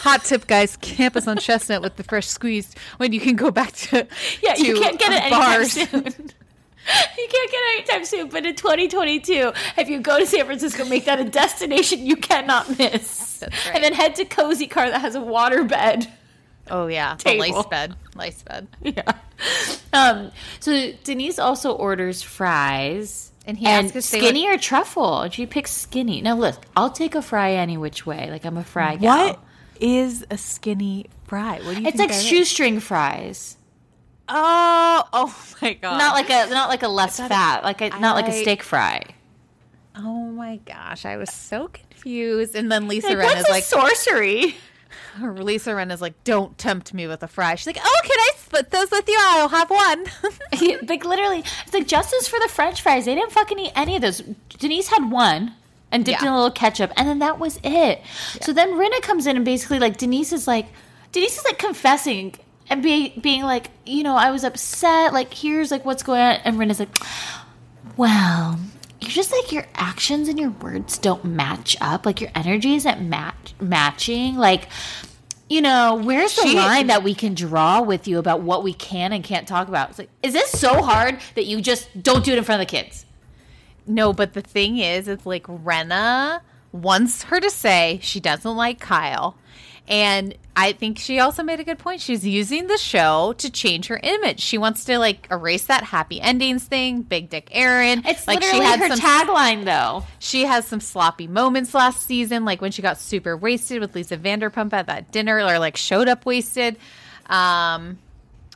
[0.00, 0.76] Hot tip, guys!
[0.76, 2.76] Campus on Chestnut with the fresh squeezed.
[2.98, 4.06] When you can go back to
[4.42, 5.72] Yeah, you can't get it uh, anytime bars.
[5.72, 6.30] soon.
[7.18, 8.28] you can't get it anytime soon.
[8.28, 12.78] But in 2022, if you go to San Francisco, make that a destination you cannot
[12.78, 13.42] miss.
[13.42, 13.74] Right.
[13.74, 16.10] And then head to Kozy Kar that has a water bed.
[16.70, 17.40] Oh yeah, the Table.
[17.40, 18.66] lace bed, lace bed.
[18.82, 19.12] Yeah.
[19.92, 20.30] Um.
[20.60, 23.30] So Denise also orders fries.
[23.46, 25.20] And he and asks if they skinny or truffle.
[25.22, 26.22] And she picks skinny.
[26.22, 28.30] Now look, I'll take a fry any which way.
[28.30, 29.26] Like I'm a fry gal.
[29.26, 29.40] What
[29.80, 31.56] is a skinny fry?
[31.56, 31.86] What do you think?
[31.88, 32.26] It's think like that is?
[32.26, 33.58] shoestring fries.
[34.28, 35.98] Oh, oh my god!
[35.98, 39.02] Not like a not like a less fat, like a, not like a steak fry.
[39.96, 42.56] Oh my gosh, I was so confused.
[42.56, 44.56] And then Lisa Like, Ren is like, sorcery?
[45.20, 47.54] Lisa Rinna is like, don't tempt me with a fry.
[47.54, 49.16] She's like, oh, can I split those with you?
[49.20, 50.04] I'll have one.
[50.88, 53.04] like literally, it's like justice for the French fries.
[53.04, 54.22] They didn't fucking eat any of those.
[54.58, 55.54] Denise had one
[55.92, 56.28] and dipped Yeah.
[56.28, 58.02] in a little ketchup, and then that was it.
[58.40, 60.66] So then Rinna comes in and basically like Denise is like,
[61.12, 62.34] Denise is like confessing
[62.70, 65.12] and be, being like, you know, I was upset.
[65.12, 66.96] Like here's like what's going on, and Rinna's like,
[67.96, 68.58] well.
[69.00, 72.06] You're just like your actions and your words don't match up.
[72.06, 74.36] Like your energy isn't match matching.
[74.36, 74.68] Like,
[75.46, 78.72] you know, where's the She- line that we can draw with you about what we
[78.72, 79.90] can and can't talk about?
[79.90, 82.66] It's like, is this so hard that you just don't do it in front of
[82.66, 83.04] the kids?
[83.86, 86.40] no, but the thing is, it's like Rinna
[86.72, 89.36] wants her to say she doesn't like Kyle.
[89.86, 92.00] And I think she also made a good point.
[92.00, 94.40] She's using the show to change her image.
[94.40, 98.02] She wants to like erase that happy endings thing, Big Dick Aaron.
[98.06, 100.06] It's like literally she had her tagline, though.
[100.20, 104.16] She has some sloppy moments last season, like when she got super wasted with Lisa
[104.16, 106.76] Vanderpump at that dinner, or like showed up wasted.
[107.26, 107.98] Um,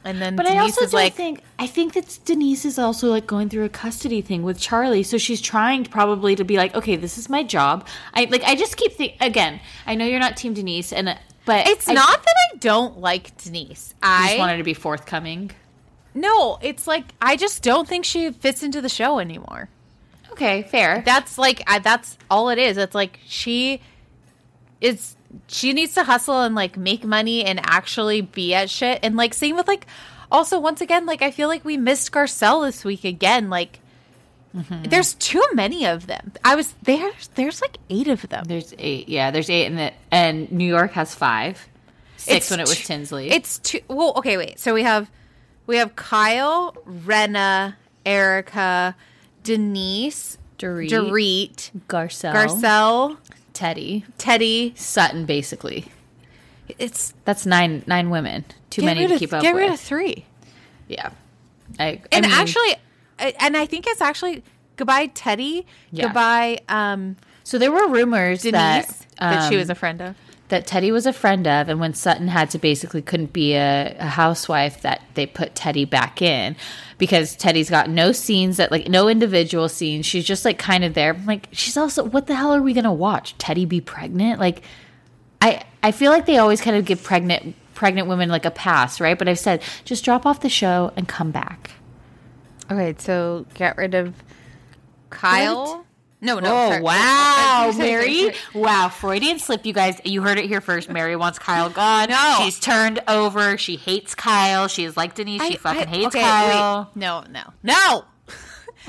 [0.04, 2.78] and then But Denise I also is don't like, think I think that Denise is
[2.78, 6.56] also like going through a custody thing with Charlie, so she's trying probably to be
[6.56, 7.86] like, okay, this is my job.
[8.14, 9.60] I like I just keep think again.
[9.86, 11.14] I know you're not Team Denise, and uh,
[11.44, 13.94] but it's I not that I don't like Denise.
[14.02, 15.50] I just wanted to be forthcoming.
[16.14, 19.68] no, it's like I just don't think she fits into the show anymore.
[20.32, 21.02] Okay, fair.
[21.04, 22.76] That's like I, that's all it is.
[22.76, 23.80] It's like she
[24.80, 25.16] is
[25.46, 29.00] she needs to hustle and like make money and actually be at shit.
[29.02, 29.86] And like same with like
[30.30, 33.50] also once again like I feel like we missed Garcelle this week again.
[33.50, 33.80] Like
[34.54, 34.84] mm-hmm.
[34.84, 36.32] there's too many of them.
[36.44, 37.10] I was there.
[37.34, 38.44] There's like eight of them.
[38.44, 39.08] There's eight.
[39.08, 41.66] Yeah, there's eight, and the, and New York has five.
[42.16, 43.30] Six It's when it was t- Tinsley.
[43.30, 43.80] It's two.
[43.88, 44.58] Well, okay, wait.
[44.58, 45.10] So we have
[45.66, 48.96] we have Kyle, Rinna, Erica,
[49.44, 53.16] Denise, Dorit, Dorit, Garcelle, Garcelle,
[53.58, 54.72] Teddy, Teddy.
[54.76, 55.24] Sutton.
[55.26, 55.86] Basically,
[56.78, 58.44] It's that's nine nine women.
[58.70, 59.62] Too many to of, keep up Get with.
[59.62, 60.24] rid of three.
[60.86, 61.10] yeah,
[61.80, 62.76] I, I And mean, actually,
[63.18, 64.44] and I think it's actually
[64.76, 66.04] goodbye Teddy, Yeah.
[66.04, 70.16] goodbye um, so there were rumors Denise that that, she um, was a friend of.
[70.48, 73.94] That Teddy was a friend of, and when Sutton had to basically couldn't be a,
[73.98, 76.56] a housewife, that they put Teddy back in
[76.96, 80.06] because Teddy's got no scenes that like no individual scenes.
[80.06, 81.14] She's just like kind of there.
[81.14, 83.36] I'm like, she's also what the hell are we gonna watch?
[83.38, 84.40] Teddy be pregnant?
[84.40, 84.62] Like,
[85.40, 89.00] I I feel like they always kind of give pregnant pregnant women like a pass,
[89.00, 89.18] right?
[89.18, 91.72] But I've said just drop off the show and come back.
[92.70, 94.14] Okay, so get rid of
[95.10, 95.86] Kyle.
[96.20, 96.48] No, no.
[96.50, 96.82] Oh sorry.
[96.82, 98.32] wow, Mary!
[98.54, 100.00] Wow, Freudian slip, you guys.
[100.04, 100.88] You heard it here first.
[100.90, 102.08] Mary wants Kyle gone.
[102.10, 102.38] No.
[102.42, 103.56] she's turned over.
[103.56, 104.66] She hates Kyle.
[104.66, 105.42] She is like Denise.
[105.42, 106.90] She I- fucking I- hates okay, Kyle.
[106.94, 107.00] wait.
[107.00, 108.04] No, no, no.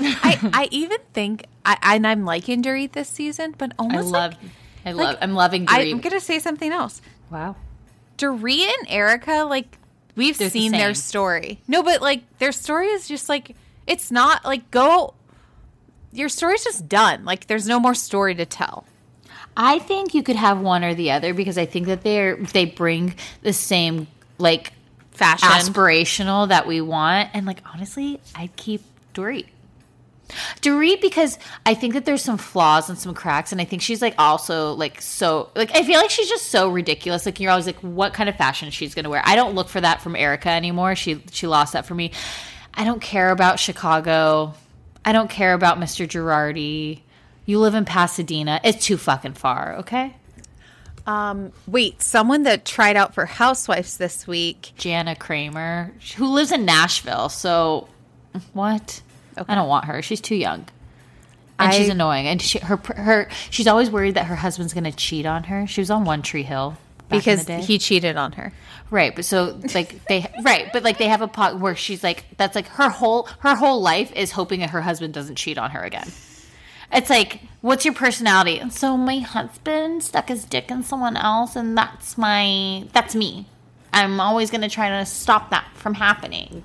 [0.00, 4.32] I I even think I and I'm liking Dorit this season, but I almost love,
[4.32, 4.50] like,
[4.86, 5.66] I like, love, I'm loving.
[5.68, 5.92] I, Dorit.
[5.92, 7.00] I'm gonna say something else.
[7.30, 7.54] wow.
[8.18, 9.78] Dorit and Erica, like
[10.16, 11.60] we've They're the seen their story.
[11.68, 13.54] No, but like their story is just like
[13.86, 15.14] it's not like go.
[16.12, 17.24] Your story's just done.
[17.24, 18.84] Like there's no more story to tell.
[19.56, 22.64] I think you could have one or the other because I think that they're they
[22.64, 24.06] bring the same
[24.38, 24.72] like
[25.12, 25.48] Fashion.
[25.48, 27.30] aspirational that we want.
[27.34, 28.82] And like honestly, I'd keep
[29.14, 29.46] Dorit.
[30.62, 34.00] Dorit because I think that there's some flaws and some cracks, and I think she's
[34.00, 37.26] like also like so like I feel like she's just so ridiculous.
[37.26, 39.22] Like you're always like, what kind of fashion she's gonna wear?
[39.24, 40.94] I don't look for that from Erica anymore.
[40.94, 42.12] She she lost that for me.
[42.74, 44.54] I don't care about Chicago.
[45.04, 46.06] I don't care about Mr.
[46.06, 47.00] Girardi.
[47.46, 48.60] You live in Pasadena.
[48.62, 50.14] It's too fucking far, okay?
[51.06, 54.72] Um, wait, someone that tried out for Housewives this week.
[54.76, 57.28] Jana Kramer, who lives in Nashville.
[57.28, 57.88] So,
[58.52, 59.02] what?
[59.36, 59.52] Okay.
[59.52, 60.02] I don't want her.
[60.02, 60.66] She's too young,
[61.58, 62.26] and she's annoying.
[62.26, 65.66] And she, her her she's always worried that her husband's going to cheat on her.
[65.66, 66.76] She was on One Tree Hill
[67.10, 68.52] Because he cheated on her.
[68.90, 69.14] right.
[69.14, 72.54] But so like they right, but like they have a pot where she's like that's
[72.54, 75.82] like her whole her whole life is hoping that her husband doesn't cheat on her
[75.82, 76.10] again.
[76.92, 78.58] It's like, what's your personality?
[78.58, 83.46] And so my husband stuck his dick in someone else, and that's my that's me.
[83.92, 86.64] I'm always gonna try to stop that from happening.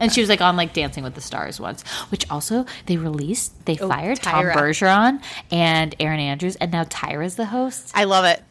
[0.00, 3.66] And she was like on like Dancing with the Stars once, which also they released.
[3.66, 4.54] They oh, fired Tom Tyra.
[4.54, 7.92] Bergeron and Erin Andrews, and now Tyra's the host.
[7.94, 8.42] I love it.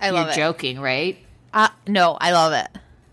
[0.00, 0.36] I love You're it.
[0.36, 1.18] joking, right?
[1.52, 2.68] Uh, no, I love it.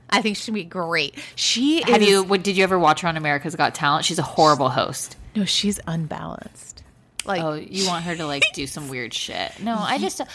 [0.10, 1.16] I think she'd be great.
[1.36, 2.24] She Have is, you?
[2.24, 4.06] What, did you ever watch her on America's Got Talent?
[4.06, 5.18] She's a horrible host.
[5.36, 6.84] No, she's unbalanced.
[7.26, 9.52] Like Oh, you want her to like do some weird shit?
[9.62, 10.28] No, I just Tom.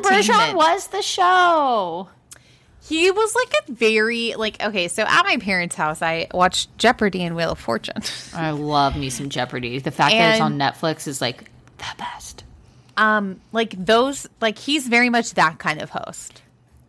[0.00, 2.08] Bergeron was the show.
[2.88, 4.86] he was like a very like okay.
[4.86, 8.00] So at my parents' house, I watched Jeopardy and Wheel of Fortune.
[8.34, 9.80] I love me some Jeopardy.
[9.80, 12.44] The fact that it's on Netflix is like the best.
[12.96, 16.42] Um, like those, like he's very much that kind of host.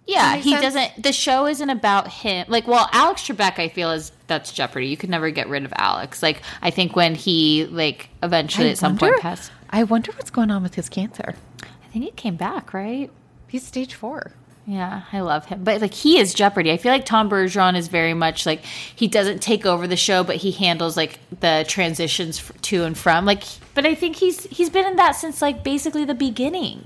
[0.08, 0.62] Yeah, he sense?
[0.62, 1.04] doesn't.
[1.04, 2.46] The show isn't about him.
[2.48, 4.88] Like, well, Alex Trebek, I feel is that's Jeopardy.
[4.88, 6.24] You could never get rid of Alex.
[6.24, 10.50] Like, I think when he like eventually at some point passed, I wonder what's going
[10.50, 11.36] on with his cancer.
[11.62, 13.12] I think he came back, right?
[13.48, 14.32] He's stage four.
[14.70, 15.64] Yeah, I love him.
[15.64, 16.72] But like he is Jeopardy.
[16.74, 20.26] I feel like Tom Bergeron is very much like he doesn't take over the show,
[20.26, 23.26] but he handles like the transitions to and from.
[23.26, 26.86] Like, but I think he's he's been in that since like basically the beginning.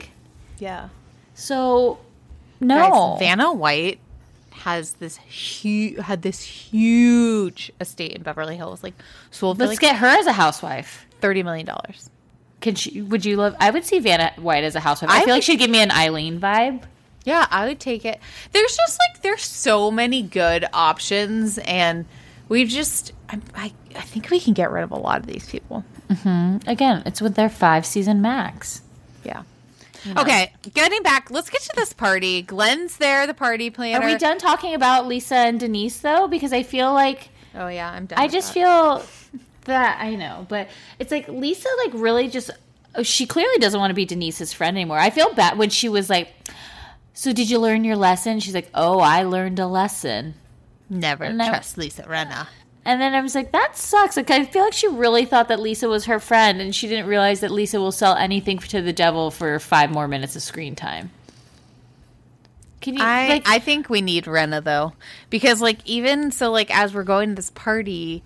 [0.60, 0.90] Yeah.
[1.34, 1.98] So
[2.60, 4.00] no, Guys, Vanna White
[4.52, 8.94] has this huge had this huge estate in Beverly Hills, like
[9.32, 11.08] sold let's like get her as a housewife.
[11.20, 12.12] thirty million dollars.
[12.60, 13.02] Can she?
[13.02, 13.56] Would you love?
[13.60, 15.10] I would see Vanna White as a housewife.
[15.10, 16.84] I, I feel like she'd give me an Eileen vibe.
[17.24, 18.20] Yeah, I would take it.
[18.52, 22.06] There's just like there's so many good options, and
[22.50, 25.48] we've just I, I I think we can get rid of a lot of these
[25.50, 25.84] people.
[26.10, 26.70] Mm-hmm.
[26.70, 28.82] Again, it's with their five season max.
[29.24, 29.44] Yeah.
[30.18, 32.42] Okay, getting back, let's get to this party.
[32.42, 34.04] Glenn's there, the party planner.
[34.04, 36.28] Are we done talking about Lisa and Denise though?
[36.28, 38.20] Because I feel like Oh yeah, I'm done.
[38.20, 38.54] I just that.
[38.54, 39.04] feel
[39.66, 40.70] that I know, but
[41.00, 42.50] it's like Lisa like really just
[43.04, 44.98] she clearly doesn't want to be Denise's friend anymore.
[44.98, 46.34] I feel bad when she was like,
[47.14, 50.36] "So did you learn your lesson?" She's like, "Oh, I learned a lesson."
[50.90, 51.48] never No.
[51.48, 52.48] trust Lisa Rinna.
[52.84, 55.60] And then I was like, "That sucks." Like I feel like she really thought that
[55.60, 58.92] Lisa was her friend, and she didn't realize that Lisa will sell anything to the
[58.94, 61.12] devil for five more minutes of screen time.
[62.82, 63.44] Can you I like?
[63.48, 64.94] I think we need Rinna though,
[65.30, 68.24] because like even so, like as we're going to this party,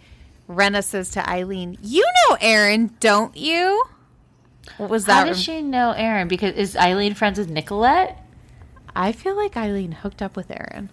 [0.50, 3.84] Rinna says to Eileen, "You know Aaron, don't you?"
[4.78, 5.14] What was that?
[5.14, 6.28] how does she know Aaron?
[6.28, 8.18] Because is Eileen friends with Nicolette?
[8.96, 10.90] I feel like Eileen hooked up with Aaron.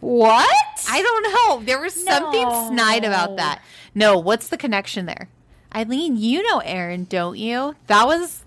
[0.00, 0.48] What?
[0.90, 1.22] I don't
[1.60, 1.64] know.
[1.66, 3.62] There was something snide about that.
[3.94, 5.28] No, what's the connection there?
[5.74, 7.76] Eileen, you know Aaron, don't you?
[7.86, 8.44] That was.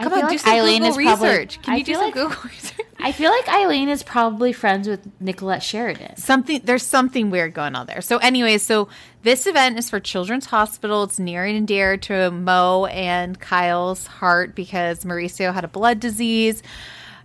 [0.00, 1.62] I Come on, do like some Eileen Google is probably- research.
[1.62, 2.86] Can I you do some like- Google research?
[3.00, 6.16] I feel like Eileen is probably friends with Nicolette Sheridan.
[6.16, 8.00] something there's something weird going on there.
[8.00, 8.88] So anyways, so
[9.22, 11.02] this event is for Children's Hospital.
[11.04, 16.62] It's near and dear to Mo and Kyle's heart because Mauricio had a blood disease.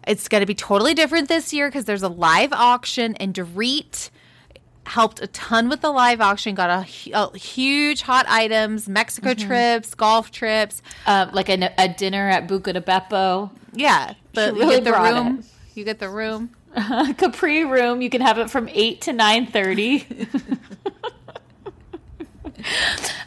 [0.07, 4.09] It's going to be totally different this year because there's a live auction and Dorit
[4.85, 6.55] helped a ton with the live auction.
[6.55, 10.81] Got a, a huge hot items, Mexico trips, golf trips.
[11.05, 13.51] Um, like a, a dinner at Buca de Beppo.
[13.73, 15.39] Yeah, the, She you get the room.
[15.39, 15.45] it.
[15.75, 16.49] You get the room.
[17.17, 18.01] Capri room.
[18.01, 20.07] You can have it from eight to nine thirty.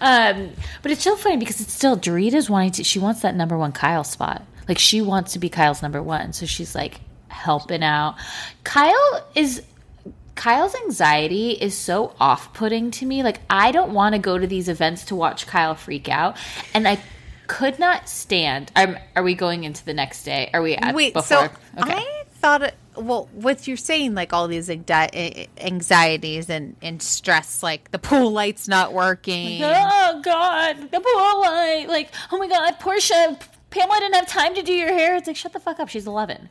[0.01, 0.51] um,
[0.83, 2.85] but it's still funny because it's still Dorita's wanting to.
[2.85, 4.43] She wants that number one Kyle spot.
[4.69, 8.17] Like she wants to be Kyle's number one, so she's like helping out.
[8.65, 9.63] Kyle is.
[10.35, 13.23] Kyle's anxiety is so off-putting to me.
[13.23, 16.37] Like I don't want to go to these events to watch Kyle freak out,
[16.75, 17.01] and I
[17.47, 18.71] could not stand.
[18.77, 20.51] I'm, are we going into the next day?
[20.53, 21.49] Are we at Wait, before?
[21.49, 21.93] so Okay.
[21.95, 27.63] I thought, it, well, what you're saying, like all these eh, anxieties and, and stress,
[27.63, 29.63] like the pool light's not working.
[29.63, 31.87] Oh God, the pool light!
[31.89, 33.39] Like, oh my God, Portia
[33.77, 35.17] Pamela didn't have time to do your hair.
[35.17, 35.89] It's like, shut the fuck up.
[35.89, 36.49] She's 11.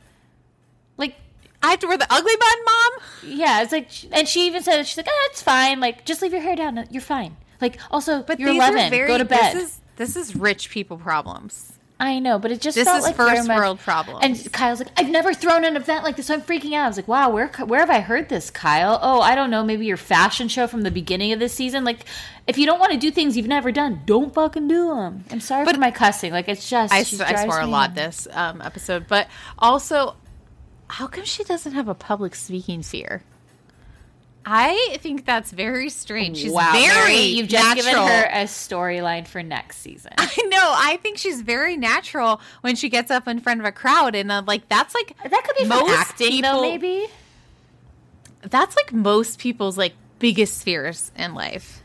[0.96, 1.16] Like,
[1.62, 2.92] I have to wear the ugly bun, mom.
[3.38, 5.80] yeah, it's like, and she even said, she's like, ah, it's fine.
[5.80, 6.84] Like, just leave your hair down.
[6.90, 7.36] You're fine.
[7.60, 8.90] Like, also, But you're 11.
[8.90, 9.08] very.
[9.08, 9.54] Go to bed.
[9.56, 11.72] This is this is rich people problems.
[11.98, 14.20] I know, but it just This felt is like first much- world problems.
[14.22, 16.26] And Kyle's like, I've never thrown an event like this.
[16.26, 16.84] So I'm freaking out.
[16.84, 18.98] I was like, wow, where where have I heard this, Kyle?
[19.00, 19.64] Oh, I don't know.
[19.64, 21.84] Maybe your fashion show from the beginning of this season.
[21.84, 22.00] Like,
[22.46, 25.24] if you don't want to do things you've never done, don't fucking do them.
[25.30, 26.32] I'm sorry but for my cussing.
[26.32, 27.02] Like, it's just I, I
[27.44, 29.26] swore a lot this um, episode, but
[29.58, 30.16] also,
[30.88, 33.22] how come she doesn't have a public speaking fear?
[34.48, 36.38] I think that's very strange.
[36.38, 37.84] She's wow, very Mary, you've just natural.
[38.06, 40.12] given her a storyline for next season.
[40.18, 40.72] I know.
[40.76, 44.30] I think she's very natural when she gets up in front of a crowd, and
[44.30, 46.48] uh, like that's like that could be most acting, though.
[46.50, 47.06] people- Maybe.
[48.42, 51.82] that's like most people's like biggest fears in life.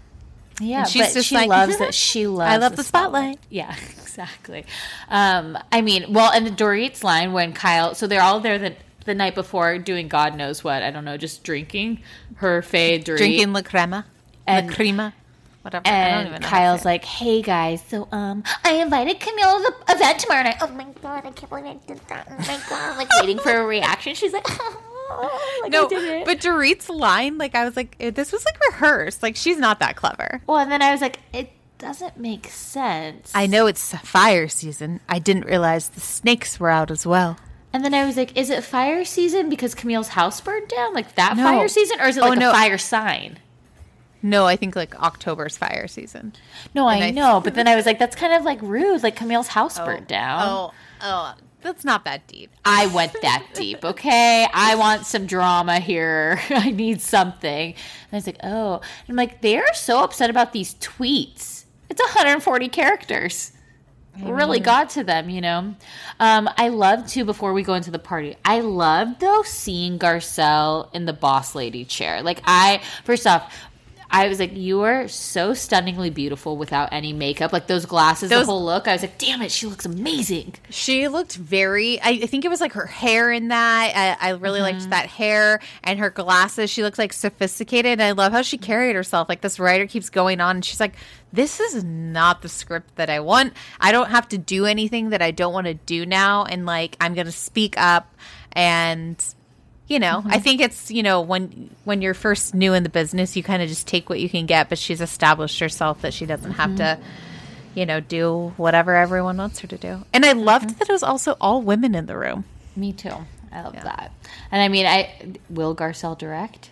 [0.60, 1.94] Yeah, And she's but just she like, loves it.
[1.96, 2.54] She loves.
[2.54, 3.40] I love the spotlight.
[3.50, 4.66] Yeah, exactly.
[5.10, 8.76] Um, I mean, well, and the Dorit's line when Kyle, so they're all there the
[9.06, 10.84] the night before doing God knows what.
[10.84, 12.02] I don't know, just drinking
[12.36, 13.04] her Dorit.
[13.18, 14.06] Drinking la crema,
[14.48, 15.14] And- la crema,
[15.62, 15.88] whatever.
[15.88, 19.74] I don't And even know Kyle's like, "Hey guys, so um, I invited Camille to
[19.88, 20.58] the event tomorrow night.
[20.62, 22.28] Oh my god, I can't believe I did that.
[22.30, 24.14] Oh my god, I'm like waiting for a reaction.
[24.16, 25.88] She's like, oh, like no,
[26.26, 29.22] but Dorit's line, like I was like, eh, this was like rehearsed.
[29.24, 30.42] Like she's not that clever.
[30.48, 33.32] well, and then I was like, it doesn't make sense.
[33.34, 35.00] I know it's fire season.
[35.10, 37.38] I didn't realize the snakes were out as well.
[37.74, 40.94] And then I was like, is it fire season because Camille's house burned down?
[40.94, 41.44] Like that No.
[41.44, 42.02] fire season?
[42.02, 42.50] Or is it Oh, no.
[42.50, 43.40] a fire sign?
[44.22, 46.34] No, I think like October's fire season.
[46.76, 47.42] No, I, I- know.
[47.42, 49.04] But then I was like, that's kind of like rude.
[49.04, 50.42] Like Camille's house oh, burned down.
[50.44, 52.52] Oh, oh, that's not that deep.
[52.66, 54.48] I went that deep, okay?
[54.54, 56.40] I want some drama here.
[56.50, 57.74] I need something.
[57.74, 58.76] And I was like, oh.
[58.76, 61.66] And I'm like, they are so upset about these tweets.
[61.90, 63.52] It's 140 characters.
[64.20, 65.74] Really got to them, you know.
[66.20, 67.24] Um, I love too.
[67.24, 71.86] Before we go into the party, I love though seeing Garcelle in the boss lady
[71.86, 72.22] chair.
[72.22, 73.54] Like I, first off,
[74.14, 77.54] I was like, you are so stunningly beautiful without any makeup.
[77.54, 78.88] Like those glasses, Those- the whole look.
[78.88, 80.56] I was like, damn it, she looks amazing.
[80.70, 82.02] She looked very.
[82.02, 84.18] I, I think it was like her hair in that.
[84.22, 84.78] I, I really Mm-hmm.
[84.80, 86.70] liked that hair and her glasses.
[86.70, 87.94] She looked like sophisticated.
[87.94, 89.30] And I love how she carried herself.
[89.30, 90.96] Like this writer keeps going on, and she's like,
[91.32, 93.54] "This is not the script that I want.
[93.80, 96.98] I don't have to do anything that I don't want to do now, and like
[97.00, 98.14] I'm gonna speak up
[98.52, 99.24] and."
[99.92, 100.42] You know, I mm-hmm.
[100.42, 103.68] think it's you know when when you're first new in the business, you kind of
[103.68, 104.70] just take what you can get.
[104.70, 107.04] But she's established herself that she doesn't have to mm-hmm.
[107.76, 110.06] you know, do whatever everyone wants her to do.
[110.14, 110.80] And I loved mm-hmm.
[110.80, 112.46] that it was also all women in the room.
[112.74, 113.14] Me too.
[113.52, 114.14] I love that.
[114.50, 116.70] And I mean, I will Garcelle direct.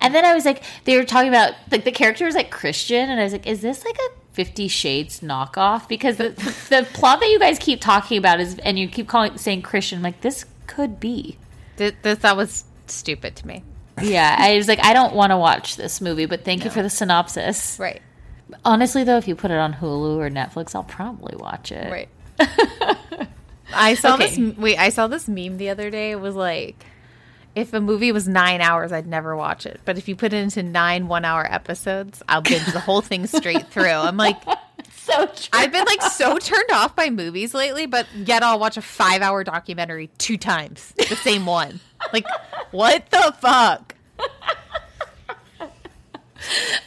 [0.00, 3.08] And then I was like, they were talking about like the character was like Christian,
[3.08, 5.86] and I was like, is this like a Fifty Shades knockoff?
[5.86, 6.30] Because the,
[6.68, 9.98] the plot that you guys keep talking about is, and you keep calling saying Christian,
[9.98, 11.38] I'm like this could be.
[11.76, 13.62] Th- This that was stupid to me.
[14.02, 16.82] Yeah, I was like, I don't want to watch this movie, but thank you for
[16.82, 17.78] the synopsis.
[17.78, 18.02] Right.
[18.64, 21.90] Honestly, though, if you put it on Hulu or Netflix, I'll probably watch it.
[21.90, 22.08] Right.
[23.74, 24.36] I saw Okay.
[24.36, 26.12] this wait, I saw this meme the other day.
[26.12, 26.84] It was like
[27.54, 29.80] if a movie was nine hours, I'd never watch it.
[29.84, 33.26] But if you put it into nine one hour episodes, I'll binge the whole thing
[33.26, 33.84] straight through.
[33.86, 34.36] I'm like
[35.06, 35.48] So true.
[35.52, 39.22] I've been like so turned off by movies lately, but yet I'll watch a five
[39.22, 40.92] hour documentary two times.
[40.96, 41.78] The same one.
[42.12, 42.26] Like,
[42.72, 43.94] what the fuck?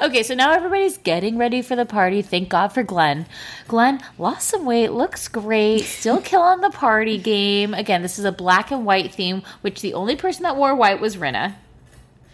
[0.02, 2.22] Okay, so now everybody's getting ready for the party.
[2.22, 3.26] Thank God for Glenn.
[3.68, 7.74] Glenn lost some weight, looks great, still killing the party game.
[7.74, 11.02] Again, this is a black and white theme, which the only person that wore white
[11.02, 11.56] was Rinna.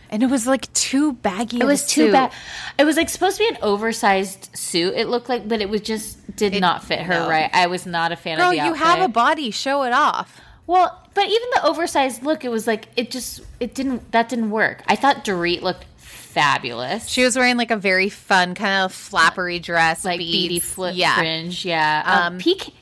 [0.10, 1.60] And it was like too baggy.
[1.60, 2.32] It was too bad.
[2.78, 4.94] It was like supposed to be an oversized suit.
[4.96, 7.30] It looked like, but it was just did not fit her no.
[7.30, 7.50] right.
[7.54, 8.78] I was not a fan Girl, of the outfit.
[8.80, 9.52] you have a body.
[9.52, 10.42] Show it off.
[10.68, 14.52] well, but even the oversized look, it was like it just it didn't that didn't
[14.52, 14.84] work.
[14.88, 17.08] I thought Dorit looked fabulous.
[17.08, 20.32] She was wearing like a very fun kind of flappery dress, like beads.
[20.48, 21.64] beady flip yeah, fringe.
[21.66, 22.04] Yeah.
[22.06, 22.74] Um, Um, PK,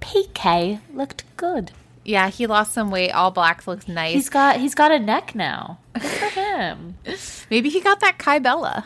[0.00, 1.72] PK looked good.
[2.04, 2.28] Yeah.
[2.30, 3.10] He lost some weight.
[3.10, 4.14] All black looks nice.
[4.14, 5.78] He's got he's got a neck now.
[5.94, 6.96] Good for him.
[7.50, 8.84] Maybe he got that Kybella.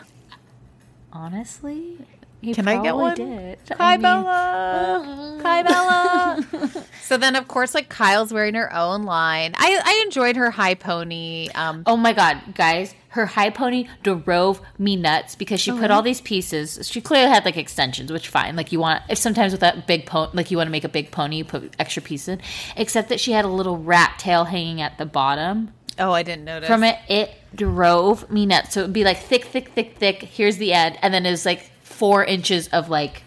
[1.11, 1.97] Honestly,
[2.41, 3.15] he Can I get one?
[3.15, 3.59] Did.
[3.65, 6.85] Kai I mean, Bella, Kybella.
[7.01, 9.53] so then, of course, like Kyle's wearing her own line.
[9.57, 11.49] I I enjoyed her high pony.
[11.55, 12.93] Um, Oh my god, guys!
[13.09, 16.87] Her high pony drove me nuts because she put all these pieces.
[16.87, 18.55] She clearly had like extensions, which fine.
[18.55, 20.89] Like you want, if sometimes with that big pony, like you want to make a
[20.89, 22.27] big pony, you put extra pieces.
[22.27, 22.41] in.
[22.77, 25.73] Except that she had a little rat tail hanging at the bottom.
[25.97, 26.67] oh, I didn't notice.
[26.67, 28.73] from it, it drove me nuts.
[28.73, 30.21] So it would be like thick, thick, thick, thick.
[30.21, 33.23] Here's the end, and then it was like four inches of like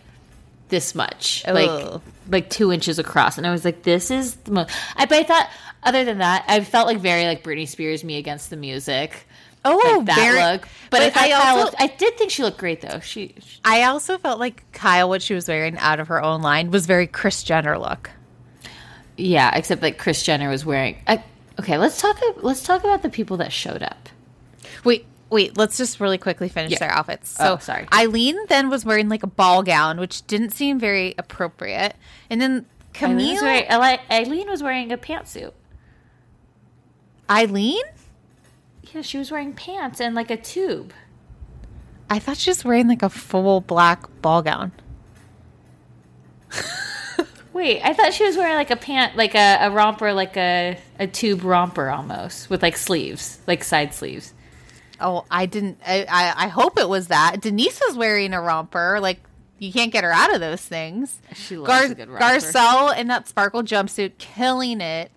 [0.68, 2.00] this much, like
[2.30, 5.22] like two inches across, and I was like, "This is the most." I, but I
[5.24, 5.50] thought,
[5.82, 9.26] other than that, I felt like very like Britney Spears me against the music.
[9.64, 10.68] Oh, like that very- look.
[10.90, 13.00] But, but I, I also- looked, I did think she looked great though.
[13.00, 16.42] She, she I also felt like Kyle, what she was wearing out of her own
[16.42, 18.10] line, was very Kris Jenner look.
[19.16, 20.96] yeah, except like Kris Jenner was wearing.
[21.06, 21.22] I,
[21.60, 22.20] okay, let's talk.
[22.42, 24.08] Let's talk about the people that showed up.
[24.84, 26.78] Wait, wait, let's just really quickly finish Yeah.
[26.80, 27.36] their outfits.
[27.38, 27.86] Oh, so Oh, sorry.
[27.92, 31.94] Eileen then was wearing like a ball gown, which didn't seem very appropriate.
[32.28, 35.52] And then Eileen Camille was wearing, Eileen was wearing a pantsuit.
[37.30, 37.82] Eileen?
[38.94, 40.92] Yeah, she was wearing pants and like a tube.
[42.10, 44.72] I thought she was wearing like a full black ball gown.
[47.54, 50.78] Wait, I thought she was wearing like a pant, like a, a romper, like a,
[50.98, 54.32] a tube romper almost, with like sleeves, like side sleeves.
[55.00, 55.78] Oh, I didn't.
[55.86, 57.40] I, I, I hope it was that.
[57.40, 59.00] Denise was wearing a romper.
[59.00, 59.20] Like,
[59.58, 61.18] you can't get her out of those things.
[61.34, 62.24] She loves a good romper.
[62.24, 65.10] Garcelle in that sparkle jumpsuit, killing it.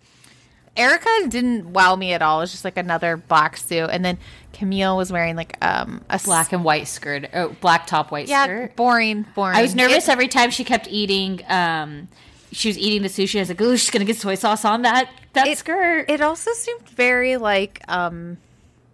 [0.77, 2.39] Erika didn't wow me at all.
[2.39, 3.89] It was just like another black suit.
[3.91, 4.17] And then
[4.53, 8.43] Camille was wearing like um a Black and white skirt, oh, black top, white Yeah,
[8.43, 8.75] skirt.
[8.75, 9.55] boring, boring.
[9.57, 11.41] I was nervous It- every time she kept eating.
[11.47, 12.07] Um,
[12.51, 13.37] she was eating the sushi.
[13.37, 16.21] I was like, "Oh, she's gonna get soy sauce on that that it, skirt." It
[16.21, 18.37] also seemed very like um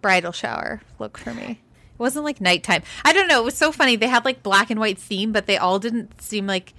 [0.00, 1.60] bridal shower look for me.
[1.94, 2.82] It wasn't like nighttime.
[3.04, 3.40] I don't know.
[3.40, 3.94] It was so funny.
[3.94, 6.74] They had like black and white theme, but they all didn't seem like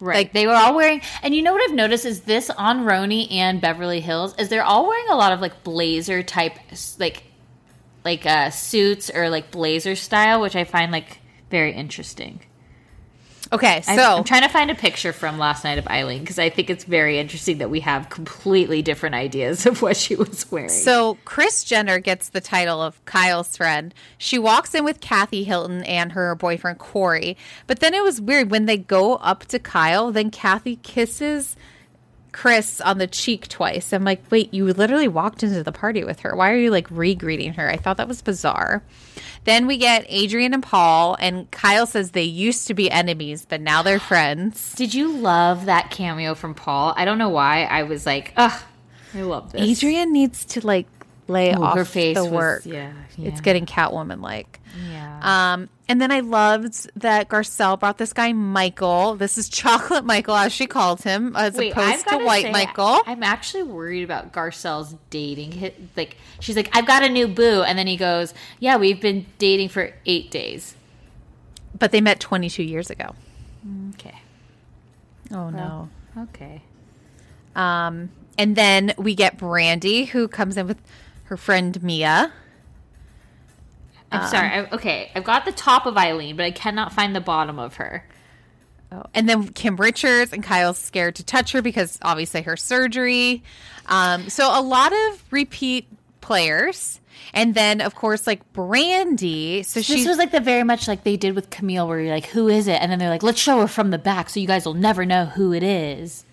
[0.00, 0.16] Right.
[0.16, 3.30] Like- they were all wearing, and you know what I've noticed is this on RHONY
[3.32, 6.54] and Beverly Hills is they're all wearing a lot of like blazer type,
[6.98, 7.24] like
[8.04, 11.18] like uh, suits or like blazer style, which I find like
[11.50, 12.40] very interesting.
[13.52, 16.38] Okay, so I, am trying to find a picture from last night of Eileen because
[16.38, 20.50] I think it's very interesting that we have completely different ideas of what she was
[20.52, 20.68] wearing.
[20.68, 23.92] So Kris Jenner gets the title of Kyle's friend.
[24.18, 27.36] She walks in with Kathy Hilton and her boyfriend Corey.
[27.66, 31.56] But then it was weird when they go up to Kyle, then Kathy kisses
[32.32, 33.92] Kris on the cheek twice.
[33.92, 36.34] I'm like, wait, you literally walked into the party with her.
[36.34, 37.68] Why are you like re greeting her?
[37.68, 38.82] I thought that was bizarre.
[39.44, 43.60] Then we get Adrienne and Paul, and Kyle says they used to be enemies, but
[43.60, 44.74] now they're friends.
[44.76, 46.94] Did you love that cameo from Paul?
[46.96, 47.64] I don't know why.
[47.64, 48.62] I was like, ugh,
[49.14, 49.78] I love this.
[49.78, 50.86] Adrienne needs to like
[51.30, 52.62] lay Ooh, off her face the was- work.
[52.66, 54.60] yeah, It's getting Catwoman like.
[54.90, 55.52] Yeah.
[55.54, 59.16] Um, and then I loved that Garcelle brought this guy Michael.
[59.16, 63.00] This is Chocolate Michael, as she called him, as opposed to White say, Michael.
[63.06, 65.52] I'm actually worried about Garcelle's dating.
[65.52, 69.00] Hit like she's like, I've got a new boo, and then he goes, Yeah, we've
[69.00, 70.74] been dating for eight days.
[71.78, 73.14] but they met 22 years ago.
[73.94, 74.18] Okay.
[75.32, 75.88] Oh no.
[76.16, 76.62] Okay.
[77.56, 80.80] Um, and then we get Brandi, who comes in with
[81.30, 82.32] her friend Mia.
[84.10, 84.48] I'm sorry.
[84.48, 87.76] I, okay, I've got the top of Eileen, but I cannot find the bottom of
[87.76, 88.04] her.
[88.90, 93.44] Oh, and then Kim Richards and Kyle's scared to touch her because obviously her surgery.
[93.86, 95.86] Um, so a lot of repeat
[96.20, 97.00] players.
[97.32, 99.64] And then of course like Brandi.
[99.64, 102.12] So This she was like the very much like they did with Camille, where you're
[102.12, 104.40] like, "Who is it?" And then they're like, "Let's show her from the back, so
[104.40, 106.24] you guys will never know who it is."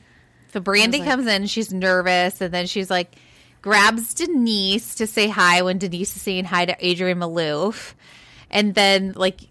[0.54, 3.16] So Brandi comes in, she's nervous, and then she's like
[3.68, 7.96] grabs Denise to say hi when Denise is saying hi to Adrienne Maloof.
[8.50, 9.42] And then like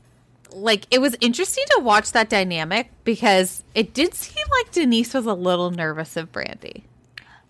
[0.52, 5.26] like it was interesting to watch that dynamic because it did seem like Denise was
[5.26, 6.84] a little nervous of Brandi.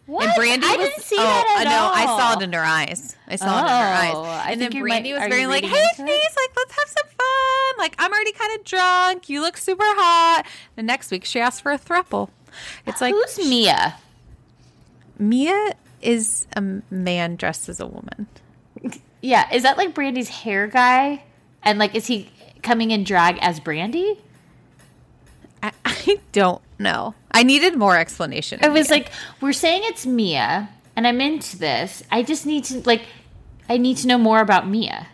[0.06, 0.24] What?
[0.24, 1.92] And Brandi I was didn't see oh, that at I know, all.
[1.92, 3.16] I saw it in her eyes.
[3.28, 4.46] I saw it in her Oh, eyes.
[4.52, 5.96] And then Brandi might- was very like, "Hey it?
[5.96, 7.78] Denise, like let's have some fun.
[7.78, 9.28] Like I'm already kind of drunk.
[9.28, 10.42] You look super hot."
[10.74, 12.30] The next week she asked for a thruple.
[12.86, 13.98] It's like Who's Mia?
[15.18, 15.74] Mia
[16.06, 18.28] is a man dressed as a woman.
[19.20, 21.24] Yeah, is that like Brandi's hair guy?
[21.62, 22.30] And like, is he
[22.62, 24.18] coming in drag as Brandi?
[25.62, 27.14] I, I don't know.
[27.32, 28.60] I needed more explanation.
[28.62, 29.10] It was like
[29.40, 32.04] we're saying it's Mia, and I'm into this.
[32.10, 33.02] I just need to like,
[33.68, 35.08] I need to know more about Mia.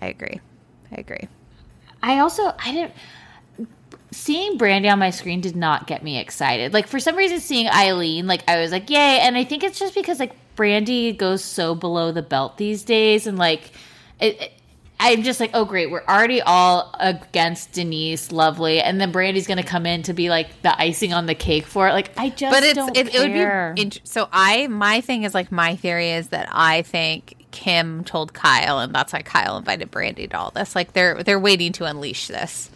[0.00, 0.40] I agree.
[0.90, 1.28] I agree.
[2.02, 2.92] I also I didn't
[4.10, 6.72] seeing Brandi on my screen did not get me excited.
[6.72, 9.78] Like for some reason seeing Eileen, like I was like, yay, and I think it's
[9.78, 13.72] just because like Brandi goes so below the belt these days and like
[14.20, 14.52] it, it-
[14.98, 19.62] I'm just like, oh great, we're already all against Denise, lovely, and then Brandi's gonna
[19.62, 21.92] come in to be like the icing on the cake for it.
[21.92, 24.26] Like I just But it's it, it would be int- so.
[24.32, 28.94] I my thing is like my theory is that I think Kim told Kyle, and
[28.94, 30.74] that's why Kyle invited Brandi to all this.
[30.74, 32.70] Like they're they're waiting to unleash this.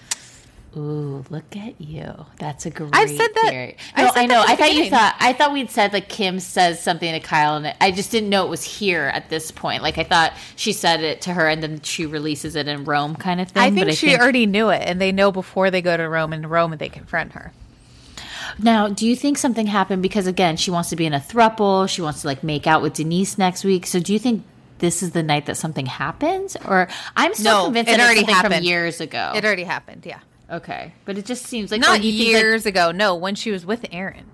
[0.76, 2.26] Ooh, look at you.
[2.38, 2.90] That's a great.
[2.94, 3.76] I've said that- theory.
[3.97, 4.34] I No, said I know.
[4.40, 5.16] that I thought you thought.
[5.18, 8.44] I thought we'd said like Kim says something to Kyle, and I just didn't know
[8.44, 9.82] it was here at this point.
[9.82, 13.16] Like I thought she said it to her, and then she releases it in Rome,
[13.16, 13.62] kind of thing.
[13.64, 16.32] I think but she already knew it, and they know before they go to Rome.
[16.32, 17.52] And Rome, and they confront her.
[18.59, 21.88] Now, do you think something happened because again, she wants to be in a thruple,
[21.88, 23.86] she wants to like make out with Denise next week.
[23.86, 24.44] So do you think
[24.78, 28.05] this is the night that something happens or I'm still No, convinced it that it's
[28.05, 28.66] already something from happened.
[28.66, 29.32] years ago.
[29.34, 30.02] It already happened.
[30.05, 30.18] Yeah,
[30.51, 30.93] okay.
[31.05, 32.90] But it just seems like not or do you think, like- years ago.
[32.90, 34.27] No, when she was with Aaron.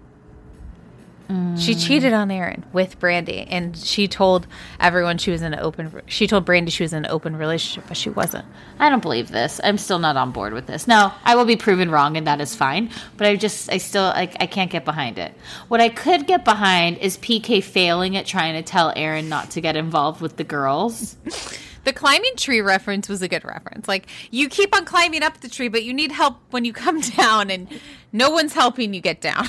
[1.29, 1.87] She mm.
[1.87, 4.47] cheated on Aaron with Brandi, and she told
[4.79, 6.03] everyone she was in an open.
[6.07, 8.45] She told Brandi she was in an open relationship, but she wasn't.
[8.79, 9.61] I don't believe this.
[9.65, 10.87] I'm still not on board with this.
[10.87, 12.91] No, I will be proven wrong, and that is fine.
[13.17, 15.35] But I just, I still, like, I can't get behind it.
[15.67, 19.61] What I could get behind is PK failing at trying to tell Aaron not to
[19.61, 21.17] get involved with the girls.
[21.87, 23.87] The climbing tree reference was a good reference.
[23.87, 27.01] Like you keep on climbing up the tree, but you need help when you come
[27.17, 27.69] down, and
[28.13, 29.47] no one's helping you get down.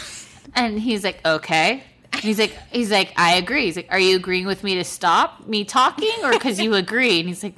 [0.53, 1.83] And he's like, okay.
[2.13, 3.65] And he's like, he's like, I agree.
[3.65, 7.19] He's like, are you agreeing with me to stop me talking, or because you agree?
[7.19, 7.55] And he's like,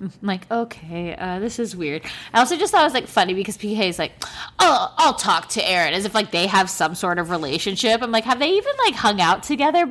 [0.00, 2.02] I'm like, okay, uh, this is weird.
[2.34, 4.12] I also just thought it was like funny because PK is like,
[4.58, 8.02] oh, I'll talk to Aaron as if like they have some sort of relationship.
[8.02, 9.88] I'm like, have they even like hung out together?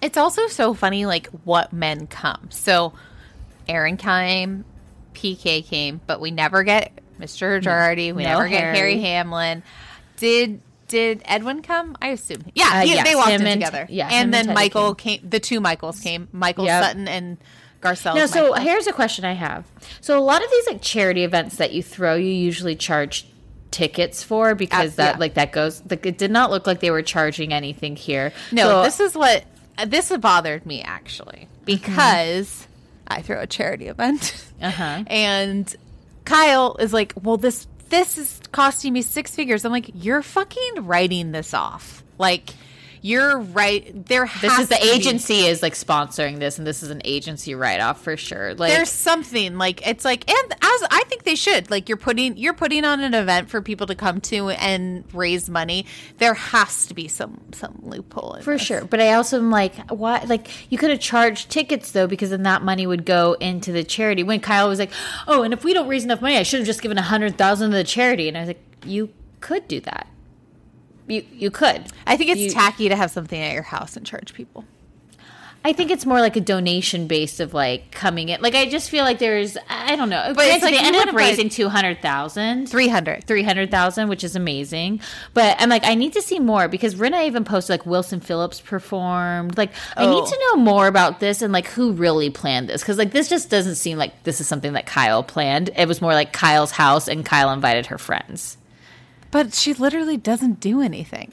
[0.00, 2.48] It's also so funny, like what men come.
[2.50, 2.94] So
[3.68, 4.64] Aaron came,
[5.14, 7.60] PK came, but we never get Mr.
[7.62, 8.14] Girardi.
[8.14, 8.76] We No never get Harry.
[8.76, 9.62] Harry Hamlin.
[10.16, 11.96] Did did Edwin come?
[12.00, 12.44] I assume.
[12.54, 13.86] Yeah, Uh, he- yes, they walked him in and- together.
[13.90, 15.20] yeah, and and then Teddy Michael came.
[15.28, 16.28] The two Michaels came.
[16.32, 16.82] Michael Yep.
[16.84, 17.38] Sutton and
[17.82, 18.14] Garcelle.
[18.14, 19.64] No, so here's a question I have.
[20.00, 23.26] So a lot of these like charity events that you throw, you usually charge
[23.72, 25.20] tickets for because Uh, that yeah.
[25.20, 28.32] like that goes like it did not look like they were charging anything here.
[28.52, 29.44] No, So- this is what
[29.86, 32.66] this bothered me actually because
[33.08, 35.04] I throw a charity event, Uh-huh.
[35.06, 35.74] and
[36.24, 40.86] Kyle is like, "Well, this this is costing me six figures." I'm like, "You're fucking
[40.86, 42.50] writing this off, like."
[43.02, 44.06] You're right.
[44.06, 47.02] There this is the to be- agency is like sponsoring this and this is an
[47.04, 48.54] agency write off for sure.
[48.54, 52.36] Like There's something like it's like, and as I think they should, like you're putting
[52.36, 55.86] you're putting on an event for people to come to and raise money.
[56.18, 58.62] There has to be some some loophole in For this.
[58.62, 58.84] sure.
[58.84, 60.22] But I also am like, why?
[60.26, 63.84] Like, you could have charged tickets, though, because then that money would go into the
[63.84, 64.22] charity.
[64.22, 64.90] When Kyle was like,
[65.26, 67.70] oh, and if we don't raise enough money, I should have just given a 100000
[67.70, 68.28] to the charity.
[68.28, 69.10] And I was like, you
[69.40, 70.06] could do that.
[71.08, 71.84] You, you could.
[72.06, 74.64] I think it's You- tacky to have something at your house and charge people.
[75.64, 78.40] I think it's more like a donation based of like coming in.
[78.40, 80.32] Like, I just feel like there's, I don't know.
[80.36, 83.24] But it's like they ended up raising 200000 Three hundred.
[83.24, 85.00] 300,000, which is amazing.
[85.34, 88.60] But I'm like, I need to see more because Rinna even posted like Wilson Phillips
[88.60, 89.58] performed.
[89.58, 90.26] Like, I need Oh.
[90.26, 92.84] to know more about this and like who really planned this.
[92.84, 95.70] Cause like this just doesn't seem like this is something that Kyle planned.
[95.76, 98.56] It was more like Kyle's house and Kyle invited her friends.
[99.36, 101.30] But she literally doesn't do anything.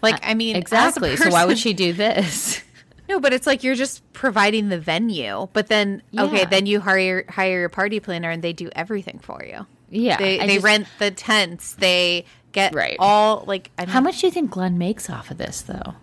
[0.00, 1.16] Like I mean, Exactly.
[1.16, 2.62] So why would she do this?
[3.08, 5.48] No, but it's like you're just providing the venue.
[5.52, 9.44] But then okay, then you hire hire your party planner and they do everything for
[9.44, 9.66] you.
[9.90, 11.74] Yeah, they they just- rent the tents.
[11.74, 12.96] They get Right.
[12.98, 15.94] all like I mean, How much do you think Glenn makes off of this though?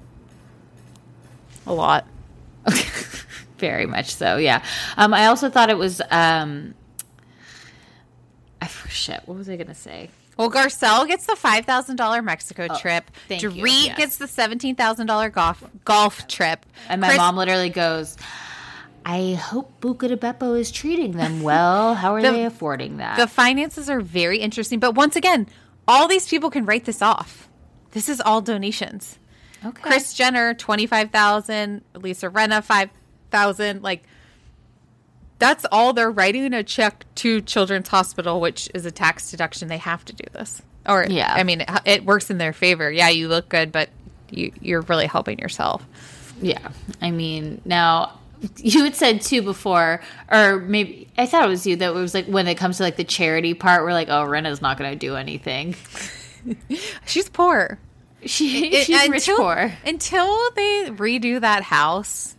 [1.65, 2.05] a lot.
[3.57, 4.63] Very much so, yeah.
[4.95, 6.75] Um, I also thought it was um,
[8.61, 9.21] I shit.
[9.25, 10.09] What was I gonna say?
[10.39, 13.11] Well, Garcelle gets the five thousand dollar Mexico oh, trip.
[13.13, 13.97] Oh, thank you, Dorit yes.
[13.97, 16.65] gets the seventeen thousand dollar golf golf trip.
[16.87, 18.15] And my Chris- mom literally goes,
[19.05, 21.93] I hope Buca di Beppo is treating them well.
[21.93, 23.17] How are The- they affording that?
[23.17, 25.45] The finances are very interesting, but once again,
[25.89, 27.49] all these people can write this off.
[27.91, 29.19] This is all donations.
[29.65, 29.81] okay.
[29.81, 32.91] Kris Jenner twenty five thousand, Lisa Rinna five
[33.29, 33.83] thousand.
[33.83, 34.03] Like
[35.39, 39.67] that's all they're writing a check to Children's Hospital, which is a tax deduction.
[39.67, 41.33] They have to do this, or Yeah.
[41.33, 42.91] I mean, it, it works in their favor.
[42.91, 43.89] Yeah, you look good, but
[44.29, 45.85] you, you're really helping yourself.
[46.41, 46.69] Yeah.
[47.01, 48.19] I mean, now
[48.57, 50.01] you had said too before,
[50.31, 52.83] or maybe I thought it was you that it was like when it comes to
[52.83, 55.75] like the charity part, we're like, oh, Rinna's not going to do anything.
[57.05, 57.79] She's poor.
[58.25, 59.73] She, she's rich until, poor.
[59.85, 62.35] Until they redo that house,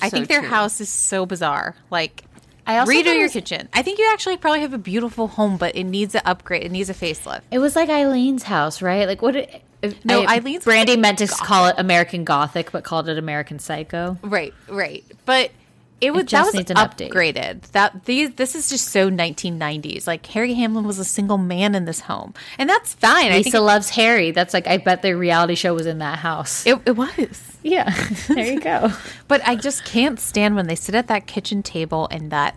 [0.00, 0.48] I So think their true.
[0.48, 1.74] house is so bizarre.
[1.90, 2.24] Like,
[2.66, 3.68] I also thought redo your was- kitchen.
[3.72, 6.64] I think you actually probably have a beautiful home, but it needs an upgrade.
[6.64, 7.42] It needs a facelift.
[7.50, 9.06] It was like Eileen's house, right?
[9.06, 9.36] Like what?
[9.36, 9.62] It,
[10.04, 13.58] No, I- Eileen's Brandi like meant to call it American Gothic, but called it American
[13.58, 14.18] Psycho.
[14.22, 15.04] Right, right.
[15.26, 15.52] But
[16.00, 17.10] it was just that was an update.
[17.10, 17.60] upgraded.
[17.70, 20.06] That these this is just so 1990s.
[20.06, 23.32] Like Harry Hamlin was a single man in this home, and that's fine.
[23.32, 24.30] I Lisa think loves Harry.
[24.32, 26.66] That's like I bet their reality show was in that house.
[26.66, 27.55] it, it was.
[27.66, 27.90] Yeah,
[28.28, 28.92] there you go.
[29.28, 32.56] But I just can't stand when they sit at that kitchen table and that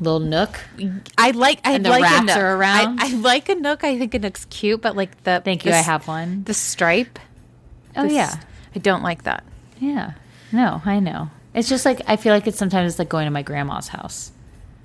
[0.00, 0.58] Little nook.
[1.16, 1.60] I like.
[1.64, 2.36] I And the like a nook.
[2.36, 2.98] are around?
[3.00, 3.84] I, I like a nook.
[3.84, 5.70] I think a nook's cute, but like the Thank you.
[5.70, 6.42] the I have one.
[6.42, 7.20] the stripe.
[7.94, 8.34] Oh the yeah,
[8.74, 9.44] I don't like that.
[9.78, 10.12] yeah.
[10.50, 11.30] No, I know.
[11.54, 14.32] It's just like I feel like it's sometimes it's like going to my grandma's house.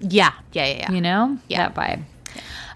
[0.02, 0.74] Yeah, yeah, yeah.
[0.82, 0.92] yeah.
[0.92, 2.04] You know, yeah, that vibe.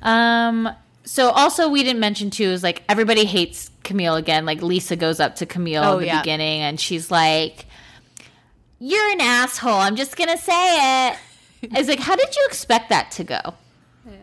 [0.01, 0.69] Um.
[1.03, 4.45] So also we didn't mention too is like everybody hates Camille again.
[4.45, 6.21] Like Lisa goes up to Camille Oh, in the yeah.
[6.21, 7.65] beginning and she's like,
[8.79, 9.73] "You're an asshole.
[9.73, 11.17] I'm just gonna say it."
[11.63, 13.39] It's like, how did you expect that to go?
[14.03, 14.13] Yeah.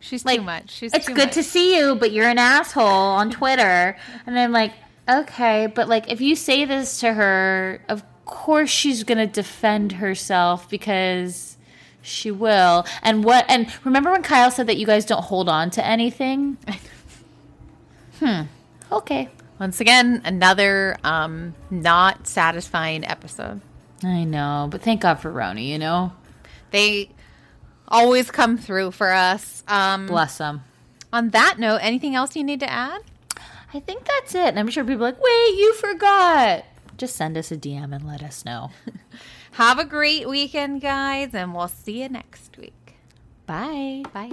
[0.00, 0.70] She's Like, too much.
[0.72, 1.34] She's it's good much.
[1.34, 3.96] to see you, but you're an asshole on Twitter.
[4.26, 4.72] And I'm like,
[5.08, 10.68] okay, but like if you say this to her, of course she's gonna defend herself
[10.68, 11.56] because
[12.00, 12.84] she will.
[13.04, 16.58] And what and remember when Kyle said that you guys don't hold on to anything?
[18.18, 18.42] hmm.
[18.92, 19.28] Okay.
[19.58, 23.60] Once again, another um not satisfying episode.
[24.04, 26.12] I know, but thank God for RHONY, you know?
[26.72, 27.10] They
[27.86, 29.62] always come through for us.
[29.68, 30.62] Um Bless them.
[31.12, 33.02] on that note, anything else you need to add?
[33.74, 34.48] I think that's it.
[34.48, 36.64] And I'm sure people are like, wait, you forgot.
[36.98, 38.70] Just send us a DM and let us know.
[39.52, 42.96] Have a great weekend, guys, and we'll see you next week.
[43.46, 44.02] Bye.
[44.12, 44.32] Bye.